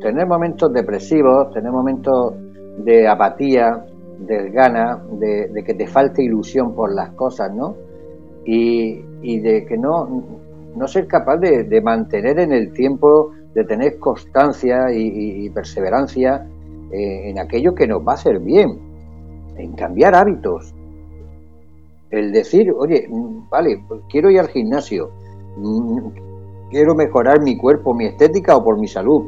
tener 0.00 0.26
momentos 0.26 0.72
depresivos, 0.72 1.50
tener 1.52 1.70
momentos 1.70 2.34
de 2.78 3.08
apatía, 3.08 3.84
de 4.18 4.50
gana, 4.50 5.02
de, 5.12 5.62
que 5.64 5.74
te 5.74 5.86
falte 5.86 6.22
ilusión 6.22 6.74
por 6.74 6.94
las 6.94 7.10
cosas, 7.10 7.54
¿no? 7.54 7.76
Y, 8.44 9.02
de 9.40 9.66
que 9.66 9.76
no, 9.76 10.22
no 10.76 10.86
ser 10.86 11.08
capaz 11.08 11.38
de 11.38 11.80
mantener 11.82 12.38
en 12.38 12.52
el 12.52 12.72
tiempo 12.72 13.32
de 13.56 13.64
tener 13.64 13.98
constancia 13.98 14.92
y, 14.92 15.48
perseverancia 15.48 16.46
eh, 16.92 17.30
en 17.30 17.38
aquello 17.38 17.74
que 17.74 17.86
nos 17.86 18.06
va 18.06 18.12
a 18.12 18.14
hacer 18.16 18.38
bien, 18.38 18.78
en 19.56 19.72
cambiar 19.72 20.14
hábitos. 20.14 20.74
El 22.10 22.32
decir, 22.32 22.70
oye, 22.70 23.08
mm, 23.08 23.48
vale, 23.48 23.82
pues 23.88 24.02
quiero 24.10 24.30
ir 24.30 24.40
al 24.40 24.48
gimnasio, 24.48 25.08
mm, 25.56 25.98
quiero 26.70 26.94
mejorar 26.94 27.40
mi 27.40 27.56
cuerpo, 27.56 27.94
mi 27.94 28.04
estética 28.04 28.54
o 28.54 28.62
por 28.62 28.78
mi 28.78 28.88
salud, 28.88 29.24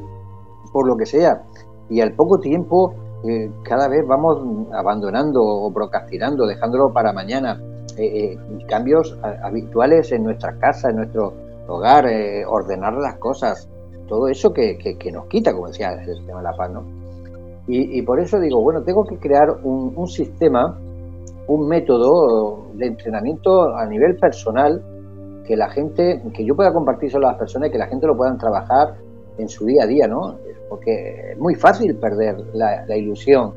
por 0.73 0.87
lo 0.87 0.97
que 0.97 1.07
sea. 1.07 1.43
Y 1.89 2.01
al 2.01 2.13
poco 2.13 2.39
tiempo, 2.39 2.95
eh, 3.25 3.51
cada 3.63 3.89
vez 3.89 4.07
vamos 4.07 4.43
abandonando 4.73 5.43
o 5.43 5.73
procrastinando, 5.73 6.47
dejándolo 6.47 6.93
para 6.93 7.13
mañana. 7.13 7.61
Eh, 7.97 8.39
cambios 8.69 9.19
habituales 9.43 10.13
en 10.13 10.23
nuestra 10.23 10.57
casa, 10.59 10.91
en 10.91 10.97
nuestro 10.97 11.33
hogar, 11.67 12.07
ordenar 12.47 12.95
las 12.95 13.17
cosas, 13.17 13.69
todo 14.09 14.29
eso 14.29 14.53
que, 14.53 14.79
nos 15.13 15.27
quita, 15.27 15.53
como 15.53 15.69
decía 15.69 15.93
el 15.93 16.25
tema 16.25 16.39
de 16.39 16.45
la 16.45 16.57
paz, 16.57 16.71
¿no? 16.71 16.99
Y, 17.71 18.01
por 18.01 18.19
eso 18.19 18.41
digo, 18.41 18.63
bueno, 18.63 18.83
tengo 18.83 19.05
que 19.05 19.19
crear 19.19 19.59
un, 19.63 20.09
sistema, 20.09 20.79
un 21.49 21.69
método 21.69 22.69
de 22.73 22.87
entrenamiento 22.87 23.77
a 23.77 23.85
nivel 23.85 24.17
personal 24.17 24.83
que 25.47 25.55
la 25.55 25.69
gente, 25.69 26.23
que 26.33 26.47
yo 26.47 26.57
pueda 26.57 26.73
compartir 26.73 27.15
a 27.15 27.19
las 27.19 27.37
personas 27.37 27.69
y 27.69 27.73
que 27.73 27.79
la 27.79 27.87
gente 27.87 28.07
lo 28.07 28.17
puedan 28.17 28.39
trabajar 28.39 28.95
en 29.37 29.51
su 29.51 29.67
día 29.67 29.85
a 29.85 29.87
día, 29.87 30.09
¿no? 30.09 30.37
Porque 30.69 31.33
es 31.33 31.39
muy 31.39 31.55
fácil 31.55 31.97
perder 31.97 32.37
la, 32.53 32.97
ilusión, 32.97 33.55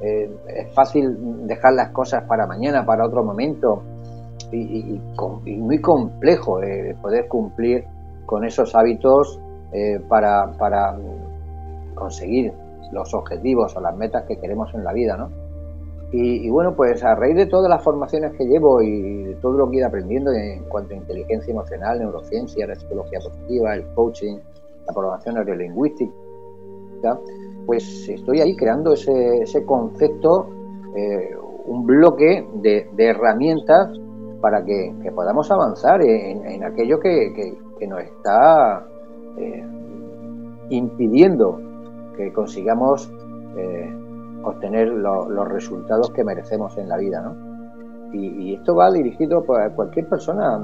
eh, 0.00 0.30
es 0.48 0.74
fácil 0.74 1.46
dejar 1.46 1.74
las 1.74 1.90
cosas 1.90 2.24
para 2.24 2.46
mañana, 2.46 2.84
para 2.84 3.06
otro 3.06 3.22
momento, 3.22 3.82
y, 4.52 5.00
muy 5.58 5.80
complejo 5.80 6.62
eh, 6.62 6.96
poder 7.00 7.28
cumplir 7.28 7.84
con 8.26 8.44
esos 8.44 8.74
hábitos 8.74 9.40
eh, 9.72 10.00
para, 10.08 10.52
conseguir 11.94 12.52
los 12.92 13.14
objetivos 13.14 13.76
o 13.76 13.80
las 13.80 13.96
metas 13.96 14.24
que 14.24 14.36
queremos 14.38 14.72
en 14.74 14.84
la 14.84 14.92
vida, 14.92 15.16
¿no? 15.16 15.30
Y, 16.12 16.48
bueno, 16.48 16.76
pues 16.76 17.02
a 17.02 17.16
raíz 17.16 17.34
de 17.34 17.46
todas 17.46 17.68
las 17.68 17.82
formaciones 17.82 18.34
que 18.38 18.44
llevo 18.44 18.80
y 18.80 19.24
de 19.24 19.34
todo 19.36 19.54
lo 19.54 19.68
que 19.68 19.78
he 19.78 19.84
aprendiendo 19.84 20.30
en 20.30 20.62
cuanto 20.64 20.94
a 20.94 20.96
inteligencia 20.96 21.50
emocional, 21.50 21.98
neurociencia, 21.98 22.68
la 22.68 22.76
psicología 22.76 23.18
positiva, 23.18 23.74
el 23.74 23.84
coaching, 23.94 24.38
la 24.86 24.92
programación 24.92 25.34
neurolingüística, 25.34 26.12
pues 27.66 28.08
estoy 28.08 28.40
ahí 28.40 28.56
creando 28.56 28.92
ese, 28.92 29.64
concepto, 29.64 30.48
eh, 30.94 31.34
un 31.66 31.86
bloque 31.86 32.46
de, 32.54 32.88
herramientas 32.98 33.90
para 34.40 34.64
que, 34.64 34.94
podamos 35.14 35.50
avanzar 35.50 36.02
en, 36.02 36.64
aquello 36.64 37.00
que, 37.00 37.56
nos 37.88 38.02
está 38.02 38.86
eh, 39.36 39.62
impidiendo 40.70 41.60
que 42.16 42.32
consigamos 42.32 43.12
eh, 43.58 43.92
obtener 44.42 44.88
los 44.88 45.48
resultados 45.48 46.10
que 46.10 46.24
merecemos 46.24 46.76
en 46.78 46.88
la 46.88 46.96
vida, 46.96 47.20
¿no? 47.20 47.54
Y, 48.14 48.54
esto 48.54 48.76
va 48.76 48.92
dirigido 48.92 49.44
a 49.56 49.70
cualquier 49.70 50.08
persona 50.08 50.60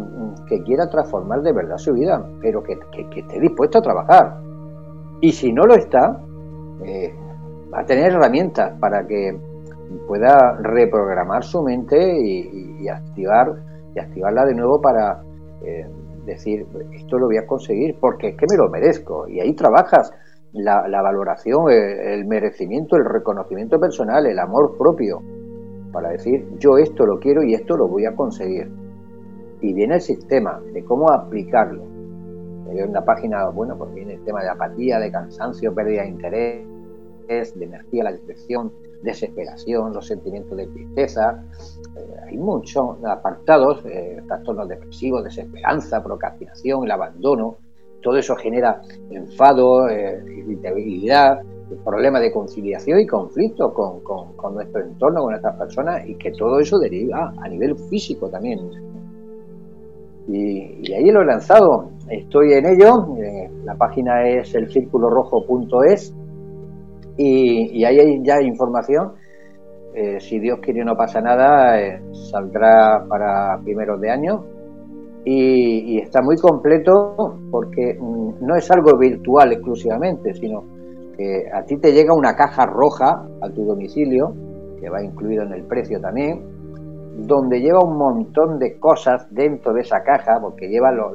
que 0.46 0.62
quiera 0.62 0.88
transformar 0.88 1.42
de 1.42 1.52
verdad 1.52 1.78
su 1.78 1.92
vida, 1.94 2.24
pero 2.40 2.62
que, 2.62 2.78
esté 3.16 3.40
dispuesto 3.40 3.78
a 3.78 3.82
trabajar. 3.82 4.38
Y 5.20 5.32
si 5.32 5.52
no 5.52 5.66
lo 5.66 5.74
está, 5.74 6.20
eh, 6.84 7.14
a 7.72 7.84
tener 7.84 8.12
herramientas 8.12 8.78
para 8.80 9.06
que 9.06 9.36
pueda 10.06 10.58
reprogramar 10.60 11.44
su 11.44 11.62
mente 11.62 11.96
y, 12.20 12.88
activar 12.88 13.54
y 13.94 14.00
activarla 14.00 14.44
de 14.46 14.54
nuevo 14.54 14.80
para 14.80 15.22
decir, 16.24 16.66
esto 16.92 17.18
lo 17.18 17.26
voy 17.26 17.36
a 17.36 17.46
conseguir 17.46 17.96
porque 18.00 18.28
es 18.28 18.36
que 18.36 18.46
me 18.50 18.56
lo 18.56 18.70
merezco. 18.70 19.28
Y 19.28 19.40
ahí 19.40 19.54
trabajas 19.54 20.12
la, 20.52 21.02
valoración, 21.02 21.70
el, 21.70 22.24
merecimiento, 22.26 22.96
el 22.96 23.04
reconocimiento 23.04 23.78
personal, 23.78 24.26
el 24.26 24.38
amor 24.38 24.76
propio, 24.76 25.20
para 25.92 26.10
decir, 26.10 26.46
yo 26.58 26.78
esto 26.78 27.04
lo 27.06 27.18
quiero 27.18 27.42
y 27.42 27.54
esto 27.54 27.76
lo 27.76 27.88
voy 27.88 28.06
a 28.06 28.14
conseguir. 28.14 28.70
Y 29.60 29.74
viene 29.74 29.96
el 29.96 30.00
sistema 30.00 30.60
de 30.72 30.84
cómo 30.84 31.10
aplicarlo. 31.10 31.84
En 32.70 32.90
una 32.90 33.04
página, 33.04 33.48
bueno, 33.48 33.76
pues 33.76 33.92
viene 33.94 34.14
el 34.14 34.24
tema 34.24 34.42
de 34.42 34.48
apatía, 34.48 34.98
de 34.98 35.10
cansancio, 35.10 35.74
pérdida 35.74 36.02
de 36.02 36.08
interés, 36.08 36.66
de 37.58 37.64
energía, 37.64 38.04
la 38.04 38.12
depresión, 38.12 38.72
desesperación, 39.02 39.92
los 39.92 40.06
sentimientos 40.06 40.56
de 40.56 40.66
tristeza. 40.66 41.44
Eh, 41.96 42.14
hay 42.28 42.36
muchos 42.38 42.96
apartados, 43.04 43.84
eh, 43.86 44.22
trastornos 44.26 44.68
depresivos, 44.68 45.24
desesperanza, 45.24 46.02
procrastinación, 46.02 46.84
el 46.84 46.90
abandono. 46.90 47.56
Todo 48.02 48.16
eso 48.16 48.34
genera 48.36 48.82
enfado, 49.10 49.88
eh, 49.88 50.22
irritabilidad, 50.38 51.42
problemas 51.84 52.22
de 52.22 52.32
conciliación 52.32 53.00
y 53.00 53.06
conflicto 53.06 53.72
con, 53.72 54.00
con, 54.00 54.54
nuestro 54.54 54.82
entorno, 54.82 55.22
con 55.22 55.30
nuestras 55.30 55.56
personas, 55.56 56.06
y 56.06 56.16
que 56.16 56.32
todo 56.32 56.58
eso 56.58 56.78
deriva 56.78 57.32
a 57.40 57.48
nivel 57.48 57.76
físico 57.76 58.28
también. 58.28 58.58
Y, 60.28 60.92
ahí 60.92 61.10
lo 61.10 61.22
he 61.22 61.26
lanzado. 61.26 61.90
Estoy 62.10 62.54
en 62.54 62.66
ello. 62.66 63.16
Eh, 63.18 63.48
la 63.64 63.76
página 63.76 64.28
es 64.28 64.52
elcirculorojo.es 64.54 66.12
y, 67.16 67.78
y 67.78 67.84
ahí 67.84 68.00
hay 68.00 68.22
ya 68.22 68.42
información. 68.42 69.12
Eh, 69.94 70.20
si 70.20 70.38
Dios 70.38 70.58
quiere 70.60 70.84
no 70.84 70.96
pasa 70.96 71.20
nada, 71.20 71.80
eh, 71.80 72.00
saldrá 72.30 73.04
para 73.08 73.58
primeros 73.62 74.00
de 74.00 74.10
año. 74.10 74.44
Y, 75.24 75.98
está 75.98 76.22
muy 76.22 76.36
completo 76.36 77.36
porque 77.50 77.96
mm, 78.00 78.44
no 78.44 78.56
es 78.56 78.70
algo 78.70 78.96
virtual 78.96 79.52
exclusivamente, 79.52 80.32
sino 80.34 80.64
que 81.16 81.44
a 81.52 81.62
ti 81.64 81.76
te 81.76 81.92
llega 81.92 82.14
una 82.14 82.34
caja 82.34 82.66
roja 82.66 83.26
a 83.40 83.50
tu 83.50 83.64
domicilio, 83.64 84.32
que 84.80 84.88
va 84.88 85.02
incluido 85.02 85.42
en 85.42 85.52
el 85.52 85.64
precio 85.64 86.00
también, 86.00 86.42
donde 87.26 87.60
lleva 87.60 87.84
un 87.84 87.98
montón 87.98 88.58
de 88.58 88.78
cosas 88.78 89.26
dentro 89.30 89.74
de 89.74 89.82
esa 89.82 90.02
caja, 90.02 90.40
porque 90.40 90.68
lleva 90.68 90.90
los, 90.90 91.12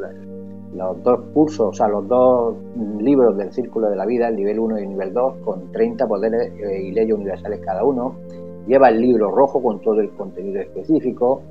dos 0.76 1.20
cursos, 1.34 1.68
o 1.70 1.74
sea, 1.74 1.88
los 1.88 2.08
dos 2.08 2.56
libros 3.00 3.38
del 3.38 3.52
Círculo 3.52 3.90
de 3.90 3.96
la 3.96 4.06
Vida, 4.06 4.28
el 4.28 4.36
nivel 4.36 4.60
1 4.60 4.80
y 4.80 4.84
el 4.84 4.90
nivel 4.90 5.14
2, 5.14 5.38
con 5.44 5.72
30 5.72 6.08
poderes 6.08 6.52
eh, 6.60 6.84
y 6.84 6.92
leyes 6.92 7.14
universales 7.14 7.60
cada 7.64 7.84
uno. 7.84 8.16
Lleva 8.68 8.90
el 8.90 9.00
libro 9.00 9.32
rojo 9.32 9.62
con 9.62 9.80
todo 9.82 10.00
el 10.02 10.12
contenido 10.12 10.62
específico, 10.62 11.42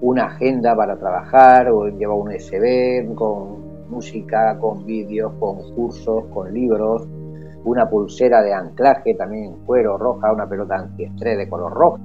una 0.00 0.26
agenda 0.26 0.74
para 0.74 0.96
trabajar, 0.96 1.70
o 1.70 1.88
lleva 1.88 2.14
un 2.14 2.28
USB 2.28 3.14
con 3.14 3.90
música, 3.90 4.58
con 4.58 4.84
vídeos, 4.86 5.32
con 5.38 5.74
cursos, 5.74 6.24
con 6.32 6.52
libros, 6.52 7.06
una 7.64 7.88
pulsera 7.88 8.42
de 8.42 8.52
anclaje 8.52 9.14
también 9.14 9.44
en 9.44 9.64
cuero 9.64 9.96
roja, 9.96 10.32
una 10.32 10.48
pelota 10.48 10.76
antiestrés 10.76 11.38
de 11.38 11.48
color 11.48 11.72
rojo, 11.72 11.98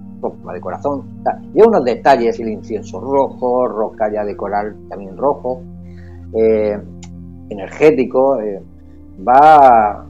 de 0.54 0.62
corazón. 0.62 1.22
y 1.54 1.62
unos 1.62 1.84
detalles, 1.84 2.40
el 2.40 2.50
incienso 2.50 3.00
rojo, 3.00 3.68
rocalla 3.68 4.24
de 4.24 4.36
coral 4.36 4.76
también 4.90 5.18
rojo, 5.18 5.62
eh, 6.34 6.78
energético, 7.50 8.40
eh, 8.40 8.62
va, 9.28 10.06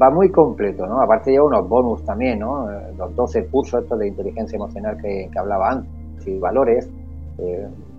va 0.00 0.10
muy 0.10 0.30
completo, 0.30 0.86
¿no? 0.86 1.00
Aparte 1.00 1.30
lleva 1.30 1.46
unos 1.46 1.68
bonus 1.68 2.04
también, 2.04 2.40
¿no? 2.40 2.70
Eh, 2.70 2.94
los 2.96 3.14
12 3.14 3.46
cursos 3.46 3.82
estos 3.82 3.98
de 3.98 4.08
inteligencia 4.08 4.56
emocional 4.56 4.96
que, 5.00 5.30
hablaba 5.36 5.70
antes, 5.70 6.26
y 6.26 6.38
valores, 6.38 6.88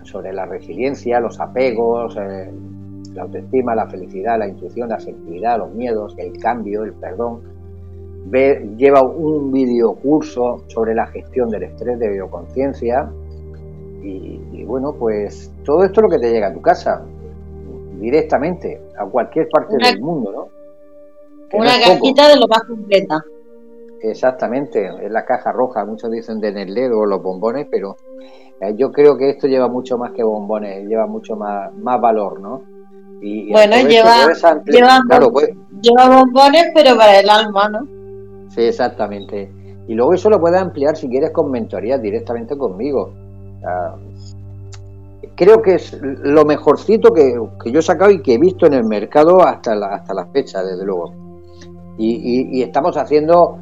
sobre 0.02 0.34
la 0.34 0.44
resiliencia, 0.44 1.18
los 1.18 1.40
apegos, 1.40 2.14
la 2.14 3.22
autoestima, 3.22 3.74
la 3.74 3.86
felicidad, 3.86 4.38
la 4.38 4.46
intuición, 4.46 4.90
la 4.90 4.96
asertividad, 4.96 5.58
los 5.58 5.72
miedos, 5.74 6.14
el 6.18 6.38
cambio, 6.38 6.84
el 6.84 6.92
perdón 6.92 7.40
lleva 8.76 9.02
un 9.02 9.50
videocurso 9.52 10.62
sobre 10.68 10.94
la 10.94 11.06
gestión 11.06 11.48
del 11.48 11.64
estrés 11.64 11.98
de 11.98 12.10
bioconciencia 12.10 13.10
y, 14.02 14.64
bueno, 14.64 14.94
pues 14.94 15.52
todo 15.64 15.84
esto 15.84 16.00
es 16.00 16.04
lo 16.04 16.08
que 16.08 16.18
te 16.18 16.32
llega 16.32 16.48
a 16.48 16.54
tu 16.54 16.62
casa 16.62 17.04
directamente 18.00 18.80
a 18.98 19.04
cualquier 19.06 19.48
parte 19.48 19.76
del 19.76 20.00
mundo, 20.00 20.32
¿no? 20.32 20.60
una 21.52 21.80
cajita 21.80 22.28
de 22.28 22.36
lo 22.36 22.46
más 22.48 22.62
completa. 22.62 23.24
Exactamente, 24.02 24.90
es 25.02 25.10
la 25.10 25.24
caja 25.24 25.52
roja, 25.52 25.84
muchos 25.84 26.10
dicen 26.10 26.40
de 26.40 26.52
Nestlé 26.52 26.90
o 26.90 27.04
los 27.04 27.22
bombones, 27.22 27.66
pero 27.70 27.96
eh, 28.60 28.74
yo 28.76 28.90
creo 28.90 29.16
que 29.16 29.30
esto 29.30 29.46
lleva 29.46 29.68
mucho 29.68 29.98
más 29.98 30.12
que 30.12 30.22
bombones, 30.22 30.86
lleva 30.86 31.06
mucho 31.06 31.36
más, 31.36 31.72
más 31.74 32.00
valor, 32.00 32.40
¿no? 32.40 32.62
Y, 33.20 33.52
bueno, 33.52 33.76
lleva, 33.86 34.28
pues 35.30 35.50
lleva 35.82 36.08
bombones, 36.08 36.68
pero 36.74 36.96
para 36.96 37.20
el 37.20 37.28
alma, 37.28 37.68
¿no? 37.68 37.86
Sí, 38.48 38.62
exactamente. 38.62 39.50
Y 39.86 39.94
luego 39.94 40.14
eso 40.14 40.30
lo 40.30 40.40
puedes 40.40 40.60
ampliar 40.60 40.96
si 40.96 41.08
quieres 41.08 41.30
con 41.30 41.50
mentorías 41.50 42.00
directamente 42.00 42.56
conmigo. 42.56 43.12
Creo 45.40 45.62
que 45.62 45.76
es 45.76 45.98
lo 46.02 46.44
mejorcito 46.44 47.14
que, 47.14 47.32
yo 47.64 47.78
he 47.78 47.82
sacado 47.82 48.10
y 48.10 48.20
que 48.20 48.34
he 48.34 48.38
visto 48.38 48.66
en 48.66 48.74
el 48.74 48.84
mercado 48.84 49.40
hasta 49.40 49.74
la, 49.74 49.94
hasta 49.94 50.12
la 50.12 50.26
fecha, 50.26 50.62
desde 50.62 50.84
luego. 50.84 51.14
Y, 51.96 52.60
estamos 52.62 52.94
haciendo 52.98 53.56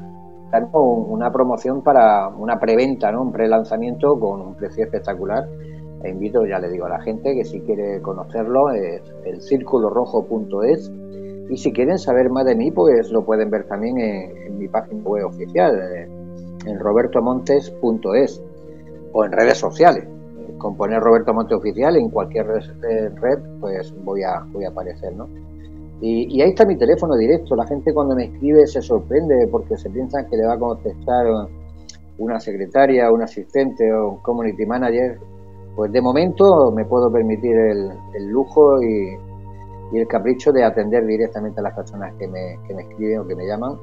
una 0.72 1.30
promoción 1.30 1.82
para 1.82 2.28
una 2.30 2.58
preventa, 2.58 3.12
¿no? 3.12 3.22
un 3.22 3.30
prelanzamiento 3.30 4.18
con 4.18 4.40
un 4.40 4.54
precio 4.56 4.84
espectacular. 4.86 5.48
E 6.02 6.10
invito, 6.10 6.44
ya 6.46 6.58
le 6.58 6.68
digo 6.68 6.86
a 6.86 6.88
la 6.88 7.00
gente 7.00 7.32
que 7.34 7.44
si 7.44 7.60
quiere 7.60 8.02
conocerlo, 8.02 8.70
es 8.70 9.02
el 9.24 9.40
círculorojo.es 9.40 10.90
y 11.48 11.56
si 11.56 11.72
quieren 11.72 11.98
saber 11.98 12.28
más 12.30 12.44
de 12.44 12.56
mí, 12.56 12.72
pues 12.72 13.10
lo 13.12 13.24
pueden 13.24 13.50
ver 13.50 13.68
también 13.68 13.98
en, 13.98 14.58
mi 14.58 14.66
página 14.66 15.02
web 15.04 15.26
oficial, 15.26 15.78
eh, 15.78 16.08
en 16.66 16.78
robertomontes.es 16.78 18.42
o 19.12 19.24
en 19.24 19.32
redes 19.32 19.58
sociales. 19.58 20.17
Con 20.58 20.76
poner 20.76 21.00
Roberto 21.00 21.32
Montes 21.32 21.56
Oficial 21.56 21.96
en 21.96 22.10
cualquier 22.10 22.46
eh, 22.46 23.08
red, 23.20 23.38
pues 23.60 23.94
voy 24.04 24.22
a, 24.22 24.44
voy 24.52 24.64
a 24.64 24.68
aparecer, 24.68 25.14
¿no? 25.14 25.28
Y, 26.00 26.40
ahí 26.40 26.50
está 26.50 26.64
mi 26.64 26.76
teléfono 26.76 27.16
directo. 27.16 27.56
La 27.56 27.66
gente 27.66 27.92
cuando 27.92 28.14
me 28.14 28.24
escribe 28.24 28.66
se 28.66 28.80
sorprende 28.80 29.48
porque 29.50 29.76
se 29.76 29.90
piensan 29.90 30.28
que 30.28 30.36
le 30.36 30.46
va 30.46 30.54
a 30.54 30.58
contestar 30.58 31.26
una 32.18 32.38
secretaria, 32.38 33.10
un 33.10 33.22
asistente 33.22 33.92
o 33.92 34.10
un 34.10 34.16
community 34.18 34.64
manager. 34.64 35.18
Pues 35.74 35.92
de 35.92 36.00
momento 36.00 36.72
me 36.72 36.84
puedo 36.84 37.10
permitir 37.10 37.56
el, 37.56 37.90
el 38.14 38.28
lujo 38.28 38.82
y, 38.82 39.16
y 39.92 39.98
el 39.98 40.06
capricho 40.06 40.52
de 40.52 40.64
atender 40.64 41.06
directamente 41.06 41.60
a 41.60 41.62
las 41.62 41.74
personas 41.74 42.14
que 42.18 42.28
me, 42.28 42.58
que 42.66 42.74
me 42.74 42.82
escriben 42.82 43.20
o 43.20 43.26
que 43.26 43.34
me 43.34 43.46
llaman. 43.46 43.78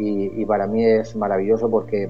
Y, 0.00 0.44
para 0.46 0.68
mí 0.68 0.84
es 0.84 1.16
maravilloso 1.16 1.68
porque 1.68 2.08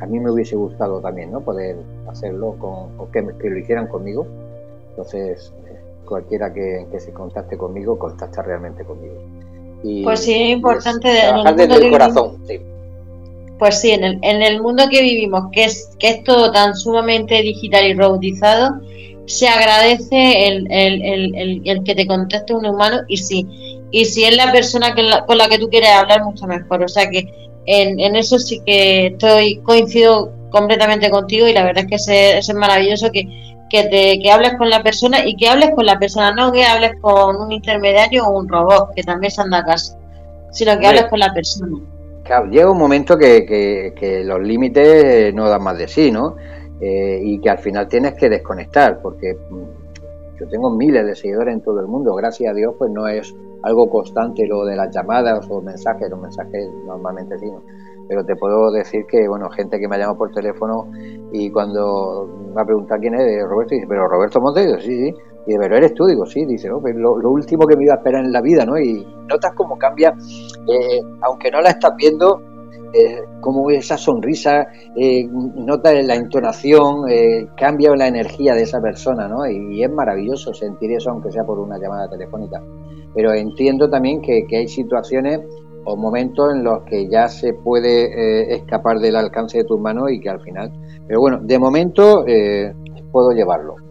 a 0.00 0.06
mí 0.06 0.20
me 0.20 0.30
hubiese 0.30 0.56
gustado 0.56 1.00
también 1.00 1.32
¿no? 1.32 1.40
poder 1.40 1.76
hacerlo 2.08 2.56
con, 2.58 2.98
o 2.98 3.10
que, 3.10 3.22
lo 3.22 3.58
hicieran 3.58 3.86
conmigo. 3.86 4.26
Entonces, 4.90 5.52
eh, 5.68 5.78
cualquiera 6.04 6.52
que, 6.52 6.86
se 6.98 7.12
contacte 7.12 7.56
conmigo, 7.56 7.98
contacta 7.98 8.42
realmente 8.42 8.84
conmigo. 8.84 9.16
Y, 9.82 10.02
pues 10.02 10.20
sí, 10.20 10.34
es 10.34 10.50
importante. 10.50 11.20
trabajar 11.20 11.56
desde 11.56 11.74
el 11.86 11.90
corazón, 11.90 12.42
Pues 13.58 13.80
sí, 13.80 13.90
en 13.90 14.04
el, 14.04 14.18
en 14.22 14.42
el 14.42 14.62
mundo 14.62 14.84
que 14.90 15.02
vivimos, 15.02 15.44
que 15.52 15.64
es, 15.64 15.90
que 15.98 16.08
es 16.08 16.24
todo 16.24 16.50
tan 16.50 16.74
sumamente 16.74 17.40
digital 17.42 17.86
y 17.86 17.94
robotizado, 17.94 18.80
se 19.26 19.48
agradece 19.48 20.46
el, 20.46 20.70
el, 20.70 21.62
el, 21.64 21.84
que 21.84 21.94
te 21.94 22.06
conteste 22.06 22.54
un 22.54 22.64
humano 22.64 22.98
y 23.08 23.16
si, 23.16 23.46
y 23.90 24.04
si 24.04 24.24
es 24.24 24.36
la 24.36 24.52
persona 24.52 24.94
con 24.94 25.38
la 25.38 25.48
que 25.48 25.58
tú 25.58 25.68
quieres 25.68 25.90
hablar, 25.90 26.22
mucho 26.24 26.46
mejor. 26.46 26.82
O 26.82 26.88
sea 26.88 27.10
que 27.10 27.46
en, 27.66 28.00
en 28.00 28.16
eso 28.16 28.38
sí 28.38 28.60
que 28.64 29.08
estoy 29.08 29.56
coincido 29.58 30.32
completamente 30.50 31.10
contigo 31.10 31.46
y 31.46 31.52
la 31.52 31.64
verdad 31.64 31.84
es 31.90 32.06
que 32.06 32.38
es, 32.38 32.54
maravilloso 32.54 33.10
que, 33.12 33.28
que, 33.68 33.84
te, 33.84 34.18
que 34.20 34.30
hables 34.30 34.54
con 34.54 34.70
la 34.70 34.82
persona 34.82 35.26
y 35.26 35.36
que 35.36 35.48
hables 35.48 35.70
con 35.74 35.84
la 35.84 35.98
persona, 35.98 36.32
no 36.32 36.52
que 36.52 36.64
hables 36.64 36.92
con 37.00 37.36
un 37.36 37.52
intermediario 37.52 38.24
o 38.24 38.38
un 38.38 38.48
robot, 38.48 38.94
que 38.94 39.02
también 39.02 39.30
se 39.30 39.42
anda 39.42 39.58
a 39.58 39.64
casa, 39.64 39.98
sino 40.52 40.78
que 40.78 40.86
hables 40.86 41.06
con 41.06 41.18
la 41.18 41.34
persona. 41.34 41.78
Claro, 42.24 42.46
llega 42.46 42.70
un 42.70 42.78
momento 42.78 43.16
que, 43.16 43.44
que, 43.46 43.94
que 43.98 44.24
los 44.24 44.40
límites 44.40 45.32
no 45.34 45.48
dan 45.48 45.62
más 45.62 45.78
de 45.78 45.86
sí, 45.86 46.10
¿no? 46.10 46.36
Eh, 46.80 47.20
y 47.22 47.40
que 47.40 47.48
al 47.48 47.58
final 47.58 47.88
tienes 47.88 48.14
que 48.14 48.28
desconectar, 48.28 49.00
porque 49.00 49.34
mm, 49.34 49.75
yo 50.38 50.48
tengo 50.48 50.70
miles 50.70 51.06
de 51.06 51.14
seguidores 51.14 51.54
en 51.54 51.60
todo 51.62 51.80
el 51.80 51.86
mundo, 51.86 52.14
gracias 52.14 52.50
a 52.50 52.54
Dios, 52.54 52.74
pues 52.78 52.90
no 52.90 53.06
es 53.08 53.34
algo 53.62 53.88
constante 53.88 54.46
lo 54.46 54.64
de 54.64 54.76
las 54.76 54.94
llamadas 54.94 55.46
o 55.50 55.60
mensajes, 55.60 56.08
los 56.10 56.20
mensajes 56.20 56.70
normalmente 56.86 57.38
sí, 57.38 57.50
pero 58.08 58.24
te 58.24 58.36
puedo 58.36 58.70
decir 58.70 59.06
que, 59.06 59.26
bueno, 59.28 59.50
gente 59.50 59.78
que 59.78 59.88
me 59.88 59.98
llama 59.98 60.16
por 60.16 60.30
teléfono 60.32 60.90
y 61.32 61.50
cuando 61.50 62.28
me 62.54 62.60
ha 62.60 62.64
preguntado 62.64 63.00
quién 63.00 63.14
es, 63.14 63.44
Roberto, 63.48 63.74
dice, 63.74 63.86
pero 63.88 64.08
Roberto 64.08 64.40
Montes, 64.40 64.82
sí, 64.82 64.96
sí, 64.96 65.14
y 65.46 65.50
dice, 65.50 65.58
pero 65.60 65.76
eres 65.76 65.94
tú, 65.94 66.06
digo, 66.06 66.26
sí, 66.26 66.44
dice, 66.44 66.68
lo, 66.68 67.30
último 67.30 67.66
que 67.66 67.76
me 67.76 67.84
iba 67.84 67.94
a 67.94 67.96
esperar 67.98 68.24
en 68.24 68.32
la 68.32 68.40
vida, 68.40 68.64
¿no? 68.64 68.78
Y 68.78 69.06
notas 69.28 69.52
cómo 69.54 69.78
cambia, 69.78 70.14
eh, 70.68 71.00
aunque 71.22 71.50
no 71.50 71.60
la 71.60 71.70
estás 71.70 71.94
viendo, 71.96 72.42
eh, 72.98 73.24
como 73.40 73.70
esa 73.70 73.98
sonrisa, 73.98 74.66
eh, 74.96 75.26
nota 75.28 75.92
la 76.02 76.14
entonación, 76.14 77.08
eh, 77.10 77.46
cambia 77.56 77.94
la 77.94 78.06
energía 78.06 78.54
de 78.54 78.62
esa 78.62 78.80
persona, 78.80 79.28
¿no? 79.28 79.46
Y, 79.46 79.82
es 79.82 79.90
maravilloso 79.90 80.54
sentir 80.54 80.92
eso, 80.92 81.10
aunque 81.10 81.30
sea 81.30 81.44
por 81.44 81.58
una 81.58 81.78
llamada 81.78 82.08
telefónica. 82.08 82.62
Pero 83.14 83.34
entiendo 83.34 83.88
también 83.90 84.22
que, 84.22 84.46
hay 84.50 84.68
situaciones 84.68 85.40
o 85.84 85.96
momentos 85.96 86.54
en 86.54 86.64
los 86.64 86.82
que 86.84 87.08
ya 87.08 87.28
se 87.28 87.52
puede 87.52 88.54
escapar 88.54 88.98
del 88.98 89.16
alcance 89.16 89.58
de 89.58 89.64
tus 89.64 89.78
manos 89.78 90.10
y 90.10 90.18
que 90.18 90.30
al 90.30 90.40
final. 90.40 90.72
Pero 91.06 91.20
bueno, 91.20 91.38
de 91.42 91.58
momento 91.58 92.24
puedo 93.12 93.30
llevarlo. 93.30 93.85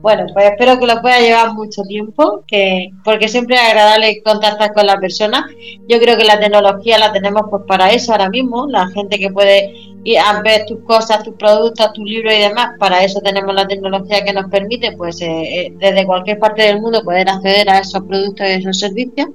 Bueno, 0.00 0.26
pues 0.32 0.46
espero 0.46 0.78
que 0.78 0.86
lo 0.86 1.00
pueda 1.00 1.18
llevar 1.18 1.54
mucho 1.54 1.82
tiempo, 1.82 2.44
que 2.46 2.90
porque 3.02 3.26
siempre 3.28 3.56
es 3.56 3.62
agradable 3.62 4.22
contactar 4.22 4.72
con 4.72 4.86
la 4.86 4.98
persona. 5.00 5.48
Yo 5.88 5.98
creo 5.98 6.16
que 6.16 6.24
la 6.24 6.38
tecnología 6.38 6.98
la 6.98 7.12
tenemos 7.12 7.42
pues 7.50 7.64
para 7.66 7.90
eso 7.90 8.12
ahora 8.12 8.28
mismo, 8.28 8.68
la 8.68 8.86
gente 8.88 9.18
que 9.18 9.30
puede 9.30 9.72
y 10.08 10.16
a 10.16 10.40
ver 10.40 10.64
tus 10.64 10.80
cosas, 10.84 11.22
tus 11.22 11.34
productos, 11.34 11.92
tus 11.92 12.02
libros 12.02 12.32
y 12.32 12.38
demás. 12.38 12.70
Para 12.78 13.04
eso 13.04 13.20
tenemos 13.20 13.54
la 13.54 13.66
tecnología 13.66 14.24
que 14.24 14.32
nos 14.32 14.50
permite, 14.50 14.92
pues, 14.92 15.20
eh, 15.20 15.26
eh, 15.26 15.74
desde 15.76 16.06
cualquier 16.06 16.38
parte 16.38 16.62
del 16.62 16.80
mundo 16.80 17.02
poder 17.02 17.28
acceder 17.28 17.68
a 17.68 17.80
esos 17.80 18.02
productos 18.04 18.46
y 18.46 18.52
esos 18.52 18.78
servicios. 18.78 19.28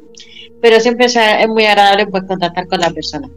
Pero 0.59 0.79
siempre 0.79 1.05
es 1.05 1.47
muy 1.47 1.65
agradable 1.65 2.07
pues 2.07 2.23
contactar 2.23 2.65
con 2.65 2.79
la 2.79 2.89
persona. 2.89 3.29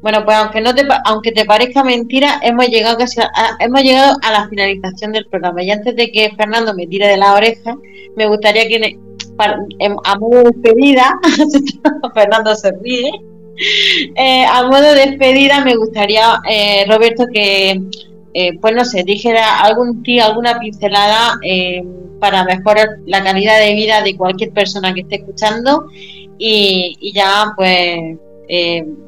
Bueno, 0.00 0.24
pues 0.24 0.36
aunque 0.36 0.60
no 0.60 0.76
te, 0.76 0.86
aunque 1.06 1.32
te 1.32 1.44
parezca 1.44 1.82
mentira, 1.82 2.38
hemos 2.40 2.68
llegado 2.68 2.96
casi 2.98 3.20
a, 3.20 3.30
hemos 3.58 3.82
llegado 3.82 4.16
a 4.22 4.30
la 4.30 4.48
finalización 4.48 5.10
del 5.10 5.26
programa. 5.26 5.64
Y 5.64 5.72
antes 5.72 5.96
de 5.96 6.12
que 6.12 6.30
Fernando 6.36 6.72
me 6.72 6.86
tire 6.86 7.08
de 7.08 7.16
la 7.16 7.34
oreja, 7.34 7.76
me 8.14 8.28
gustaría 8.28 8.68
que 8.68 8.96
a 9.38 10.18
modo 10.20 10.44
de 10.44 10.50
despedida, 10.52 11.18
Fernando 12.14 12.54
se 12.54 12.70
ríe, 12.80 13.10
eh, 14.16 14.44
a 14.44 14.64
modo 14.64 14.94
de 14.94 15.06
despedida 15.06 15.64
me 15.64 15.76
gustaría, 15.76 16.40
eh, 16.48 16.84
Roberto, 16.88 17.24
que, 17.32 17.80
eh, 18.34 18.58
pues 18.60 18.74
no 18.74 18.84
sé, 18.84 19.02
dijera 19.04 19.60
algún 19.60 20.02
tío, 20.02 20.24
alguna 20.24 20.58
pincelada 20.58 21.38
para 22.20 22.44
mejorar 22.44 22.88
la 23.06 23.22
calidad 23.22 23.60
de 23.60 23.74
vida 23.74 24.02
de 24.02 24.16
cualquier 24.16 24.52
persona 24.52 24.92
que 24.94 25.02
esté 25.02 25.16
escuchando 25.16 25.86
y, 26.38 27.12
ya, 27.14 27.52
pues, 27.56 28.18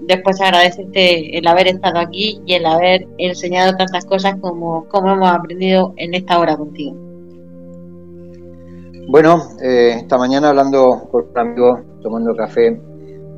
después 0.00 0.40
agradecerte 0.40 1.38
el 1.38 1.46
haber 1.46 1.68
estado 1.68 1.98
aquí 2.00 2.40
y 2.46 2.54
el 2.54 2.66
haber 2.66 3.06
enseñado 3.18 3.76
tantas 3.76 4.04
cosas 4.04 4.36
como, 4.40 4.86
como 4.88 5.12
hemos 5.12 5.30
aprendido 5.30 5.94
en 5.96 6.14
esta 6.14 6.38
hora 6.38 6.56
contigo. 6.56 6.96
Bueno, 9.08 9.42
esta 9.60 10.18
mañana 10.18 10.50
hablando 10.50 11.08
con 11.10 11.26
un 11.30 11.38
amigo, 11.38 11.80
tomando 12.02 12.36
café, 12.36 12.78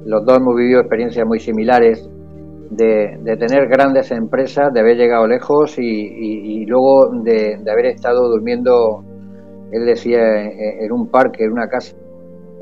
los 0.05 0.24
dos 0.24 0.38
hemos 0.38 0.57
vivido 0.57 0.80
experiencias 0.80 1.26
muy 1.26 1.40
similares 1.40 2.09
de, 2.70 3.36
tener 3.38 3.68
grandes 3.68 4.11
empresas, 4.12 4.72
de 4.72 4.80
haber 4.80 4.96
llegado 4.96 5.26
lejos 5.26 5.76
y, 5.78 6.64
luego 6.66 7.11
de, 7.22 7.59
haber 7.70 7.86
estado 7.86 8.28
durmiendo, 8.28 9.05
él 9.72 9.84
decía, 9.84 10.20
en, 10.42 10.92
un 10.92 11.09
parque, 11.09 11.44
en 11.44 11.53
una 11.53 11.68
casa, 11.68 11.96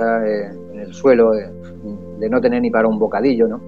eh, 0.01 0.51
en 0.72 0.80
el 0.80 0.93
suelo, 0.93 1.30
de, 1.32 2.28
no 2.28 2.41
tener 2.41 2.61
ni 2.62 2.70
para 2.70 2.89
un 2.89 2.99
bocadillo, 2.99 3.47
¿no? 3.47 3.61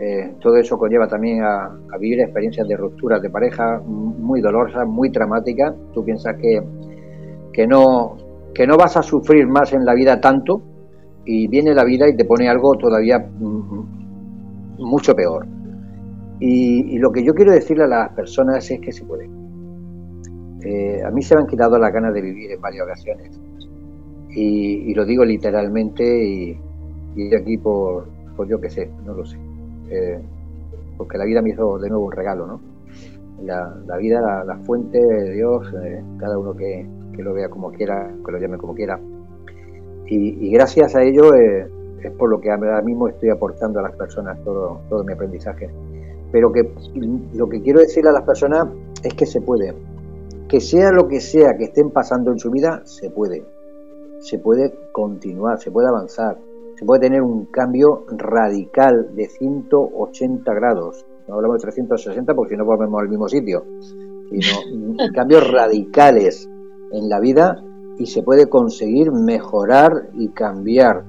Eh, 0.00 0.34
todo 0.40 0.56
eso 0.56 0.76
conlleva 0.76 1.06
también 1.06 1.42
a, 1.42 1.70
vivir 2.00 2.20
experiencias 2.20 2.66
de 2.66 2.76
rupturas 2.76 3.22
de 3.22 3.30
pareja 3.30 3.80
muy 3.86 4.40
dolorosas, 4.40 4.86
muy 4.86 5.10
traumáticas. 5.10 5.72
Tú 5.92 6.04
piensas 6.04 6.36
que, 6.36 6.60
que, 7.52 7.66
no, 7.66 8.16
que 8.52 8.66
no 8.66 8.76
vas 8.76 8.96
a 8.96 9.02
sufrir 9.02 9.46
más 9.46 9.72
en 9.72 9.84
la 9.84 9.94
vida 9.94 10.20
tanto, 10.20 10.60
y 11.26 11.48
viene 11.48 11.74
la 11.74 11.84
vida 11.84 12.08
y 12.08 12.16
te 12.16 12.24
pone 12.24 12.48
algo 12.48 12.76
todavía 12.76 13.18
mm, 13.18 14.78
mucho 14.78 15.14
peor. 15.14 15.46
Y, 16.40 16.98
lo 16.98 17.12
que 17.12 17.24
yo 17.24 17.32
quiero 17.34 17.52
decirle 17.52 17.84
a 17.84 17.86
las 17.86 18.08
personas 18.10 18.70
es 18.70 18.80
que 18.80 18.92
se 18.92 19.04
puede. 19.04 19.30
Eh, 20.62 21.02
a 21.02 21.10
mí 21.10 21.22
se 21.22 21.34
me 21.34 21.42
han 21.42 21.46
quitado 21.46 21.78
las 21.78 21.92
ganas 21.92 22.12
de 22.12 22.20
vivir 22.20 22.50
en 22.50 22.60
varias 22.60 22.84
ocasiones. 22.84 23.40
Y, 24.30 24.92
lo 24.94 25.04
digo 25.04 25.24
literalmente 25.24 26.04
y, 26.04 26.58
aquí 27.34 27.56
por, 27.56 28.08
por 28.36 28.48
yo 28.48 28.60
que 28.60 28.68
sé, 28.68 28.90
no 29.06 29.14
lo 29.14 29.24
sé. 29.24 29.38
Eh, 29.90 30.18
porque 30.96 31.18
la 31.18 31.24
vida 31.24 31.42
me 31.42 31.50
hizo 31.50 31.78
de 31.78 31.88
nuevo 31.88 32.06
un 32.06 32.12
regalo, 32.12 32.46
¿no? 32.46 32.60
La, 33.42 33.74
la 33.86 33.96
vida, 33.96 34.44
la, 34.44 34.56
fuente 34.58 34.98
de 34.98 35.32
Dios, 35.32 35.66
eh, 35.84 36.02
cada 36.18 36.38
uno 36.38 36.54
que, 36.54 36.86
lo 37.18 37.32
vea 37.32 37.48
como 37.48 37.70
quiera, 37.70 38.12
que 38.24 38.32
lo 38.32 38.38
llame 38.38 38.58
como 38.58 38.74
quiera, 38.74 38.98
y, 40.06 40.50
gracias 40.50 40.94
a 40.94 41.02
ello 41.02 41.34
eh, 41.34 41.66
es 42.02 42.12
por 42.12 42.30
lo 42.30 42.40
que 42.40 42.50
ahora 42.50 42.82
mismo 42.82 43.08
estoy 43.08 43.30
aportando 43.30 43.80
a 43.80 43.82
las 43.82 43.96
personas 43.96 44.38
todo, 44.44 44.80
todo 44.88 45.04
mi 45.04 45.12
aprendizaje. 45.12 45.70
Pero 46.30 46.52
que 46.52 46.68
lo 47.34 47.48
que 47.48 47.62
quiero 47.62 47.80
decirle 47.80 48.10
a 48.10 48.12
las 48.12 48.24
personas 48.24 48.68
es 49.02 49.14
que 49.14 49.26
se 49.26 49.40
puede. 49.40 49.74
Que 50.48 50.60
sea 50.60 50.90
lo 50.90 51.08
que 51.08 51.20
sea 51.20 51.56
que 51.56 51.64
estén 51.64 51.90
pasando 51.90 52.32
en 52.32 52.38
su 52.38 52.50
vida, 52.50 52.82
se 52.84 53.10
puede. 53.10 53.44
Se 54.20 54.38
puede 54.38 54.72
continuar, 54.92 55.60
se 55.60 55.70
puede 55.70 55.88
avanzar, 55.88 56.38
se 56.76 56.84
puede 56.84 57.02
tener 57.02 57.22
un 57.22 57.46
cambio 57.46 58.04
radical 58.08 59.14
de 59.14 59.28
180 59.28 60.54
grados. 60.54 61.06
No 61.28 61.34
hablamos 61.34 61.58
de 61.58 61.62
360 61.62 62.34
porque 62.34 62.54
si 62.54 62.58
no 62.58 62.64
volvemos 62.64 63.00
al 63.00 63.08
mismo 63.08 63.28
sitio, 63.28 63.64
sino 64.30 64.96
cambios 65.14 65.50
radicales 65.50 66.48
en 66.90 67.08
la 67.08 67.20
vida 67.20 67.62
y 67.98 68.06
se 68.06 68.22
puede 68.22 68.48
conseguir 68.48 69.12
mejorar 69.12 70.08
y 70.14 70.28
cambiar. 70.28 71.04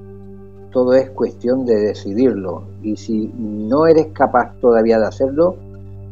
Todo 0.71 0.93
es 0.93 1.09
cuestión 1.11 1.65
de 1.65 1.75
decidirlo. 1.75 2.63
Y 2.81 2.97
si 2.97 3.31
no 3.37 3.87
eres 3.87 4.07
capaz 4.07 4.55
todavía 4.59 4.99
de 4.99 5.07
hacerlo, 5.07 5.55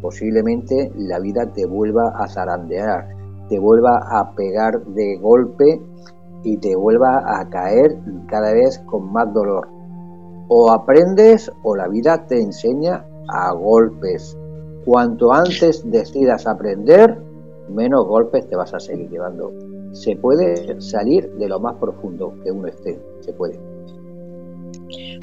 posiblemente 0.01 0.91
la 0.95 1.19
vida 1.19 1.45
te 1.47 1.65
vuelva 1.65 2.13
a 2.15 2.27
zarandear, 2.27 3.09
te 3.49 3.59
vuelva 3.59 3.97
a 4.09 4.33
pegar 4.35 4.83
de 4.85 5.17
golpe 5.17 5.81
y 6.43 6.57
te 6.57 6.75
vuelva 6.75 7.39
a 7.39 7.49
caer 7.49 7.97
cada 8.27 8.53
vez 8.53 8.79
con 8.79 9.11
más 9.11 9.33
dolor. 9.33 9.67
O 10.47 10.71
aprendes 10.71 11.51
o 11.63 11.75
la 11.75 11.87
vida 11.87 12.25
te 12.25 12.41
enseña 12.41 13.05
a 13.27 13.51
golpes. 13.53 14.37
Cuanto 14.85 15.31
antes 15.31 15.89
decidas 15.89 16.45
aprender, 16.47 17.17
menos 17.69 18.05
golpes 18.05 18.47
te 18.47 18.55
vas 18.55 18.73
a 18.73 18.79
seguir 18.79 19.09
llevando 19.09 19.51
se 19.93 20.15
puede 20.15 20.81
salir 20.81 21.29
de 21.33 21.47
lo 21.47 21.59
más 21.59 21.75
profundo 21.75 22.35
que 22.43 22.51
uno 22.51 22.67
esté, 22.67 22.99
se 23.21 23.31
puede. 23.33 23.59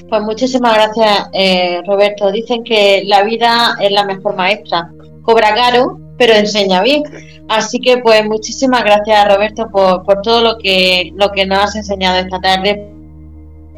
Pues 0.09 0.23
muchísimas 0.23 0.75
gracias, 0.75 1.29
eh, 1.33 1.83
Roberto. 1.87 2.33
Dicen 2.33 2.65
que 2.65 3.03
la 3.07 3.23
vida 3.23 3.77
es 3.81 3.93
la 3.93 4.05
mejor 4.05 4.35
maestra. 4.35 4.91
Cobra 5.23 5.55
caro, 5.55 6.01
pero 6.17 6.35
enseña 6.35 6.83
bien. 6.83 7.03
Así 7.49 7.81
que, 7.81 7.99
pues, 7.99 8.25
muchísimas 8.27 8.83
gracias, 8.83 9.33
Roberto, 9.33 9.69
por, 9.71 10.05
por 10.05 10.23
todo 10.23 10.41
lo 10.43 10.59
que, 10.59 11.13
lo 11.15 11.31
que 11.31 11.47
nos 11.47 11.59
has 11.59 11.77
enseñado 11.77 12.19
esta 12.19 12.41
tarde. 12.41 12.93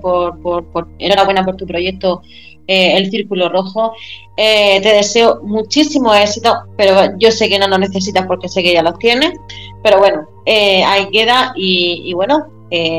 Por, 0.01 0.41
por, 0.41 0.65
por, 0.73 0.89
enhorabuena 0.99 1.45
por 1.45 1.57
tu 1.57 1.67
proyecto 1.67 2.23
eh, 2.67 2.97
el 2.97 3.11
Círculo 3.11 3.49
Rojo. 3.49 3.93
Eh, 4.37 4.81
te 4.83 4.95
deseo 4.95 5.41
muchísimo 5.43 6.15
éxito, 6.15 6.55
pero 6.77 7.17
yo 7.19 7.31
sé 7.31 7.49
que 7.49 7.59
no 7.59 7.69
lo 7.69 7.79
necesitas 7.79 8.27
porque 8.27 8.49
sé 8.49 8.63
que 8.63 8.73
ya 8.73 8.83
los 8.83 8.99
tienes. 8.99 9.33
Pero 9.83 9.99
bueno, 9.99 10.27
eh, 10.47 10.85
ahí 10.85 11.09
queda 11.11 11.53
y, 11.57 12.13
bueno, 12.15 12.47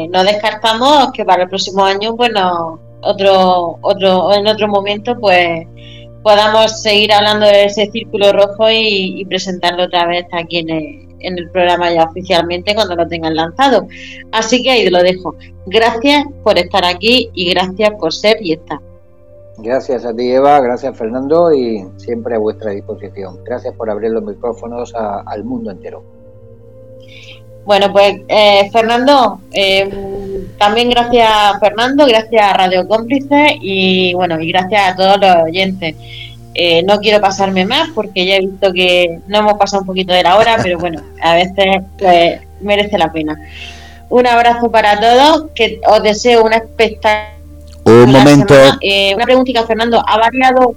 no 0.10 0.24
descartamos 0.24 1.12
que 1.14 1.26
para 1.26 1.44
el 1.44 1.50
próximo 1.50 1.84
año, 1.84 2.16
bueno, 2.16 2.80
otro, 3.02 3.80
otro, 3.82 4.34
en 4.34 4.48
otro 4.48 4.68
momento, 4.68 5.18
pues 5.20 5.66
podamos 6.22 6.82
seguir 6.82 7.12
hablando 7.12 7.46
de 7.46 7.66
ese 7.66 7.90
Círculo 7.92 8.32
Rojo 8.32 8.70
y, 8.70 9.26
presentarlo 9.26 9.84
otra 9.84 10.06
vez 10.06 10.26
aquí 10.32 10.60
en 10.60 10.70
el, 10.70 11.08
en 11.20 11.38
el 11.38 11.50
programa 11.50 11.92
ya 11.92 12.04
oficialmente 12.04 12.76
cuando 12.76 12.96
lo 12.96 13.08
tengan 13.08 13.36
lanzado. 13.36 13.88
Así 14.32 14.62
que 14.62 14.72
ahí 14.72 14.90
lo 14.90 15.02
dejo. 15.02 15.36
Gracias 15.66 16.26
por 16.44 16.58
estar 16.58 16.86
aquí 16.86 17.30
y 17.34 17.50
gracias 17.50 17.92
por 18.00 18.14
ser 18.14 18.38
y 18.42 18.54
estar. 18.54 18.80
Gracias 19.58 20.04
a 20.06 20.16
ti, 20.16 20.32
Eva, 20.32 20.60
gracias, 20.62 20.98
Fernando, 20.98 21.54
y 21.54 21.86
siempre 21.98 22.36
a 22.36 22.40
vuestra 22.40 22.72
disposición. 22.72 23.44
Gracias 23.44 23.76
por 23.76 23.90
abrir 23.90 24.12
los 24.12 24.24
micrófonos 24.24 24.94
al 24.96 25.44
mundo 25.44 25.72
entero. 25.72 26.04
Bueno, 27.66 27.94
pues 27.94 28.16
eh, 28.28 28.70
Fernando, 28.72 29.40
eh, 29.54 29.90
también 30.58 30.90
gracias 30.90 31.32
Fernando, 31.62 32.06
gracias 32.06 32.44
a 32.44 32.54
Radio 32.54 32.86
Cómplice 32.86 33.58
y 33.62 34.14
bueno, 34.16 34.38
y 34.42 34.52
gracias 34.52 34.92
a 34.92 34.96
todos 34.98 35.18
los 35.22 35.36
oyentes. 35.44 35.96
Eh, 36.56 36.84
no 36.84 37.00
quiero 37.00 37.22
pasarme 37.22 37.66
más 37.66 37.90
porque 37.96 38.26
ya 38.26 38.36
he 38.36 38.42
visto 38.42 38.74
que 38.74 39.20
no 39.28 39.40
hemos 39.40 39.54
pasado 39.54 39.82
un 39.82 39.88
poquito 39.88 40.14
de 40.14 40.24
la 40.24 40.38
hora, 40.38 40.58
pero 40.62 40.78
bueno, 40.78 41.02
a 41.22 41.36
veces 41.36 41.84
pues, 41.98 42.42
merece 42.60 42.98
la 42.98 43.12
pena. 43.14 43.40
Un 44.10 44.28
abrazo 44.28 44.70
para 44.70 45.00
todos, 45.00 45.52
que 45.56 45.80
os 45.88 46.04
deseo 46.04 46.44
una 46.44 46.58
espectacular 46.58 47.43
un 47.86 48.12
momento. 48.12 48.56
Eh, 48.82 49.14
una 49.16 49.26
preguntita, 49.26 49.66
Fernando. 49.66 50.04
¿Ha 50.06 50.18
variado, 50.18 50.76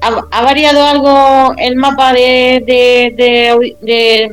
ha, 0.00 0.42
variado 0.42 0.84
algo 0.84 1.54
el 1.58 1.76
mapa 1.76 2.12
de, 2.12 2.62
de, 2.66 4.30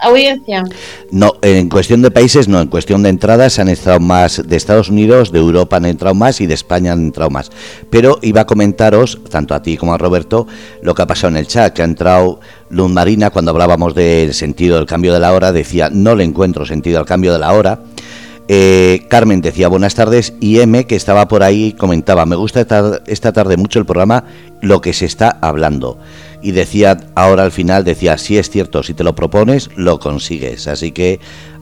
audiencia? 0.00 0.64
No, 1.10 1.34
en 1.42 1.68
cuestión 1.68 2.02
de 2.02 2.10
países 2.10 2.48
no, 2.48 2.60
en 2.60 2.68
cuestión 2.68 3.02
de 3.02 3.10
entradas 3.10 3.58
han 3.58 3.68
entrado 3.68 4.00
más 4.00 4.42
de 4.46 4.56
Estados 4.56 4.88
Unidos, 4.88 5.30
de 5.30 5.38
Europa 5.38 5.76
han 5.76 5.84
entrado 5.84 6.14
más 6.14 6.40
y 6.40 6.46
de 6.46 6.54
España 6.54 6.92
han 6.92 7.00
entrado 7.00 7.30
más. 7.30 7.50
Pero 7.90 8.18
iba 8.22 8.42
a 8.42 8.46
comentaros, 8.46 9.20
tanto 9.30 9.54
a 9.54 9.62
ti 9.62 9.76
como 9.76 9.94
a 9.94 9.98
Roberto, 9.98 10.46
lo 10.82 10.94
que 10.94 11.02
ha 11.02 11.06
pasado 11.06 11.28
en 11.28 11.36
el 11.36 11.46
chat, 11.46 11.72
que 11.74 11.82
ha 11.82 11.84
entrado 11.84 12.40
Luz 12.70 12.90
Marina 12.90 13.30
cuando 13.30 13.50
hablábamos 13.50 13.94
del 13.94 14.32
sentido 14.34 14.76
del 14.76 14.86
cambio 14.86 15.12
de 15.12 15.20
la 15.20 15.32
hora, 15.32 15.52
decía, 15.52 15.90
no 15.90 16.14
le 16.14 16.24
encuentro 16.24 16.64
sentido 16.64 16.98
al 16.98 17.06
cambio 17.06 17.32
de 17.32 17.38
la 17.38 17.52
hora. 17.52 17.80
Eh, 18.52 19.06
Carmen 19.06 19.42
decía 19.42 19.68
buenas 19.68 19.94
tardes 19.94 20.34
y 20.40 20.58
M, 20.58 20.84
que 20.84 20.96
estaba 20.96 21.28
por 21.28 21.44
ahí, 21.44 21.72
comentaba, 21.72 22.26
me 22.26 22.34
gusta 22.34 22.60
esta, 23.06 23.32
tarde 23.32 23.56
mucho 23.56 23.78
el 23.78 23.86
programa, 23.86 24.24
lo 24.60 24.80
que 24.80 24.92
se 24.92 25.04
está 25.06 25.38
hablando. 25.40 26.00
Y 26.42 26.50
decía, 26.50 26.96
ahora 27.14 27.44
al 27.44 27.52
final, 27.52 27.84
decía, 27.84 28.18
si 28.18 28.38
es 28.38 28.50
cierto, 28.50 28.82
si 28.82 28.92
te 28.92 29.04
lo 29.04 29.14
propones, 29.14 29.70
lo 29.76 30.00
consigues. 30.00 30.66
Así 30.66 30.90
que 30.90 31.20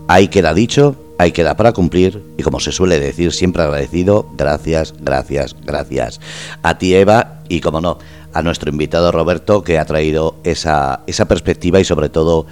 ahí 0.09 0.29
queda 0.29 0.55
dicho, 0.55 0.97
ahí 1.19 1.31
queda 1.31 1.59
para 1.59 1.75
cumplir 1.75 2.23
y 2.39 2.43
como 2.43 2.59
se 2.59 2.73
suele 2.73 2.99
decir, 2.99 3.35
siempre 3.35 3.65
agradecido, 3.65 4.27
gracias, 4.39 4.95
gracias, 4.99 5.57
gracias. 5.67 6.21
A 6.63 6.79
ti 6.79 6.95
Eva 6.95 7.43
y 7.51 7.61
como 7.61 7.83
no, 7.83 7.99
a 8.33 8.41
nuestro 8.41 8.71
invitado 8.71 9.13
Roberto, 9.13 9.63
que 9.63 9.79
ha 9.79 9.85
traído 9.85 10.37
esa, 10.43 11.01
esa 11.07 11.29
perspectiva 11.29 11.81
y 11.81 11.85
sobre 11.85 12.09
todo 12.09 12.47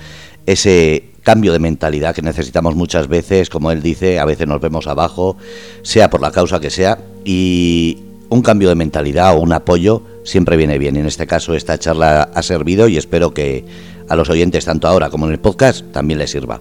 ese 0.44 1.15
cambio 1.26 1.52
de 1.52 1.58
mentalidad 1.58 2.14
que 2.14 2.22
necesitamos 2.22 2.76
muchas 2.76 3.08
veces, 3.08 3.50
como 3.50 3.72
él 3.72 3.82
dice, 3.82 4.20
a 4.20 4.24
veces 4.24 4.46
nos 4.46 4.60
vemos 4.60 4.86
abajo, 4.86 5.36
sea 5.82 6.08
por 6.08 6.20
la 6.20 6.30
causa 6.30 6.60
que 6.60 6.70
sea, 6.70 6.98
y 7.24 7.98
un 8.28 8.42
cambio 8.42 8.68
de 8.68 8.76
mentalidad 8.76 9.36
o 9.36 9.40
un 9.40 9.52
apoyo 9.52 10.02
siempre 10.22 10.56
viene 10.56 10.78
bien. 10.78 10.96
En 10.96 11.04
este 11.04 11.26
caso 11.26 11.54
esta 11.54 11.80
charla 11.80 12.30
ha 12.32 12.42
servido 12.42 12.86
y 12.86 12.96
espero 12.96 13.34
que 13.34 13.64
a 14.08 14.14
los 14.14 14.30
oyentes, 14.30 14.66
tanto 14.66 14.86
ahora 14.86 15.10
como 15.10 15.26
en 15.26 15.32
el 15.32 15.40
podcast, 15.40 15.84
también 15.90 16.20
les 16.20 16.30
sirva. 16.30 16.60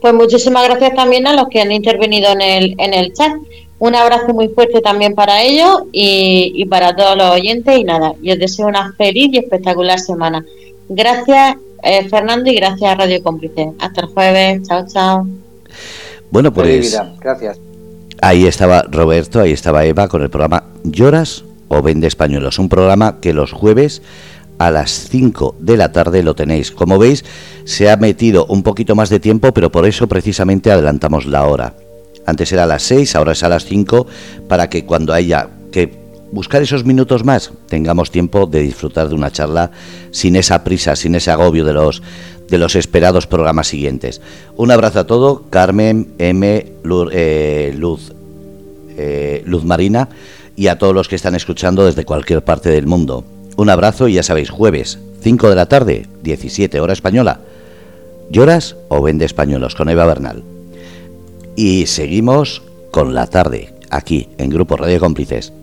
Pues 0.00 0.12
muchísimas 0.12 0.64
gracias 0.64 0.96
también 0.96 1.28
a 1.28 1.34
los 1.34 1.46
que 1.48 1.60
han 1.60 1.70
intervenido 1.70 2.32
en 2.32 2.40
el, 2.40 2.74
en 2.78 2.92
el 2.92 3.12
chat. 3.12 3.34
Un 3.78 3.94
abrazo 3.94 4.34
muy 4.34 4.48
fuerte 4.48 4.80
también 4.80 5.14
para 5.14 5.44
ellos 5.44 5.84
y, 5.92 6.64
para 6.66 6.96
todos 6.96 7.16
los 7.16 7.30
oyentes. 7.30 7.78
Y 7.78 7.84
nada, 7.84 8.14
yo 8.20 8.32
os 8.32 8.40
deseo 8.40 8.66
una 8.66 8.92
feliz 8.94 9.30
y 9.32 9.38
espectacular 9.38 10.00
semana. 10.00 10.44
Gracias, 10.88 11.56
eh, 11.82 12.08
Fernando, 12.08 12.50
y 12.50 12.56
gracias 12.56 12.90
a 12.90 12.94
Radio 12.94 13.22
Cómplice. 13.22 13.72
Hasta 13.78 14.00
el 14.02 14.06
jueves. 14.08 14.62
Chao, 14.68 14.86
chao. 14.86 15.26
Bueno, 16.30 16.52
pues. 16.52 16.98
Gracias. 17.20 17.58
Ahí 18.20 18.46
estaba 18.46 18.82
Roberto, 18.82 19.40
ahí 19.40 19.50
estaba 19.50 19.84
Eva 19.84 20.06
con 20.06 20.22
el 20.22 20.30
programa 20.30 20.62
¿Lloras 20.84 21.44
o 21.66 21.82
Vende 21.82 22.06
Españolos? 22.06 22.60
Un 22.60 22.68
programa 22.68 23.18
que 23.20 23.32
los 23.32 23.50
jueves 23.50 24.00
a 24.58 24.70
las 24.70 25.08
5 25.10 25.56
de 25.58 25.76
la 25.76 25.90
tarde 25.90 26.22
lo 26.22 26.36
tenéis. 26.36 26.70
Como 26.70 27.00
veis, 27.00 27.24
se 27.64 27.90
ha 27.90 27.96
metido 27.96 28.46
un 28.46 28.62
poquito 28.62 28.94
más 28.94 29.10
de 29.10 29.18
tiempo, 29.18 29.52
pero 29.52 29.72
por 29.72 29.86
eso 29.86 30.06
precisamente 30.06 30.70
adelantamos 30.70 31.26
la 31.26 31.46
hora. 31.46 31.74
Antes 32.24 32.52
era 32.52 32.62
a 32.62 32.66
las 32.66 32.84
6, 32.84 33.16
ahora 33.16 33.32
es 33.32 33.42
a 33.42 33.48
las 33.48 33.64
5, 33.64 34.06
para 34.48 34.70
que 34.70 34.84
cuando 34.84 35.12
haya 35.12 35.48
que 35.72 36.01
buscar 36.32 36.62
esos 36.62 36.84
minutos 36.84 37.24
más, 37.24 37.52
tengamos 37.68 38.10
tiempo 38.10 38.46
de 38.46 38.60
disfrutar 38.60 39.08
de 39.08 39.14
una 39.14 39.30
charla 39.30 39.70
sin 40.10 40.34
esa 40.34 40.64
prisa, 40.64 40.96
sin 40.96 41.14
ese 41.14 41.30
agobio 41.30 41.64
de 41.64 41.74
los 41.74 42.02
de 42.48 42.58
los 42.58 42.76
esperados 42.76 43.26
programas 43.26 43.68
siguientes. 43.68 44.20
Un 44.56 44.70
abrazo 44.70 45.00
a 45.00 45.06
todos, 45.06 45.40
Carmen, 45.48 46.12
M, 46.18 46.66
eh, 47.12 47.74
Luz, 47.74 48.12
eh, 48.90 49.42
Luz 49.46 49.64
Marina 49.64 50.10
y 50.54 50.66
a 50.66 50.76
todos 50.76 50.94
los 50.94 51.08
que 51.08 51.16
están 51.16 51.34
escuchando 51.34 51.86
desde 51.86 52.04
cualquier 52.04 52.44
parte 52.44 52.68
del 52.68 52.86
mundo. 52.86 53.24
Un 53.56 53.70
abrazo 53.70 54.06
y 54.06 54.14
ya 54.14 54.22
sabéis, 54.22 54.50
jueves, 54.50 54.98
5 55.22 55.48
de 55.48 55.56
la 55.56 55.66
tarde, 55.66 56.06
17 56.22 56.78
hora 56.80 56.92
española. 56.92 57.40
¿Lloras 58.30 58.76
o 58.88 59.00
vende 59.00 59.24
españolos 59.24 59.74
con 59.74 59.88
Eva 59.88 60.04
Bernal? 60.04 60.42
Y 61.56 61.86
seguimos 61.86 62.62
con 62.90 63.14
la 63.14 63.28
tarde, 63.28 63.72
aquí 63.88 64.28
en 64.36 64.50
Grupo 64.50 64.76
Radio 64.76 65.00
Cómplices. 65.00 65.54